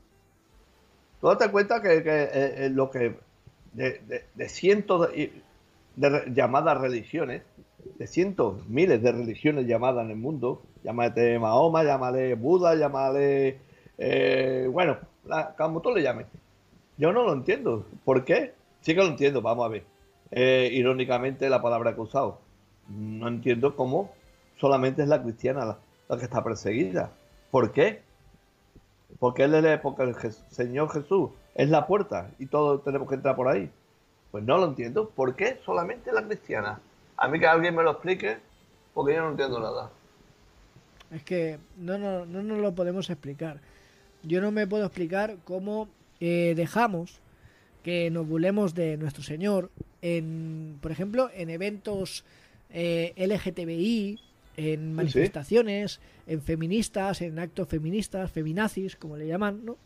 Tú 1.21 1.27
date 1.27 1.51
cuenta 1.51 1.83
que, 1.83 1.99
eh, 1.99 2.05
eh, 2.05 2.71
lo 2.71 2.91
que 2.91 3.17
de, 3.73 4.49
cientos 4.49 5.11
de, 5.11 6.33
llamadas 6.33 6.81
religiones, 6.81 7.43
de 7.97 8.07
cientos, 8.07 8.67
miles 8.69 9.03
de 9.03 9.13
religiones 9.13 9.67
llamadas 9.67 10.05
en 10.05 10.13
el 10.13 10.17
mundo, 10.17 10.63
llámate 10.85 11.39
Mahoma, 11.39 11.83
llámale 11.83 12.35
Buda, 12.35 12.75
llámale, 12.75 13.59
eh, 13.99 14.69
bueno, 14.71 14.99
como 15.57 15.81
tú 15.81 15.91
le 15.91 16.03
llames. 16.03 16.27
Yo 16.97 17.13
no 17.13 17.25
lo 17.25 17.33
entiendo. 17.33 17.85
¿Por 18.05 18.25
qué? 18.25 18.55
Sí 18.81 18.95
que 18.95 19.01
lo 19.01 19.09
entiendo, 19.09 19.43
vamos 19.43 19.67
a 19.67 19.69
ver. 19.69 19.85
irónicamente 20.73 21.49
la 21.49 21.63
palabra 21.63 21.95
que 21.95 22.01
he 22.01 22.05
usado. 22.05 22.41
No 22.89 23.29
entiendo 23.29 23.77
cómo 23.77 24.13
solamente 24.57 25.03
es 25.03 25.09
la 25.09 25.23
cristiana 25.23 25.79
la 26.09 26.17
que 26.17 26.25
está 26.25 26.43
perseguida. 26.43 27.13
¿Por 27.51 27.73
qué? 27.73 28.03
Porque 29.19 29.45
él 29.45 29.55
es 29.55 29.81
porque 29.81 30.03
el 30.03 30.15
Señor 30.51 30.91
Jesús 30.91 31.31
es 31.55 31.71
la 31.71 31.87
puerta 31.87 32.31
y 32.39 32.47
todos 32.47 32.85
tenemos 32.85 33.09
que 33.09 33.17
entrar 33.17 33.35
por 33.35 33.49
ahí. 33.49 33.71
Pues 34.31 34.45
no 34.45 34.59
lo 34.59 34.67
entiendo. 34.67 35.11
¿Por 35.11 35.35
qué 35.35 35.59
solamente 35.65 36.13
la 36.13 36.25
cristiana? 36.25 36.81
A 37.17 37.29
mí 37.29 37.41
que 37.41 37.47
alguien 37.47 37.75
me 37.75 37.83
lo 37.83 37.93
explique, 37.93 38.39
porque 38.95 39.15
yo 39.15 39.23
no 39.23 39.31
entiendo 39.31 39.59
nada. 39.59 39.91
Es 41.11 41.25
que 41.25 41.59
no, 41.77 41.99
no, 41.99 42.27
no 42.27 42.43
nos 42.43 42.59
lo 42.59 42.75
podemos 42.75 43.11
explicar. 43.11 43.61
Yo 44.23 44.41
no 44.41 44.51
me 44.51 44.67
puedo 44.67 44.85
explicar 44.85 45.37
cómo 45.45 45.89
eh, 46.21 46.55
dejamos 46.57 47.21
que 47.83 48.11
nos 48.11 48.27
burlemos 48.27 48.75
de 48.75 48.97
nuestro 48.97 49.23
Señor 49.23 49.71
en, 50.03 50.79
por 50.81 50.93
ejemplo, 50.93 51.31
en 51.33 51.51
eventos 51.51 52.25
eh, 52.71 53.15
LGTBI, 53.17 54.21
en 54.59 54.93
manifestaciones, 54.93 56.01
en 56.27 56.43
feministas, 56.43 57.23
en 57.23 57.39
actos 57.39 57.69
feministas, 57.69 58.31
feminazis, 58.33 58.97
como 58.97 59.17
le 59.17 59.29
llaman, 59.29 59.65
¿no? 59.65 59.77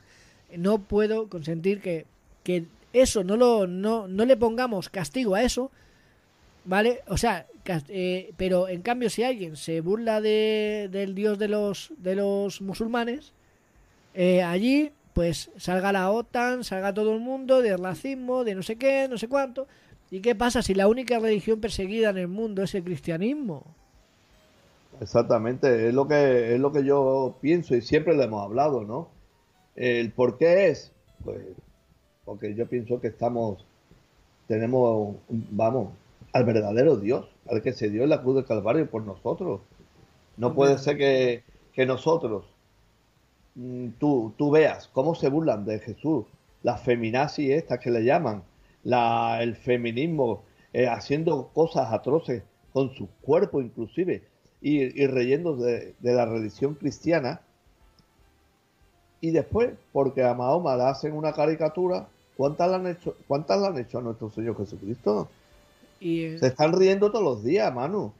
No 0.56 0.78
puedo 0.78 1.28
consentir 1.28 1.82
que, 1.82 2.06
que 2.42 2.64
eso 2.94 3.22
no 3.22 3.36
lo 3.36 3.66
no, 3.66 4.08
no 4.08 4.24
le 4.24 4.36
pongamos 4.36 4.88
castigo 4.88 5.34
a 5.34 5.42
eso, 5.42 5.70
¿vale? 6.64 7.00
O 7.06 7.18
sea, 7.18 7.46
eh, 7.88 8.32
pero 8.38 8.66
en 8.68 8.80
cambio 8.80 9.10
si 9.10 9.22
alguien 9.22 9.56
se 9.56 9.82
burla 9.82 10.22
de, 10.22 10.88
del 10.90 11.14
dios 11.14 11.38
de 11.38 11.48
los 11.48 11.92
de 11.98 12.16
los 12.16 12.62
musulmanes, 12.62 13.34
eh, 14.14 14.42
allí 14.42 14.90
pues 15.12 15.50
salga 15.58 15.92
la 15.92 16.10
OTAN, 16.10 16.64
salga 16.64 16.94
todo 16.94 17.12
el 17.12 17.20
mundo 17.20 17.60
de 17.60 17.76
racismo, 17.76 18.42
de 18.44 18.54
no 18.54 18.62
sé 18.62 18.76
qué, 18.76 19.06
no 19.06 19.18
sé 19.18 19.28
cuánto. 19.28 19.68
¿Y 20.10 20.20
qué 20.20 20.34
pasa 20.34 20.62
si 20.62 20.72
la 20.72 20.88
única 20.88 21.18
religión 21.18 21.60
perseguida 21.60 22.08
en 22.08 22.16
el 22.16 22.28
mundo 22.28 22.62
es 22.62 22.74
el 22.74 22.84
cristianismo? 22.84 23.66
Exactamente, 25.02 25.88
es 25.88 25.94
lo 25.94 26.06
que 26.06 26.54
es 26.54 26.60
lo 26.60 26.70
que 26.70 26.84
yo 26.84 27.36
pienso 27.40 27.74
y 27.74 27.82
siempre 27.82 28.14
lo 28.14 28.22
hemos 28.22 28.44
hablado, 28.44 28.84
¿no? 28.84 29.08
El 29.74 30.12
por 30.12 30.38
qué 30.38 30.68
es, 30.68 30.92
pues, 31.24 31.44
porque 32.24 32.54
yo 32.54 32.68
pienso 32.68 33.00
que 33.00 33.08
estamos, 33.08 33.66
tenemos, 34.46 35.16
vamos, 35.28 35.88
al 36.32 36.44
verdadero 36.44 36.96
Dios, 36.98 37.26
al 37.50 37.62
que 37.62 37.72
se 37.72 37.90
dio 37.90 38.04
en 38.04 38.10
la 38.10 38.22
cruz 38.22 38.36
del 38.36 38.44
Calvario 38.44 38.88
por 38.88 39.02
nosotros. 39.04 39.60
No 40.36 40.54
puede 40.54 40.78
ser 40.78 40.96
que, 40.98 41.42
nosotros, 41.84 42.44
mm, 43.56 43.88
tú, 43.98 44.32
tú 44.38 44.52
veas 44.52 44.88
cómo 44.92 45.16
se 45.16 45.28
burlan 45.28 45.64
de 45.64 45.80
Jesús, 45.80 46.26
las 46.62 46.80
feminazis 46.82 47.50
estas 47.50 47.80
que 47.80 47.90
le 47.90 48.04
llaman, 48.04 48.44
la, 48.84 49.42
el 49.42 49.56
feminismo, 49.56 50.44
eh, 50.72 50.86
haciendo 50.86 51.48
cosas 51.48 51.92
atroces 51.92 52.44
con 52.72 52.94
su 52.94 53.08
cuerpo 53.22 53.60
inclusive, 53.60 54.22
y, 54.62 55.06
reyendo 55.06 55.56
de, 55.56 55.94
la 56.00 56.24
religión 56.24 56.74
cristiana. 56.74 57.40
Y 59.20 59.30
después, 59.30 59.70
porque 59.92 60.22
a 60.24 60.34
Mahoma 60.34 60.76
le 60.76 60.84
hacen 60.84 61.12
una 61.12 61.32
caricatura, 61.32 62.08
¿cuántas 62.36 62.68
le 62.70 62.76
han 62.76 62.86
hecho, 62.86 63.16
cuántas 63.26 63.60
le 63.60 63.66
han 63.66 63.78
hecho 63.78 63.98
a 63.98 64.02
nuestro 64.02 64.30
Señor 64.30 64.56
Jesucristo? 64.56 65.28
Y, 66.00 66.38
se 66.38 66.46
están 66.46 66.72
riendo 66.72 67.10
todos 67.10 67.24
los 67.24 67.44
días, 67.44 67.72
Manu. 67.74 68.12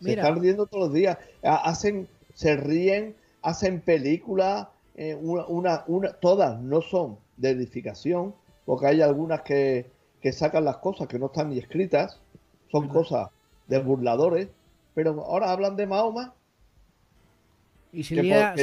Se 0.00 0.12
están 0.12 0.40
riendo 0.40 0.66
todos 0.66 0.88
los 0.88 0.94
días. 0.94 1.18
Hacen, 1.42 2.08
se 2.34 2.56
ríen, 2.56 3.14
hacen 3.42 3.80
películas, 3.80 4.68
eh, 4.96 5.14
una, 5.14 5.84
una, 5.86 6.12
todas 6.12 6.60
no 6.60 6.82
son 6.82 7.18
de 7.36 7.50
edificación, 7.50 8.34
porque 8.66 8.86
hay 8.86 9.02
algunas 9.02 9.42
que, 9.42 9.86
que 10.20 10.32
sacan 10.32 10.64
las 10.64 10.78
cosas 10.78 11.08
que 11.08 11.18
no 11.18 11.26
están 11.26 11.50
ni 11.50 11.58
escritas, 11.58 12.20
son 12.70 12.88
cosas 12.88 13.28
de 13.66 13.78
burladores, 13.78 14.48
pero 14.94 15.22
ahora 15.24 15.50
hablan 15.50 15.76
de 15.76 15.86
Mahoma. 15.86 16.34
Y 17.92 18.04
se 18.04 18.22
lía, 18.22 18.54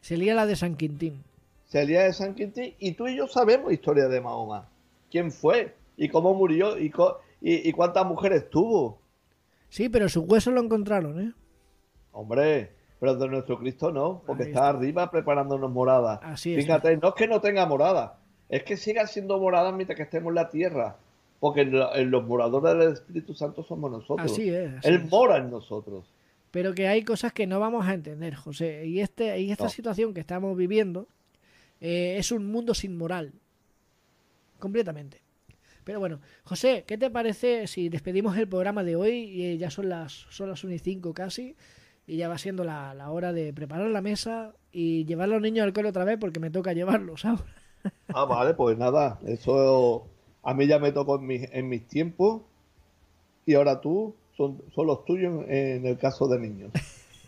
se, 0.00 0.16
la 0.16 0.46
de 0.46 0.56
San 0.56 0.76
Quintín. 0.76 1.22
Se 1.66 1.84
lía 1.84 2.04
de 2.04 2.12
San 2.12 2.34
Quintín 2.34 2.74
y 2.78 2.92
tú 2.92 3.06
y 3.06 3.16
yo 3.16 3.26
sabemos 3.26 3.72
historia 3.72 4.08
de 4.08 4.20
Mahoma. 4.20 4.68
¿Quién 5.10 5.30
fue? 5.30 5.74
¿Y 5.96 6.08
cómo 6.08 6.34
murió? 6.34 6.78
¿Y, 6.78 6.92
y, 7.40 7.72
cuántas 7.72 8.06
mujeres 8.06 8.50
tuvo? 8.50 8.98
Sí, 9.68 9.88
pero 9.88 10.08
sus 10.08 10.24
huesos 10.26 10.52
lo 10.52 10.60
encontraron, 10.60 11.20
¿eh? 11.20 11.32
Hombre, 12.12 12.72
pero 12.98 13.14
de 13.16 13.28
nuestro 13.28 13.58
Cristo 13.58 13.92
no, 13.92 14.22
porque 14.26 14.44
está. 14.44 14.68
arriba 14.68 15.10
preparándonos 15.10 15.70
morada. 15.70 16.20
Así 16.22 16.54
es. 16.54 16.64
Fíjate, 16.64 16.96
no 16.96 17.08
es 17.08 17.14
que 17.14 17.28
no 17.28 17.40
tenga 17.40 17.66
morada, 17.66 18.18
es 18.48 18.62
que 18.62 18.76
siga 18.76 19.06
siendo 19.06 19.38
morada 19.38 19.72
mientras 19.72 19.96
que 19.96 20.04
estemos 20.04 20.30
en 20.30 20.34
la 20.34 20.48
tierra. 20.48 20.96
Porque 21.40 21.64
los 21.64 22.26
moradores 22.26 22.78
del 22.78 22.92
Espíritu 22.92 23.34
Santo 23.34 23.62
somos 23.62 23.90
nosotros. 23.90 24.30
Así 24.30 24.48
es. 24.48 24.84
Él 24.84 25.04
mora 25.10 25.36
en 25.36 25.50
nosotros. 25.50 26.06
Pero 26.50 26.74
que 26.74 26.88
hay 26.88 27.02
cosas 27.02 27.32
que 27.32 27.46
no 27.46 27.60
vamos 27.60 27.86
a 27.86 27.94
entender, 27.94 28.34
José. 28.34 28.86
Y, 28.86 29.00
este, 29.00 29.38
y 29.40 29.50
esta 29.50 29.68
situación 29.68 30.14
que 30.14 30.20
estamos 30.20 30.56
viviendo 30.56 31.06
eh, 31.80 32.16
es 32.18 32.32
un 32.32 32.46
mundo 32.50 32.72
sin 32.72 32.96
moral. 32.96 33.32
Completamente. 34.58 35.20
Pero 35.84 36.00
bueno, 36.00 36.20
José, 36.44 36.84
¿qué 36.86 36.98
te 36.98 37.10
parece 37.10 37.66
si 37.66 37.88
despedimos 37.88 38.36
el 38.38 38.48
programa 38.48 38.82
de 38.82 38.96
hoy? 38.96 39.12
Y 39.12 39.58
ya 39.58 39.70
son 39.70 39.88
las, 39.88 40.26
son 40.30 40.48
las 40.48 40.64
1 40.64 40.74
y 40.74 40.78
5 40.78 41.12
casi. 41.12 41.56
Y 42.06 42.16
ya 42.16 42.28
va 42.28 42.38
siendo 42.38 42.64
la, 42.64 42.94
la, 42.94 43.10
hora 43.10 43.32
de 43.32 43.52
preparar 43.52 43.88
la 43.90 44.00
mesa 44.00 44.54
y 44.72 45.04
llevar 45.04 45.24
a 45.24 45.32
los 45.32 45.42
niños 45.42 45.64
al 45.64 45.72
cole 45.72 45.90
otra 45.90 46.04
vez 46.04 46.18
porque 46.18 46.40
me 46.40 46.50
toca 46.50 46.72
llevarlos 46.72 47.24
ahora. 47.24 47.54
Ah, 48.08 48.24
vale, 48.24 48.54
pues 48.54 48.78
nada, 48.78 49.20
eso 49.26 50.08
a 50.46 50.54
mí 50.54 50.68
ya 50.68 50.78
me 50.78 50.92
tocó 50.92 51.20
en, 51.20 51.68
mis, 51.68 51.88
tiempos 51.88 52.42
y 53.46 53.54
ahora 53.54 53.80
tú 53.80 54.14
son, 54.36 54.62
los 54.76 55.04
tuyos 55.04 55.44
en 55.48 55.84
el 55.84 55.98
caso 55.98 56.28
de 56.28 56.38
niños. 56.38 56.70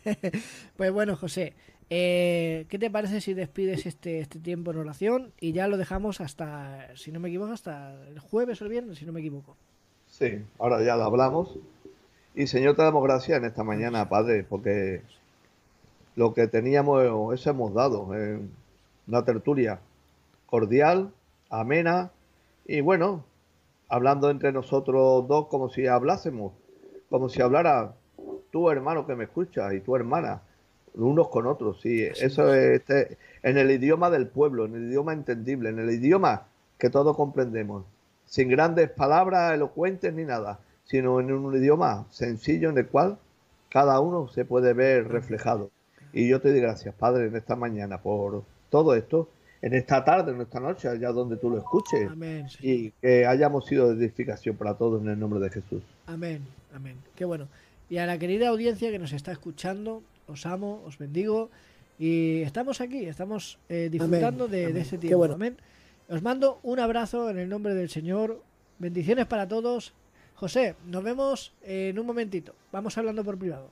pues 0.76 0.92
bueno, 0.92 1.16
José, 1.16 1.54
eh, 1.90 2.66
¿qué 2.68 2.78
te 2.78 2.92
parece 2.92 3.20
si 3.20 3.34
despides 3.34 3.86
este, 3.86 4.20
este 4.20 4.38
tiempo 4.38 4.70
en 4.70 4.78
oración 4.78 5.32
y 5.40 5.50
ya 5.50 5.66
lo 5.66 5.78
dejamos 5.78 6.20
hasta, 6.20 6.94
si 6.94 7.10
no 7.10 7.18
me 7.18 7.28
equivoco, 7.28 7.50
hasta 7.50 7.92
el 8.06 8.20
jueves 8.20 8.62
o 8.62 8.66
el 8.66 8.70
viernes, 8.70 8.98
si 8.98 9.04
no 9.04 9.12
me 9.12 9.18
equivoco? 9.18 9.56
Sí, 10.06 10.44
ahora 10.60 10.80
ya 10.84 10.94
lo 10.94 11.02
hablamos. 11.02 11.58
Y 12.36 12.46
Señor, 12.46 12.76
te 12.76 12.82
damos 12.82 13.02
gracias 13.02 13.36
en 13.36 13.46
esta 13.46 13.64
mañana, 13.64 14.08
Padre, 14.08 14.44
porque 14.48 15.02
lo 16.14 16.34
que 16.34 16.46
teníamos, 16.46 17.34
eso 17.34 17.50
hemos 17.50 17.74
dado. 17.74 18.10
una 19.08 19.24
tertulia 19.24 19.80
cordial, 20.46 21.10
amena, 21.50 22.12
y 22.68 22.82
bueno, 22.82 23.24
hablando 23.88 24.28
entre 24.30 24.52
nosotros 24.52 25.26
dos 25.26 25.46
como 25.48 25.70
si 25.70 25.86
hablásemos, 25.86 26.52
como 27.08 27.30
si 27.30 27.40
hablara 27.40 27.94
tu 28.52 28.70
hermano 28.70 29.06
que 29.06 29.16
me 29.16 29.24
escucha 29.24 29.72
y 29.72 29.80
tu 29.80 29.96
hermana, 29.96 30.42
unos 30.94 31.28
con 31.28 31.46
otros. 31.46 31.80
Sí, 31.80 32.02
eso 32.02 32.52
es 32.52 32.80
este, 32.80 33.16
en 33.42 33.56
el 33.56 33.70
idioma 33.70 34.10
del 34.10 34.26
pueblo, 34.26 34.66
en 34.66 34.74
el 34.74 34.88
idioma 34.88 35.14
entendible, 35.14 35.70
en 35.70 35.78
el 35.78 35.90
idioma 35.90 36.48
que 36.76 36.90
todos 36.90 37.16
comprendemos, 37.16 37.84
sin 38.26 38.50
grandes 38.50 38.90
palabras 38.90 39.54
elocuentes 39.54 40.12
ni 40.12 40.24
nada, 40.24 40.60
sino 40.84 41.20
en 41.20 41.32
un 41.32 41.56
idioma 41.56 42.06
sencillo 42.10 42.68
en 42.68 42.76
el 42.76 42.86
cual 42.86 43.18
cada 43.70 43.98
uno 44.00 44.28
se 44.28 44.44
puede 44.44 44.74
ver 44.74 45.08
reflejado. 45.08 45.70
Y 46.12 46.28
yo 46.28 46.42
te 46.42 46.50
doy 46.50 46.60
gracias, 46.60 46.94
Padre, 46.94 47.28
en 47.28 47.36
esta 47.36 47.56
mañana 47.56 47.98
por 48.02 48.44
todo 48.68 48.94
esto 48.94 49.30
en 49.60 49.74
esta 49.74 50.04
tarde, 50.04 50.32
en 50.32 50.40
esta 50.40 50.60
noche, 50.60 50.88
allá 50.88 51.10
donde 51.10 51.36
tú 51.36 51.50
lo 51.50 51.58
escuches. 51.58 52.08
Amén. 52.10 52.46
Y 52.60 52.90
que 52.90 53.26
hayamos 53.26 53.66
sido 53.66 53.94
de 53.94 54.04
edificación 54.04 54.56
para 54.56 54.74
todos 54.74 55.02
en 55.02 55.08
el 55.08 55.18
nombre 55.18 55.40
de 55.40 55.50
Jesús. 55.50 55.82
Amén, 56.06 56.42
amén. 56.74 56.96
Qué 57.16 57.24
bueno. 57.24 57.48
Y 57.90 57.98
a 57.98 58.06
la 58.06 58.18
querida 58.18 58.48
audiencia 58.48 58.90
que 58.90 58.98
nos 58.98 59.12
está 59.12 59.32
escuchando, 59.32 60.02
os 60.26 60.46
amo, 60.46 60.82
os 60.86 60.98
bendigo. 60.98 61.50
Y 61.98 62.42
estamos 62.42 62.80
aquí, 62.80 63.06
estamos 63.06 63.58
eh, 63.68 63.88
disfrutando 63.90 64.46
de, 64.46 64.70
este 64.78 64.98
tiempo. 64.98 65.08
Qué 65.08 65.14
bueno. 65.14 65.34
Amén. 65.34 65.56
Os 66.08 66.22
mando 66.22 66.60
un 66.62 66.78
abrazo 66.78 67.28
en 67.30 67.38
el 67.38 67.48
nombre 67.48 67.74
del 67.74 67.90
Señor. 67.90 68.40
Bendiciones 68.78 69.26
para 69.26 69.48
todos. 69.48 69.92
José, 70.36 70.76
nos 70.86 71.02
vemos 71.02 71.52
eh, 71.62 71.88
en 71.90 71.98
un 71.98 72.06
momentito. 72.06 72.54
Vamos 72.70 72.96
hablando 72.96 73.24
por 73.24 73.36
privado. 73.36 73.70